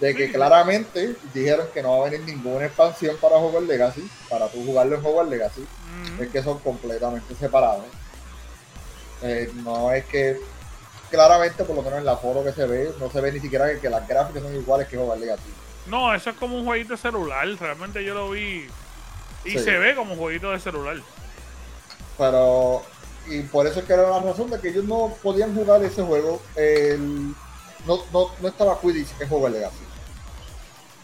De 0.00 0.14
que 0.14 0.30
claramente 0.30 1.16
dijeron 1.32 1.68
que 1.72 1.82
no 1.82 1.98
va 1.98 2.06
a 2.06 2.10
venir 2.10 2.26
ninguna 2.26 2.66
expansión 2.66 3.16
para 3.18 3.36
Hogwarts 3.36 3.66
Legacy, 3.66 4.06
para 4.28 4.46
tú 4.48 4.62
jugarlo 4.64 4.96
en 4.96 5.04
Hogwarts 5.06 5.30
Legacy, 5.30 5.66
es 6.20 6.28
que 6.28 6.42
son 6.42 6.58
completamente 6.58 7.34
separados. 7.34 7.84
Eh, 9.22 9.50
no 9.64 9.90
es 9.92 10.04
que 10.04 10.38
claramente, 11.10 11.64
por 11.64 11.74
lo 11.76 11.82
menos 11.82 11.98
en 12.00 12.04
la 12.04 12.16
foto 12.18 12.44
que 12.44 12.52
se 12.52 12.66
ve, 12.66 12.92
no 13.00 13.10
se 13.10 13.20
ve 13.22 13.32
ni 13.32 13.40
siquiera 13.40 13.70
que, 13.72 13.78
que 13.80 13.88
las 13.88 14.06
gráficas 14.06 14.42
son 14.42 14.54
iguales 14.54 14.86
que 14.88 14.98
Hogwarts 14.98 15.20
Legacy. 15.22 15.50
No, 15.86 16.12
eso 16.12 16.28
es 16.30 16.36
como 16.36 16.58
un 16.58 16.64
jueguito 16.66 16.92
de 16.92 16.98
celular. 16.98 17.46
Realmente 17.58 18.04
yo 18.04 18.12
lo 18.12 18.30
vi. 18.30 18.66
Y 19.44 19.50
Sí. 19.52 19.58
se 19.60 19.78
ve 19.78 19.94
como 19.94 20.12
un 20.12 20.18
jueguito 20.18 20.50
de 20.50 20.58
celular. 20.60 20.96
Pero, 22.18 22.82
y 23.28 23.40
por 23.42 23.66
eso 23.66 23.80
es 23.80 23.86
que 23.86 23.92
era 23.92 24.10
la 24.10 24.20
razón 24.20 24.50
de 24.50 24.58
que 24.60 24.68
ellos 24.68 24.84
no 24.84 25.14
podían 25.22 25.54
jugar 25.54 25.82
ese 25.84 26.02
juego. 26.02 26.42
El, 26.56 27.28
no, 27.86 27.98
no, 28.12 28.30
no 28.40 28.48
estaba 28.48 28.80
Quidditch 28.80 29.08
en 29.20 29.32
Hogwarts 29.32 29.54
Legacy. 29.56 29.76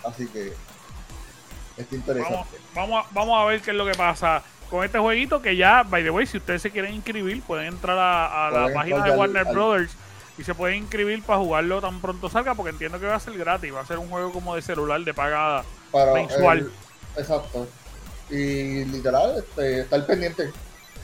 Así 0.05 0.26
que 0.26 0.53
está 1.76 1.94
interesante. 1.94 2.36
Vamos, 2.36 2.48
vamos, 2.74 3.05
a, 3.07 3.09
vamos 3.14 3.40
a 3.40 3.44
ver 3.46 3.61
qué 3.61 3.70
es 3.70 3.76
lo 3.76 3.86
que 3.86 3.94
pasa 3.94 4.42
con 4.70 4.84
este 4.84 4.98
jueguito. 4.98 5.40
Que 5.42 5.57
ya, 5.57 5.82
by 5.82 6.03
the 6.03 6.11
way, 6.11 6.26
si 6.26 6.38
ustedes 6.38 6.62
se 6.62 6.70
quieren 6.70 6.94
inscribir, 6.94 7.42
pueden 7.42 7.66
entrar 7.66 7.98
a, 7.98 8.48
a 8.48 8.50
la 8.50 8.72
página 8.74 9.05
de 9.05 9.12
al- 9.12 9.18
Warner 9.18 9.46
al- 9.48 9.55
Brothers 9.55 9.92
y 10.38 10.44
se 10.44 10.55
pueden 10.55 10.78
inscribir 10.78 11.22
para 11.22 11.38
jugarlo 11.38 11.80
tan 11.80 12.00
pronto 12.00 12.28
salga. 12.28 12.55
Porque 12.55 12.70
entiendo 12.70 12.98
que 12.98 13.07
va 13.07 13.16
a 13.16 13.20
ser 13.20 13.36
gratis. 13.38 13.72
Va 13.74 13.80
a 13.80 13.86
ser 13.86 13.98
un 13.98 14.09
juego 14.09 14.32
como 14.32 14.55
de 14.55 14.62
celular 14.62 15.00
de 15.03 15.14
pagada. 15.14 15.64
Pero, 15.92 16.14
mensual. 16.14 16.59
el- 16.59 16.72
exacto. 17.20 17.68
Y 18.30 18.84
literal, 18.86 19.36
este, 19.38 19.80
estar 19.80 20.07
pendiente. 20.07 20.50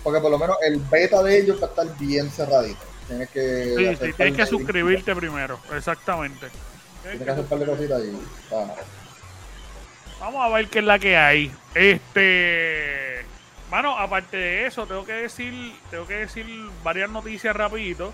Porque 0.03 0.20
por 0.20 0.30
lo 0.30 0.38
menos 0.38 0.57
el 0.64 0.78
beta 0.78 1.22
de 1.22 1.38
ellos 1.40 1.61
va 1.62 1.66
a 1.66 1.70
estar 1.70 1.99
bien 1.99 2.30
cerradito. 2.30 2.80
Tienes 3.07 3.28
que, 3.30 3.74
Sí, 3.76 4.07
sí, 4.07 4.12
tienes 4.14 4.36
que 4.36 4.46
suscribirte 4.46 5.14
primero. 5.14 5.59
Exactamente. 5.74 6.46
Tienes 7.11 7.24
que 7.24 7.30
hacer 7.30 7.42
un 7.44 7.48
par 7.48 7.59
de 7.59 7.66
cositas 7.66 8.02
está. 8.02 8.74
Vamos 10.20 10.44
a 10.44 10.54
ver 10.54 10.68
qué 10.68 10.80
es 10.80 10.84
la 10.84 10.98
que 10.98 11.16
hay. 11.16 11.50
Este, 11.74 13.24
bueno, 13.70 13.96
aparte 13.96 14.36
de 14.36 14.66
eso, 14.66 14.86
tengo 14.86 15.06
que 15.06 15.12
decir, 15.12 15.72
tengo 15.90 16.06
que 16.06 16.16
decir 16.16 16.44
varias 16.82 17.09
noticias 17.09 17.56
rapidito 17.56 18.12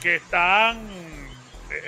que 0.00 0.16
están, 0.16 0.80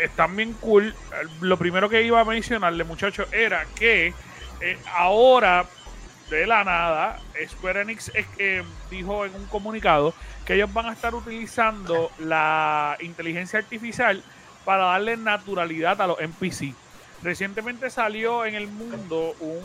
están 0.00 0.36
bien 0.36 0.52
cool. 0.54 0.94
Lo 1.40 1.56
primero 1.56 1.88
que 1.88 2.02
iba 2.02 2.20
a 2.20 2.24
mencionarle, 2.24 2.84
muchachos, 2.84 3.26
era 3.32 3.66
que 3.74 4.12
eh, 4.60 4.78
ahora 4.94 5.66
de 6.30 6.46
la 6.46 6.62
nada, 6.62 7.18
Square 7.48 7.80
Enix 7.80 8.12
eh, 8.38 8.62
dijo 8.90 9.24
en 9.26 9.34
un 9.34 9.46
comunicado 9.46 10.14
que 10.44 10.54
ellos 10.54 10.72
van 10.72 10.86
a 10.86 10.92
estar 10.92 11.14
utilizando 11.14 12.10
la 12.18 12.96
inteligencia 13.00 13.58
artificial 13.58 14.22
para 14.64 14.84
darle 14.86 15.16
naturalidad 15.16 16.00
a 16.00 16.06
los 16.06 16.20
NPC. 16.20 16.74
Recientemente 17.22 17.90
salió 17.90 18.44
en 18.44 18.54
el 18.54 18.66
mundo 18.68 19.34
un, 19.40 19.60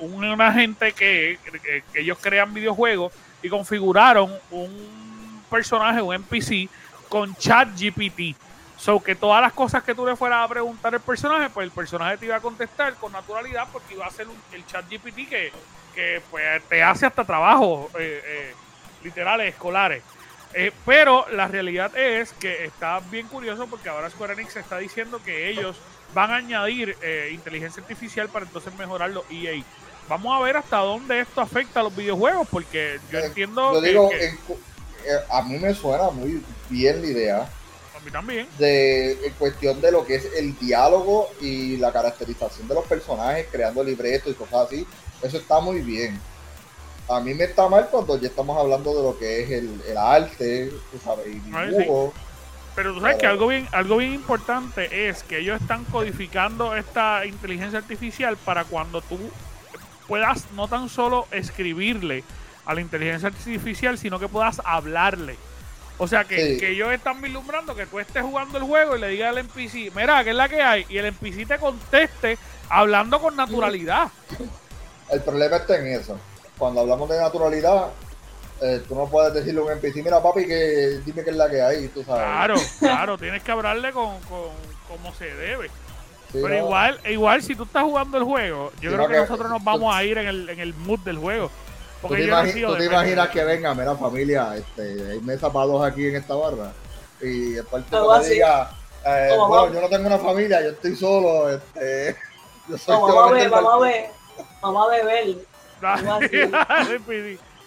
un- 0.00 0.24
una 0.24 0.52
gente 0.52 0.92
que, 0.92 1.38
que- 1.62 1.82
ellos 2.00 2.18
crean 2.20 2.52
videojuegos 2.54 3.12
y 3.42 3.48
configuraron 3.48 4.30
un 4.50 5.42
personaje, 5.50 6.02
un 6.02 6.14
NPC, 6.14 6.68
con 7.08 7.34
ChatGPT. 7.34 8.36
So 8.76 9.02
que 9.02 9.14
todas 9.14 9.42
las 9.42 9.52
cosas 9.52 9.82
que 9.82 9.94
tú 9.94 10.06
le 10.06 10.16
fueras 10.16 10.44
a 10.44 10.48
preguntar 10.48 10.94
al 10.94 11.00
personaje, 11.00 11.50
pues 11.50 11.64
el 11.64 11.70
personaje 11.70 12.16
te 12.16 12.26
iba 12.26 12.36
a 12.36 12.40
contestar 12.40 12.94
con 12.94 13.12
naturalidad 13.12 13.68
porque 13.72 13.94
iba 13.94 14.06
a 14.06 14.10
ser 14.10 14.26
un- 14.28 14.40
el 14.52 14.64
ChatGPT 14.66 15.28
que, 15.28 15.52
que 15.94 16.22
pues, 16.30 16.62
te 16.68 16.82
hace 16.82 17.04
hasta 17.06 17.24
trabajos 17.24 17.90
eh, 17.98 18.22
eh, 18.24 18.54
literales, 19.04 19.52
escolares. 19.52 20.02
Eh, 20.54 20.72
pero 20.84 21.26
la 21.30 21.46
realidad 21.46 21.96
es 21.96 22.32
que 22.32 22.64
está 22.64 23.00
bien 23.10 23.28
curioso 23.28 23.66
porque 23.68 23.88
ahora 23.88 24.10
Square 24.10 24.32
Enix 24.34 24.56
está 24.56 24.78
diciendo 24.78 25.20
que 25.24 25.48
ellos 25.48 25.76
van 26.12 26.32
a 26.32 26.36
añadir 26.36 26.96
eh, 27.02 27.30
inteligencia 27.32 27.80
artificial 27.82 28.28
para 28.28 28.46
entonces 28.46 28.74
mejorar 28.74 29.10
los 29.10 29.24
EA. 29.30 29.62
Vamos 30.08 30.36
a 30.36 30.42
ver 30.42 30.56
hasta 30.56 30.78
dónde 30.78 31.20
esto 31.20 31.40
afecta 31.40 31.80
a 31.80 31.82
los 31.84 31.94
videojuegos 31.94 32.48
porque 32.50 32.98
yo 33.12 33.20
Eh, 33.20 33.26
entiendo 33.26 33.74
Yo 33.74 33.80
que- 33.80 33.88
digo, 33.88 34.08
que- 34.10 34.24
en 34.26 34.36
cu- 34.38 34.58
eh, 35.06 35.18
a 35.30 35.42
mí 35.42 35.56
me 35.58 35.72
suena 35.72 36.10
muy 36.10 36.42
bien 36.68 37.00
la 37.00 37.06
idea 37.06 37.36
a 37.96 38.00
mí 38.04 38.10
también. 38.10 38.48
de 38.58 39.12
en 39.26 39.32
cuestión 39.34 39.80
de 39.80 39.92
lo 39.92 40.04
que 40.04 40.16
es 40.16 40.24
el 40.36 40.58
diálogo 40.58 41.30
y 41.40 41.76
la 41.76 41.92
caracterización 41.92 42.66
de 42.66 42.74
los 42.74 42.84
personajes, 42.86 43.46
creando 43.52 43.84
libretos 43.84 44.32
y 44.32 44.34
cosas 44.34 44.66
así. 44.66 44.84
Eso 45.22 45.36
está 45.38 45.60
muy 45.60 45.80
bien. 45.80 46.18
A 47.10 47.20
mí 47.20 47.34
me 47.34 47.44
está 47.44 47.68
mal 47.68 47.88
cuando 47.90 48.18
ya 48.20 48.28
estamos 48.28 48.56
hablando 48.56 48.94
de 48.94 49.02
lo 49.02 49.18
que 49.18 49.42
es 49.42 49.50
el, 49.50 49.82
el 49.88 49.96
arte, 49.96 50.70
tú 50.92 50.98
sabes, 51.04 51.26
y 51.26 51.40
dibujo. 51.40 52.14
Pero 52.76 52.94
tú 52.94 53.00
sabes 53.00 53.16
que 53.16 53.20
Claro. 53.22 53.32
algo 53.34 53.46
bien, 53.48 53.68
algo 53.72 53.96
bien 53.96 54.12
importante 54.14 55.08
es 55.08 55.24
que 55.24 55.38
ellos 55.38 55.60
están 55.60 55.84
codificando 55.86 56.74
esta 56.76 57.26
inteligencia 57.26 57.80
artificial 57.80 58.36
para 58.36 58.64
cuando 58.64 59.02
tú 59.02 59.18
puedas 60.06 60.50
no 60.52 60.68
tan 60.68 60.88
solo 60.88 61.26
escribirle 61.32 62.22
a 62.64 62.74
la 62.74 62.80
inteligencia 62.80 63.28
artificial, 63.28 63.98
sino 63.98 64.20
que 64.20 64.28
puedas 64.28 64.60
hablarle. 64.64 65.36
O 65.98 66.06
sea 66.06 66.24
que, 66.24 66.54
Sí. 66.54 66.58
que 66.58 66.70
ellos 66.70 66.92
están 66.92 67.20
vislumbrando 67.20 67.74
que 67.74 67.86
tú 67.86 67.98
estés 67.98 68.22
jugando 68.22 68.56
el 68.56 68.64
juego 68.64 68.96
y 68.96 69.00
le 69.00 69.08
digas 69.08 69.30
al 69.30 69.38
NPC, 69.38 69.90
mira, 69.94 70.22
¿qué 70.24 70.30
es 70.30 70.36
la 70.36 70.48
que 70.48 70.62
hay? 70.62 70.86
Y 70.88 70.96
el 70.98 71.06
NPC 71.06 71.44
te 71.46 71.58
conteste 71.58 72.38
hablando 72.68 73.20
con 73.20 73.34
naturalidad. 73.36 74.08
El 75.10 75.20
problema 75.22 75.56
está 75.56 75.76
en 75.76 75.88
eso. 75.88 76.16
Cuando 76.60 76.82
hablamos 76.82 77.08
de 77.08 77.18
naturalidad, 77.18 77.86
eh, 78.60 78.82
tú 78.86 78.94
no 78.94 79.06
puedes 79.06 79.32
decirle 79.32 79.60
a 79.60 79.64
un 79.64 79.72
NPC, 79.72 79.96
mira 80.04 80.22
papi, 80.22 80.46
que 80.46 81.00
dime 81.06 81.24
qué 81.24 81.30
es 81.30 81.36
la 81.36 81.48
que 81.48 81.62
hay, 81.62 81.88
tú 81.88 82.04
sabes. 82.04 82.22
Claro, 82.22 82.54
claro, 82.78 83.18
tienes 83.18 83.42
que 83.42 83.50
hablarle 83.50 83.90
con, 83.92 84.20
con 84.20 84.50
como 84.86 85.14
se 85.14 85.34
debe. 85.34 85.68
Sí, 86.30 86.38
Pero 86.42 86.48
no, 86.50 86.56
igual, 86.58 87.00
igual 87.08 87.42
si 87.42 87.56
tú 87.56 87.62
estás 87.64 87.82
jugando 87.82 88.18
el 88.18 88.24
juego, 88.24 88.70
yo 88.80 88.90
Sí, 88.90 88.94
creo 88.94 88.98
no, 88.98 89.08
que 89.08 89.14
que- 89.14 89.20
nosotros 89.22 89.50
nos 89.50 89.64
vamos 89.64 89.92
a 89.96 90.04
ir 90.04 90.18
en 90.18 90.26
el, 90.28 90.50
en 90.50 90.60
el 90.60 90.74
mood 90.74 91.00
del 91.00 91.16
juego. 91.16 91.48
¿Tú 91.48 92.08
Porque 92.08 92.18
te, 92.22 92.28
yo 92.28 92.34
no 92.34 92.40
he 92.42 92.44
imagi- 92.44 92.52
sido 92.52 92.72
tú 92.72 92.76
te 92.78 92.84
imaginas 92.84 93.28
que 93.30 93.44
venga, 93.44 93.74
mira 93.74 93.96
familia, 93.96 94.54
este, 94.56 95.12
hay 95.12 95.20
mesa 95.20 95.50
para 95.50 95.64
dos 95.66 95.82
aquí 95.84 96.06
en 96.08 96.16
esta 96.16 96.34
barra? 96.34 96.72
Y 97.22 97.52
después 97.52 97.84
tú 97.86 97.96
Algo 97.96 98.12
me 98.12 98.18
así. 98.18 98.34
digas, 98.34 98.68
eh, 99.06 99.26
bueno, 99.30 99.48
vamos. 99.48 99.72
yo 99.74 99.80
no 99.80 99.88
tengo 99.88 100.06
una 100.06 100.18
familia, 100.18 100.62
yo 100.62 100.68
estoy 100.70 100.94
solo, 100.94 101.50
este, 101.50 102.16
yo 102.68 102.76
soy 102.78 102.94
No, 102.94 103.00
vamos 103.06 103.30
a 103.30 103.34
ver, 103.34 103.48
vamos 103.50 103.74
a 103.74 103.78
ver. 103.78 104.10
Vamos 104.62 104.86
a 104.86 104.90
beber. 104.90 105.36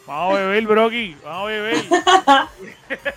Vamos 0.06 0.38
a 0.38 0.40
beber, 0.42 0.68
Brocky. 0.68 1.18
Vamos 1.24 1.44
a 1.44 1.46
beber. 1.46 1.86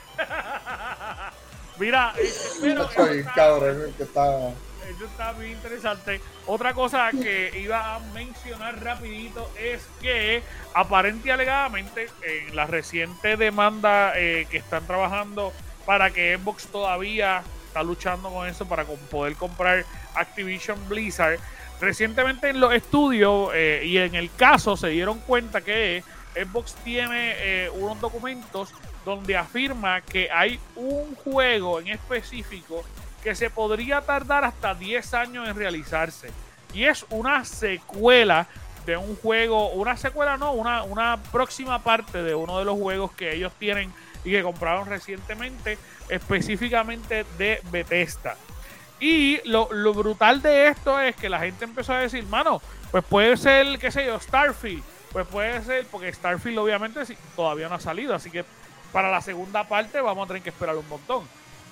Mira, 1.79 2.13
eh, 2.19 2.33
pero 2.61 2.85
eso 2.85 3.05
bien 3.05 3.19
está- 3.21 3.35
cabrón, 3.35 3.95
que 3.97 4.03
está... 4.03 4.49
Eso 4.89 5.05
está 5.05 5.33
muy 5.33 5.47
interesante. 5.53 6.21
Otra 6.47 6.73
cosa 6.73 7.11
que 7.11 7.59
iba 7.61 7.97
a 7.97 7.99
mencionar 8.15 8.83
rapidito 8.83 9.51
es 9.61 9.83
que 10.01 10.43
aparente 10.75 11.27
y 11.29 11.31
alegadamente 11.33 12.09
en 12.23 12.55
la 12.55 12.67
reciente 12.67 13.37
demanda 13.37 14.13
eh, 14.15 14.47
que 14.49 14.59
están 14.59 14.87
trabajando 14.87 15.53
para 15.85 16.11
que 16.13 16.39
Xbox 16.39 16.69
todavía 16.69 17.43
está 17.67 17.83
luchando 17.83 18.31
con 18.31 18.47
eso 18.47 18.67
para 18.67 18.85
poder 18.85 19.35
comprar 19.35 19.85
Activision 20.15 20.79
Blizzard. 20.89 21.41
Recientemente 21.81 22.49
en 22.49 22.61
los 22.61 22.73
estudios 22.73 23.51
eh, 23.55 23.83
y 23.85 23.99
en 23.99 24.15
el 24.15 24.33
caso 24.35 24.77
se 24.77 24.89
dieron 24.89 25.19
cuenta 25.21 25.61
que 25.61 26.03
Xbox 26.35 26.75
tiene 26.85 27.35
eh, 27.37 27.71
unos 27.71 28.01
documentos 28.01 28.73
donde 29.05 29.37
afirma 29.37 30.01
que 30.01 30.31
hay 30.31 30.59
un 30.75 31.15
juego 31.15 31.81
en 31.81 31.89
específico 31.89 32.85
que 33.23 33.35
se 33.35 33.51
podría 33.51 34.01
tardar 34.01 34.45
hasta 34.45 34.75
10 34.75 35.15
años 35.15 35.49
en 35.49 35.57
realizarse. 35.57 36.31
Y 36.73 36.85
es 36.85 37.05
una 37.11 37.45
secuela 37.45 38.47
de 38.85 38.97
un 38.97 39.17
juego, 39.17 39.71
una 39.71 39.97
secuela 39.97 40.37
no, 40.37 40.53
una, 40.53 40.83
una 40.85 41.19
próxima 41.33 41.83
parte 41.83 42.23
de 42.23 42.35
uno 42.35 42.59
de 42.59 42.65
los 42.65 42.79
juegos 42.79 43.13
que 43.13 43.35
ellos 43.35 43.53
tienen 43.59 43.93
y 44.25 44.31
que 44.31 44.43
compraron 44.43 44.89
recientemente, 44.89 45.79
específicamente 46.09 47.25
de 47.37 47.61
Bethesda. 47.71 48.37
Y 48.99 49.41
lo, 49.49 49.69
lo 49.73 49.93
brutal 49.93 50.41
de 50.41 50.69
esto 50.69 50.99
es 51.01 51.15
que 51.17 51.29
la 51.29 51.39
gente 51.41 51.65
empezó 51.65 51.93
a 51.93 51.99
decir, 51.99 52.25
mano, 52.27 52.63
pues 52.91 53.05
puede 53.05 53.37
ser, 53.37 53.79
qué 53.79 53.91
sé 53.91 54.07
yo, 54.07 54.19
Starfield. 54.19 54.83
Pues 55.13 55.27
puede 55.27 55.63
ser, 55.63 55.87
porque 55.87 56.13
Starfield 56.13 56.59
obviamente 56.59 57.05
sí, 57.07 57.17
todavía 57.35 57.69
no 57.69 57.77
ha 57.77 57.81
salido, 57.81 58.15
así 58.15 58.31
que 58.31 58.45
para 58.93 59.11
la 59.11 59.21
segunda 59.21 59.65
parte 59.65 60.01
vamos 60.01 60.25
a 60.25 60.29
tener 60.29 60.43
que 60.43 60.51
esperar 60.51 60.77
un 60.77 60.89
montón. 60.89 61.25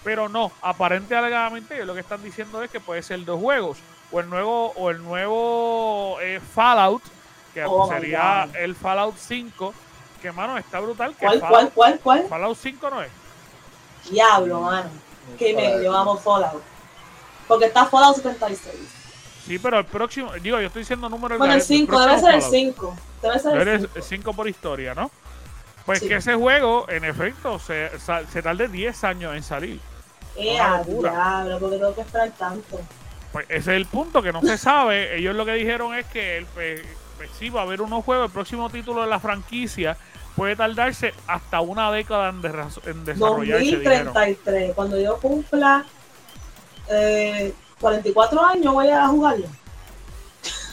Pero 0.02 0.28
no, 0.28 0.52
aparente 0.60 1.14
y 1.14 1.16
alegadamente 1.16 1.74
ellos 1.74 1.86
lo 1.86 1.94
que 1.94 2.00
están 2.00 2.22
diciendo 2.22 2.62
es 2.62 2.70
que 2.70 2.80
puede 2.80 3.02
ser 3.02 3.24
dos 3.24 3.40
juegos. 3.40 3.78
O 4.12 4.20
el 4.20 4.28
nuevo, 4.28 4.72
o 4.76 4.90
el 4.90 5.02
nuevo 5.02 6.18
eh, 6.20 6.40
Fallout, 6.54 7.02
que 7.54 7.64
Oh 7.64 7.88
sería 7.88 8.48
el 8.54 8.74
Fallout 8.74 9.16
5, 9.16 9.74
que 10.20 10.30
mano, 10.32 10.58
está 10.58 10.80
brutal. 10.80 11.14
Que 11.14 11.26
¿Cuál, 11.26 11.40
Fallout, 11.40 11.72
cuál, 11.72 11.72
cuál, 11.72 12.00
cuál? 12.00 12.28
Fallout 12.28 12.58
5 12.58 12.90
no 12.90 13.02
es. 13.02 13.10
Diablo, 14.10 14.60
mano. 14.60 14.90
Que 15.38 15.54
me 15.54 15.78
llevamos 15.78 16.20
Fallout. 16.22 16.73
Porque 17.48 17.66
está 17.66 17.86
Fallout 17.86 18.16
76. 18.16 18.74
Sí, 19.46 19.58
pero 19.58 19.78
el 19.78 19.84
próximo, 19.84 20.32
digo, 20.40 20.58
yo 20.60 20.66
estoy 20.68 20.80
diciendo 20.82 21.08
número 21.08 21.36
Bueno, 21.36 21.54
el 21.54 21.60
5, 21.62 22.00
debe 22.00 22.18
ser 22.18 22.34
el 22.36 22.42
5. 22.42 22.96
Debe 23.22 23.38
ser 23.38 23.68
el 23.68 23.80
5. 23.80 24.00
5 24.00 24.32
por 24.32 24.48
historia, 24.48 24.94
¿no? 24.94 25.10
Pues 25.84 25.98
Sí. 25.98 26.08
que 26.08 26.16
ese 26.16 26.34
juego, 26.34 26.86
en 26.88 27.04
efecto, 27.04 27.58
se, 27.58 27.90
se 28.32 28.42
tarde 28.42 28.68
10 28.68 29.04
años 29.04 29.36
en 29.36 29.42
salir. 29.42 29.80
Eh, 30.36 30.54
una 30.54 30.74
a 30.74 30.78
locura. 30.78 31.10
diablo, 31.10 31.58
porque 31.60 31.76
tengo 31.76 31.94
que 31.94 32.00
esperar 32.00 32.30
tanto. 32.38 32.80
Pues 33.32 33.44
ese 33.50 33.58
es 33.72 33.76
el 33.76 33.86
punto 33.86 34.22
que 34.22 34.32
no 34.32 34.40
se 34.40 34.56
sabe. 34.56 35.16
Ellos 35.18 35.34
lo 35.36 35.44
que 35.44 35.52
dijeron 35.52 35.94
es 35.94 36.06
que 36.06 36.38
el, 36.38 36.46
pues, 36.46 36.80
pues 37.18 37.30
sí 37.38 37.50
va 37.50 37.60
a 37.60 37.64
haber 37.64 37.82
unos 37.82 38.02
juegos. 38.02 38.26
El 38.28 38.32
próximo 38.32 38.70
título 38.70 39.02
de 39.02 39.08
la 39.08 39.20
franquicia 39.20 39.98
puede 40.36 40.56
tardarse 40.56 41.12
hasta 41.26 41.60
una 41.60 41.92
década 41.92 42.30
en, 42.30 42.36
en 42.90 43.04
desarrollarse. 43.04 43.64
dijeron. 43.64 44.06
2033. 44.06 44.74
Cuando 44.74 44.98
yo 44.98 45.18
cumpla 45.18 45.84
eh, 46.88 47.52
44 47.80 48.44
años, 48.44 48.74
voy 48.74 48.88
a 48.88 49.06
jugarlo. 49.08 49.46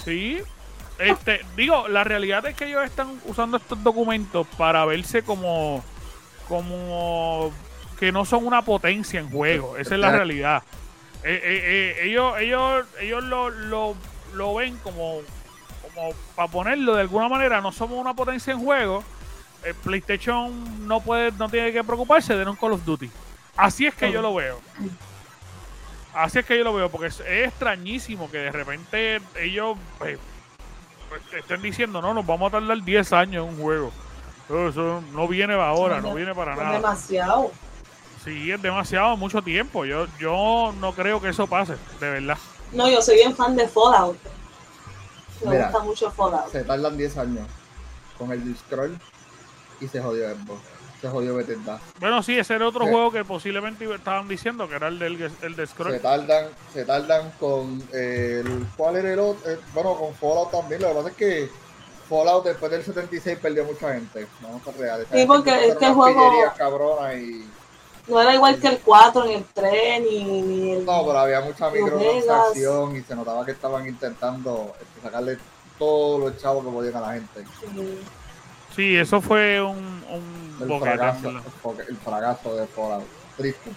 Sí. 0.03 0.41
Este, 0.99 1.41
digo, 1.55 1.87
la 1.87 2.03
realidad 2.03 2.45
es 2.45 2.55
que 2.55 2.65
ellos 2.65 2.83
están 2.83 3.19
usando 3.25 3.57
estos 3.57 3.81
documentos 3.83 4.45
para 4.57 4.85
verse 4.85 5.23
como, 5.23 5.83
como 6.47 7.51
que 7.99 8.11
no 8.11 8.23
son 8.23 8.45
una 8.45 8.61
potencia 8.61 9.19
en 9.19 9.29
juego. 9.29 9.77
Esa 9.77 9.95
es 9.95 10.01
la 10.01 10.11
realidad. 10.11 10.63
Eh, 11.23 11.39
eh, 11.43 11.61
eh, 11.63 12.07
ellos, 12.07 12.33
ellos, 12.39 12.85
ellos 12.99 13.23
lo, 13.23 13.49
lo, 13.49 13.95
lo 14.33 14.55
ven 14.55 14.77
como, 14.77 15.21
como 15.83 16.13
para 16.35 16.47
ponerlo 16.47 16.95
de 16.95 17.01
alguna 17.01 17.29
manera, 17.29 17.61
no 17.61 17.71
somos 17.71 17.99
una 17.99 18.13
potencia 18.13 18.53
en 18.53 18.59
juego. 18.59 19.03
El 19.63 19.75
PlayStation 19.75 20.87
no 20.87 21.01
puede, 21.01 21.31
no 21.33 21.49
tiene 21.49 21.71
que 21.71 21.83
preocuparse 21.83 22.35
de 22.35 22.49
un 22.49 22.55
Call 22.55 22.73
of 22.73 22.85
Duty. 22.85 23.09
Así 23.57 23.85
es 23.85 23.93
que 23.93 24.11
yo 24.11 24.21
lo 24.21 24.33
veo. 24.33 24.59
Así 26.13 26.39
es 26.39 26.45
que 26.45 26.57
yo 26.57 26.63
lo 26.63 26.73
veo, 26.73 26.89
porque 26.89 27.07
es, 27.07 27.19
es 27.21 27.47
extrañísimo 27.47 28.29
que 28.29 28.37
de 28.37 28.51
repente 28.51 29.21
ellos 29.39 29.77
pues, 29.97 30.19
pues, 31.09 31.21
estén 31.33 31.61
diciendo, 31.61 32.01
no, 32.01 32.13
nos 32.13 32.25
vamos 32.25 32.49
a 32.49 32.59
tardar 32.59 32.81
10 32.83 33.13
años 33.13 33.47
en 33.47 33.53
un 33.55 33.61
juego. 33.61 33.91
Eso 34.49 35.01
no 35.13 35.27
viene 35.27 35.53
ahora, 35.53 36.01
no 36.01 36.13
viene 36.13 36.35
para 36.35 36.53
Es 36.53 36.59
nada. 36.59 36.73
demasiado. 36.73 37.51
Sí, 38.23 38.51
es 38.51 38.61
demasiado, 38.61 39.15
mucho 39.15 39.41
tiempo. 39.41 39.85
Yo, 39.85 40.07
yo 40.19 40.73
no 40.79 40.93
creo 40.93 41.21
que 41.21 41.29
eso 41.29 41.47
pase, 41.47 41.75
de 41.99 42.09
verdad. 42.09 42.37
No, 42.73 42.89
yo 42.89 43.01
soy 43.01 43.15
bien 43.15 43.35
fan 43.35 43.55
de 43.55 43.67
Fallout. 43.67 44.17
Me 45.43 45.51
Mira. 45.51 45.63
gusta 45.69 45.79
mucho 45.83 46.11
Fallout. 46.11 46.51
Se 46.51 46.63
tardan 46.63 46.97
10 46.97 47.17
años 47.17 47.47
con 48.17 48.31
el 48.31 48.55
scroll 48.57 48.97
y 49.79 49.87
se 49.87 50.01
jodió 50.01 50.29
Xbox. 50.35 50.59
Se 51.01 51.09
jodió 51.09 51.35
Bethesda. 51.35 51.79
Bueno, 51.99 52.21
sí, 52.21 52.37
ese 52.37 52.53
era 52.53 52.67
otro 52.67 52.85
Sí. 52.85 52.91
juego 52.91 53.11
que 53.11 53.25
posiblemente 53.25 53.91
estaban 53.93 54.27
diciendo 54.27 54.69
que 54.69 54.75
era 54.75 54.87
el 54.87 54.99
del 54.99 55.31
el 55.41 55.55
de 55.55 55.65
Se 55.65 55.73
Scroll. 55.73 55.99
tardan, 55.99 56.45
se 56.73 56.85
tardan 56.85 57.31
con 57.39 57.81
eh, 57.91 58.43
el 58.45 58.67
¿cuál 58.77 58.97
era 58.97 59.11
el 59.13 59.19
otro? 59.19 59.51
Eh, 59.51 59.59
bueno, 59.73 59.95
con 59.95 60.13
Fallout 60.13 60.51
también. 60.51 60.81
Lo 60.81 60.89
que 60.89 60.93
pasa 60.93 61.09
es 61.09 61.15
que 61.15 61.49
Fallout 62.07 62.45
después 62.45 62.71
del 62.71 62.83
76 62.83 63.39
perdió 63.41 63.65
mucha 63.65 63.93
gente. 63.93 64.27
Vamos 64.41 64.61
a. 64.67 64.69
Esa 64.99 65.15
Sí, 65.17 65.25
porque 65.25 65.67
este 65.69 65.87
juego- 65.91 66.31
y 67.17 67.45
No 68.07 68.21
era 68.21 68.33
igual 68.35 68.59
que 68.59 68.67
el 68.67 68.79
4, 68.79 69.25
ni 69.25 69.33
el 69.35 69.45
3, 69.53 70.01
ni, 70.01 70.23
ni 70.43 70.71
el. 70.73 70.85
no, 70.85 71.05
pero 71.05 71.17
había 71.19 71.41
mucha 71.41 71.69
microtransacción 71.71 72.95
y 72.95 73.01
se 73.01 73.15
notaba 73.15 73.45
que 73.45 73.51
estaban 73.51 73.87
intentando 73.87 74.73
este, 74.79 75.01
sacarle 75.01 75.37
todos 75.79 76.19
los 76.19 76.37
chavos 76.37 76.63
que 76.65 76.71
podían 76.71 76.95
a 76.97 77.01
la 77.01 77.13
gente. 77.13 77.43
Sí. 77.59 77.99
Sí, 78.75 78.95
eso 78.95 79.19
fue 79.19 79.61
un, 79.61 79.75
un 80.09 80.40
El 80.61 80.67
boquete, 80.67 80.95
fracaso, 80.97 81.33
verdad. 81.33 81.85
el 81.87 81.97
fracaso 81.97 82.55
de 82.55 82.67
Fallout. 82.67 83.05
Triste. 83.37 83.71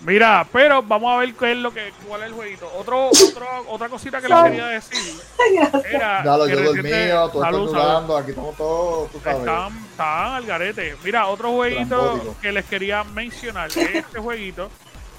Mira, 0.00 0.46
pero 0.52 0.82
vamos 0.82 1.14
a 1.14 1.18
ver 1.18 1.34
qué 1.34 1.52
es 1.52 1.58
lo 1.58 1.72
que, 1.72 1.90
cuál 2.06 2.20
es 2.20 2.26
el 2.28 2.34
jueguito. 2.34 2.70
Otro, 2.76 3.08
otro, 3.08 3.46
otra 3.68 3.88
cosita 3.88 4.20
que 4.20 4.28
les 4.28 4.42
quería 4.42 4.66
decir 4.66 5.14
era 5.90 6.22
Ya 6.22 6.36
lo 6.36 6.46
que 6.46 6.52
yo 6.52 6.62
dormido, 6.62 7.30
tú 7.30 7.42
estás 7.42 7.56
dudando, 7.56 8.16
aquí 8.16 8.30
estamos 8.30 8.56
todos, 8.56 9.10
tú 9.10 9.20
sabes. 9.20 9.38
Están, 9.38 9.78
están 9.90 10.34
al 10.34 10.46
garete. 10.46 10.96
Mira, 11.02 11.26
otro 11.28 11.50
jueguito 11.52 11.98
Trambótico. 11.98 12.36
que 12.42 12.52
les 12.52 12.64
quería 12.66 13.04
mencionar 13.04 13.68
es 13.68 13.76
este 13.76 14.18
jueguito 14.18 14.70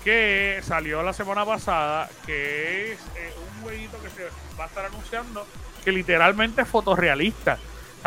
que 0.03 0.61
salió 0.63 1.01
la 1.01 1.11
semana 1.11 1.43
pasada, 1.43 2.07
que 2.25 2.93
es 2.93 2.99
eh, 3.15 3.33
un 3.55 3.63
jueguito 3.63 3.97
que 4.01 4.09
se 4.09 4.23
va 4.57 4.65
a 4.65 4.67
estar 4.67 4.85
anunciando 4.85 5.45
que 5.83 5.91
literalmente 5.91 6.61
es 6.61 6.67
fotorrealista. 6.67 7.57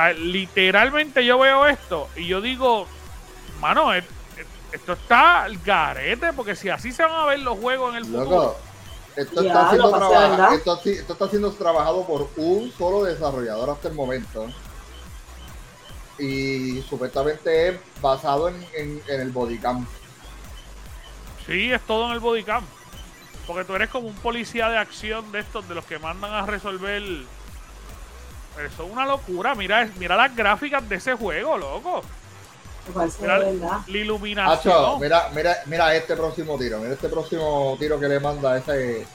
Sea, 0.00 0.12
literalmente 0.14 1.24
yo 1.26 1.38
veo 1.38 1.66
esto 1.66 2.08
y 2.16 2.26
yo 2.26 2.40
digo, 2.40 2.86
mano, 3.60 3.92
es- 3.92 4.04
es- 4.36 4.46
esto 4.72 4.94
está 4.94 5.42
al 5.44 5.58
garete, 5.58 6.32
porque 6.32 6.56
si 6.56 6.68
así 6.70 6.90
se 6.92 7.02
van 7.02 7.12
a 7.12 7.24
ver 7.26 7.40
los 7.40 7.58
juegos 7.58 7.90
en 7.90 7.96
el 7.98 8.04
futuro. 8.06 8.24
Loco, 8.30 8.56
esto 9.16 9.42
Ya, 9.42 9.48
está, 9.48 9.68
siendo 9.68 9.86
lo 9.86 9.90
pasé, 9.92 10.08
trabaja- 10.08 10.30
¿verdad? 10.30 10.54
esto, 10.54 10.76
sí- 10.82 10.90
esto 10.92 11.12
está 11.12 11.28
siendo 11.28 11.52
trabajado 11.52 12.06
por 12.06 12.30
un 12.36 12.72
solo 12.72 13.04
desarrollador 13.04 13.68
hasta 13.70 13.88
el 13.88 13.94
momento. 13.94 14.46
Y 16.18 16.82
supuestamente 16.82 17.68
es 17.68 17.80
basado 18.00 18.48
en, 18.48 18.66
en- 18.74 19.02
en 19.08 19.20
el 19.20 19.30
bodycam. 19.30 19.86
Sí, 21.46 21.72
es 21.72 21.80
todo 21.82 22.06
en 22.06 22.12
el 22.12 22.20
bodycam. 22.20 22.64
Porque 23.46 23.64
tú 23.64 23.74
eres 23.74 23.88
como 23.88 24.06
un 24.08 24.14
policía 24.16 24.68
de 24.68 24.76
acción 24.78 25.32
de 25.32 25.40
estos, 25.40 25.66
de 25.68 25.74
los 25.74 25.84
que 25.84 25.98
mandan 25.98 26.32
a 26.32 26.46
resolver. 26.46 27.02
Eso 28.58 28.84
es 28.84 28.90
una 28.92 29.06
locura. 29.06 29.54
Mira, 29.54 29.88
mira 29.96 30.16
las 30.16 30.34
gráficas 30.34 30.86
de 30.88 30.96
ese 30.96 31.14
juego, 31.14 31.56
loco. 31.56 32.02
Mira 33.20 33.38
la 33.38 33.82
iluminación. 33.86 35.00
mira, 35.00 35.28
mira, 35.34 35.56
mira 35.66 35.94
este 35.94 36.16
próximo 36.16 36.58
tiro. 36.58 36.78
Mira 36.78 36.94
este 36.94 37.08
próximo 37.08 37.76
tiro 37.78 38.00
que 38.00 38.08
le 38.08 38.18
manda 38.20 38.56
ese. 38.58 39.06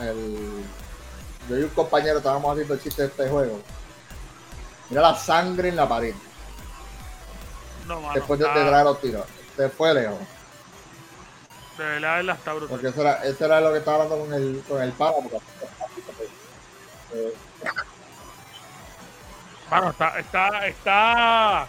El, 0.00 0.64
yo 1.48 1.58
y 1.58 1.62
un 1.62 1.68
compañero 1.70 2.18
estábamos 2.18 2.50
haciendo 2.52 2.74
el 2.74 2.82
chiste 2.82 3.02
de 3.02 3.08
este 3.08 3.28
juego. 3.28 3.60
Mira 4.90 5.02
la 5.02 5.14
sangre 5.16 5.68
en 5.68 5.76
la 5.76 5.88
pared. 5.88 6.14
No, 7.86 8.00
mano, 8.00 8.14
después 8.14 8.38
de, 8.40 8.46
de 8.46 8.52
traer 8.52 8.84
los 8.84 9.00
tiros. 9.00 9.24
Se 9.56 9.68
fue 9.68 9.94
lejos. 9.94 10.18
De 11.78 11.84
verdad, 11.84 12.20
él 12.20 12.30
está 12.30 12.52
brutal. 12.52 12.68
Porque 12.70 12.88
eso 12.88 13.00
era, 13.02 13.24
eso 13.24 13.44
era 13.44 13.60
lo 13.60 13.72
que 13.72 13.78
estaba 13.78 14.04
hablando 14.04 14.24
con 14.24 14.34
el, 14.34 14.62
con 14.66 14.82
el 14.82 14.92
porque- 14.92 15.38
eh, 17.14 17.34
Mano, 19.70 19.90
está, 19.90 20.18
está, 20.18 20.66
está. 20.66 21.66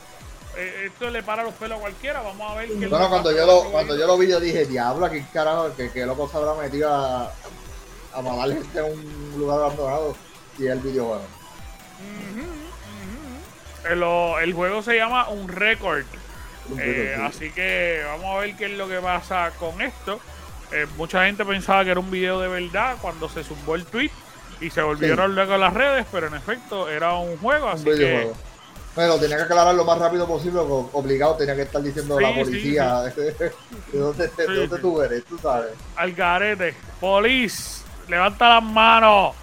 eh, 0.55 0.83
esto 0.87 1.09
le 1.09 1.23
para 1.23 1.43
los 1.43 1.53
pelos 1.55 1.77
a 1.77 1.81
cualquiera. 1.81 2.21
Vamos 2.21 2.51
a 2.51 2.55
ver 2.55 2.67
qué. 2.69 2.87
Bueno, 2.87 3.09
cuando 3.09 3.31
yo 3.31 3.45
lo, 3.45 3.71
cuando 3.71 3.97
yo 3.97 4.05
lo 4.07 4.17
vi, 4.17 4.27
yo 4.29 4.39
dije, 4.39 4.65
diablo, 4.65 5.05
aquí 5.05 5.21
carajo, 5.33 5.75
que, 5.75 5.91
que 5.91 6.05
loco 6.05 6.27
se 6.29 6.37
habrá 6.37 6.53
metido 6.53 6.93
a, 6.93 7.31
a 8.13 8.21
matar 8.21 8.49
gente 8.53 8.79
en 8.79 8.85
un 8.85 9.35
lugar 9.39 9.59
abandonado 9.59 10.15
y 10.59 10.65
es 10.67 10.71
el 10.71 10.79
videojuego. 10.79 11.23
Ujú. 11.99 13.91
El, 13.91 13.99
lo- 13.99 14.39
el 14.39 14.53
juego 14.53 14.81
se 14.81 14.95
llama 14.95 15.29
Un 15.29 15.47
Record. 15.47 16.05
Eh, 16.79 17.17
así 17.25 17.49
que 17.51 18.01
vamos 18.05 18.35
a 18.35 18.39
ver 18.39 18.55
qué 18.57 18.65
es 18.65 18.71
lo 18.71 18.87
que 18.89 18.99
pasa 18.99 19.51
con 19.57 19.81
esto. 19.81 20.19
Eh, 20.71 20.85
mucha 20.97 21.25
gente 21.25 21.45
pensaba 21.45 21.85
que 21.85 21.91
era 21.91 21.99
un 22.01 22.11
video 22.11 22.41
de 22.41 22.49
verdad 22.49 22.97
cuando 23.01 23.29
se 23.29 23.43
zumbó 23.43 23.75
el 23.75 23.85
tweet 23.85 24.11
y 24.59 24.69
se 24.69 24.81
volvieron 24.81 25.35
luego 25.35 25.53
a 25.53 25.57
las 25.57 25.73
redes, 25.73 26.05
pero 26.11 26.27
en 26.27 26.35
efecto 26.35 26.89
era 26.89 27.13
un 27.15 27.37
juego, 27.37 27.67
Un 27.67 27.71
así 27.73 27.85
que. 27.85 28.31
Pero 28.95 29.19
tenía 29.19 29.37
que 29.37 29.43
aclarar 29.43 29.75
lo 29.75 29.85
más 29.85 29.99
rápido 29.99 30.25
posible, 30.27 30.59
obligado 30.59 31.35
tenía 31.35 31.55
que 31.55 31.61
estar 31.63 31.81
diciendo 31.83 32.17
a 32.17 32.21
la 32.21 32.29
Sí, 32.29 32.33
sí, 32.33 32.43
policía 32.43 33.01
de 33.15 33.49
dónde, 33.93 34.27
de 34.27 34.45
dónde 34.45 34.75
sí. 34.75 34.81
tú 34.81 35.01
eres, 35.01 35.23
tú 35.25 35.37
sabes. 35.37 35.69
al 35.95 36.13
garete. 36.13 36.73
Police, 36.99 37.83
levanta 38.07 38.49
las 38.49 38.63
manos. 38.63 39.35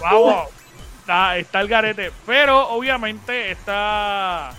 Vamos. 0.00 0.48
Está, 1.00 1.36
está 1.38 1.60
el 1.62 1.68
garete. 1.68 2.12
Pero 2.26 2.68
obviamente 2.68 3.50
esta 3.50 4.52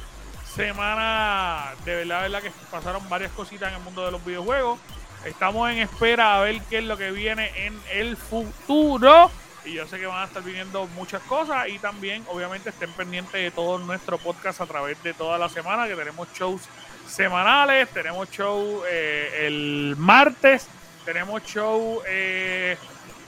semana, 0.56 1.72
de 1.86 1.96
verdad, 1.96 2.22
verdad 2.24 2.42
que 2.42 2.52
pasaron 2.72 3.08
varias 3.10 3.32
cositas 3.34 3.70
en 3.70 3.76
el 3.78 3.84
mundo 3.84 4.06
de 4.06 4.12
los 4.12 4.26
videojuegos. 4.26 4.80
Estamos 5.26 5.70
en 5.70 5.78
espera 5.78 6.38
a 6.38 6.42
ver 6.42 6.62
qué 6.70 6.80
es 6.80 6.84
lo 6.84 6.98
que 6.98 7.12
viene 7.12 7.52
en 7.68 7.80
el 7.94 8.18
futuro. 8.18 9.30
Y 9.64 9.74
yo 9.74 9.88
sé 9.88 10.00
que 10.00 10.08
van 10.08 10.24
a 10.24 10.26
estar 10.26 10.44
viniendo 10.44 10.88
muchas 10.88 11.22
cosas. 11.24 11.68
Y 11.70 11.78
también, 11.80 12.24
obviamente, 12.30 12.70
estén 12.70 12.92
pendientes 12.94 13.34
de 13.34 13.52
todo 13.52 13.78
nuestro 13.78 14.18
podcast 14.18 14.62
a 14.62 14.66
través 14.66 15.02
de 15.04 15.14
toda 15.14 15.38
la 15.38 15.50
semana, 15.50 15.88
que 15.88 15.96
tenemos 15.96 16.28
shows 16.34 16.62
semanales. 17.08 17.90
Tenemos 17.90 18.30
show 18.32 18.84
eh, 18.90 19.46
el 19.48 19.96
martes. 19.98 20.68
Tenemos 21.06 21.44
show, 21.44 22.02
eh, 22.08 22.78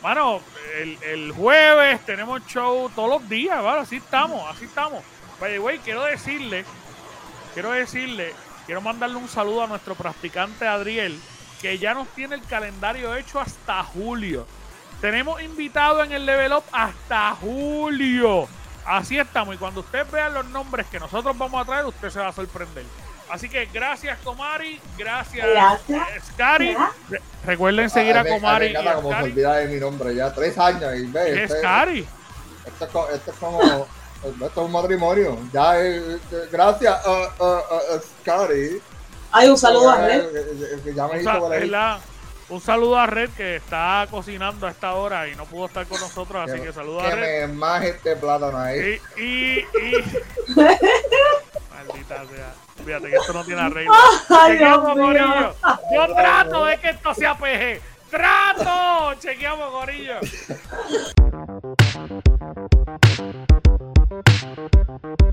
mano, 0.01 0.41
el, 0.75 1.31
jueves. 1.31 2.05
Tenemos 2.05 2.45
show 2.47 2.89
todos 2.95 3.09
los 3.09 3.29
días, 3.29 3.63
¿vale? 3.63 3.81
Así 3.81 3.97
estamos, 3.97 4.41
así 4.49 4.65
estamos. 4.65 5.03
By 5.39 5.57
the 5.57 5.79
quiero 5.83 6.03
decirle, 6.03 6.63
quiero 7.53 7.71
decirle, 7.71 8.33
quiero 8.65 8.81
mandarle 8.81 9.17
un 9.17 9.27
saludo 9.27 9.63
a 9.63 9.67
nuestro 9.67 9.95
practicante 9.95 10.67
Adriel, 10.67 11.19
que 11.61 11.77
ya 11.79 11.93
nos 11.93 12.07
tiene 12.09 12.35
el 12.35 12.43
calendario 12.43 13.15
hecho 13.15 13.39
hasta 13.39 13.83
julio. 13.83 14.45
Tenemos 15.03 15.41
invitado 15.41 16.01
en 16.01 16.13
el 16.13 16.25
level 16.25 16.53
up 16.53 16.63
hasta 16.71 17.31
julio. 17.35 18.47
Así 18.85 19.19
estamos. 19.19 19.53
Y 19.55 19.57
cuando 19.57 19.81
ustedes 19.81 20.09
vean 20.09 20.33
los 20.33 20.45
nombres 20.45 20.87
que 20.87 20.97
nosotros 20.97 21.37
vamos 21.37 21.61
a 21.61 21.65
traer, 21.65 21.85
usted 21.85 22.09
se 22.09 22.21
va 22.21 22.29
a 22.29 22.31
sorprender. 22.31 22.85
Así 23.29 23.49
que 23.49 23.65
gracias, 23.65 24.17
Comari. 24.23 24.79
Gracias, 24.97 25.45
Gracias. 25.45 26.07
Scary. 26.31 26.77
Re- 27.09 27.21
recuerden 27.45 27.89
seguir 27.89 28.17
a 28.17 28.23
Comari 28.23 28.69
Me 28.71 28.77
a 28.77 28.81
encanta 28.81 28.95
como 28.95 29.09
se 29.09 29.13
Scary. 29.15 29.31
olvida 29.31 29.55
de 29.57 29.67
mi 29.67 29.79
nombre 29.81 30.15
ya, 30.15 30.33
tres 30.33 30.57
años 30.57 30.95
y 30.95 31.05
ve, 31.07 31.31
Es 31.31 31.37
este- 31.51 31.59
Scary. 31.59 32.07
esto, 32.65 32.85
es 32.85 32.91
co- 32.91 33.09
esto 33.09 33.31
es 33.31 33.37
como, 33.39 33.61
esto 34.23 34.45
es 34.45 34.57
un 34.57 34.71
matrimonio. 34.71 35.37
Ya, 35.51 35.81
eh, 35.81 36.17
gracias, 36.49 37.05
uh, 37.05 37.43
uh, 37.43 37.45
uh, 37.97 38.01
Scotty. 38.21 38.81
Ay, 39.33 39.49
un 39.49 39.57
saludo 39.57 39.89
a 39.89 40.07
Ya 40.07 41.07
me 41.09 41.19
hizo 41.21 41.39
por 41.39 41.51
ahí. 41.51 41.69
Un 42.49 42.61
saludo 42.61 42.99
a 42.99 43.07
Red 43.07 43.31
que 43.31 43.55
está 43.55 44.05
cocinando 44.11 44.67
a 44.67 44.71
esta 44.71 44.93
hora 44.93 45.27
y 45.27 45.35
no 45.35 45.45
pudo 45.45 45.65
estar 45.67 45.87
con 45.87 45.99
nosotros, 45.99 46.49
así 46.49 46.59
que, 46.59 46.67
que 46.67 46.73
saludo 46.73 47.01
a 47.01 47.09
Red. 47.09 47.47
Me 47.47 47.53
más 47.53 47.83
este 47.83 48.15
plátano 48.15 48.57
ahí. 48.57 48.99
Y, 49.17 49.21
y, 49.21 49.59
y... 49.59 49.65
Maldita 51.71 52.25
sea. 52.25 52.53
Fíjate 52.85 53.09
que 53.09 53.15
esto 53.15 53.33
no 53.33 53.43
tiene 53.45 53.61
arreglo. 53.61 53.93
Ay, 54.29 54.53
Chequeamos, 54.53 54.95
Dios 54.95 55.55
Yo 55.93 56.15
trato 56.15 56.65
de 56.65 56.77
que 56.77 56.89
esto 56.89 57.13
sea 57.13 57.35
PG. 57.35 57.81
¡Trato! 58.09 59.13
Chequeamos, 59.19 59.71
gorillo. 59.71 60.19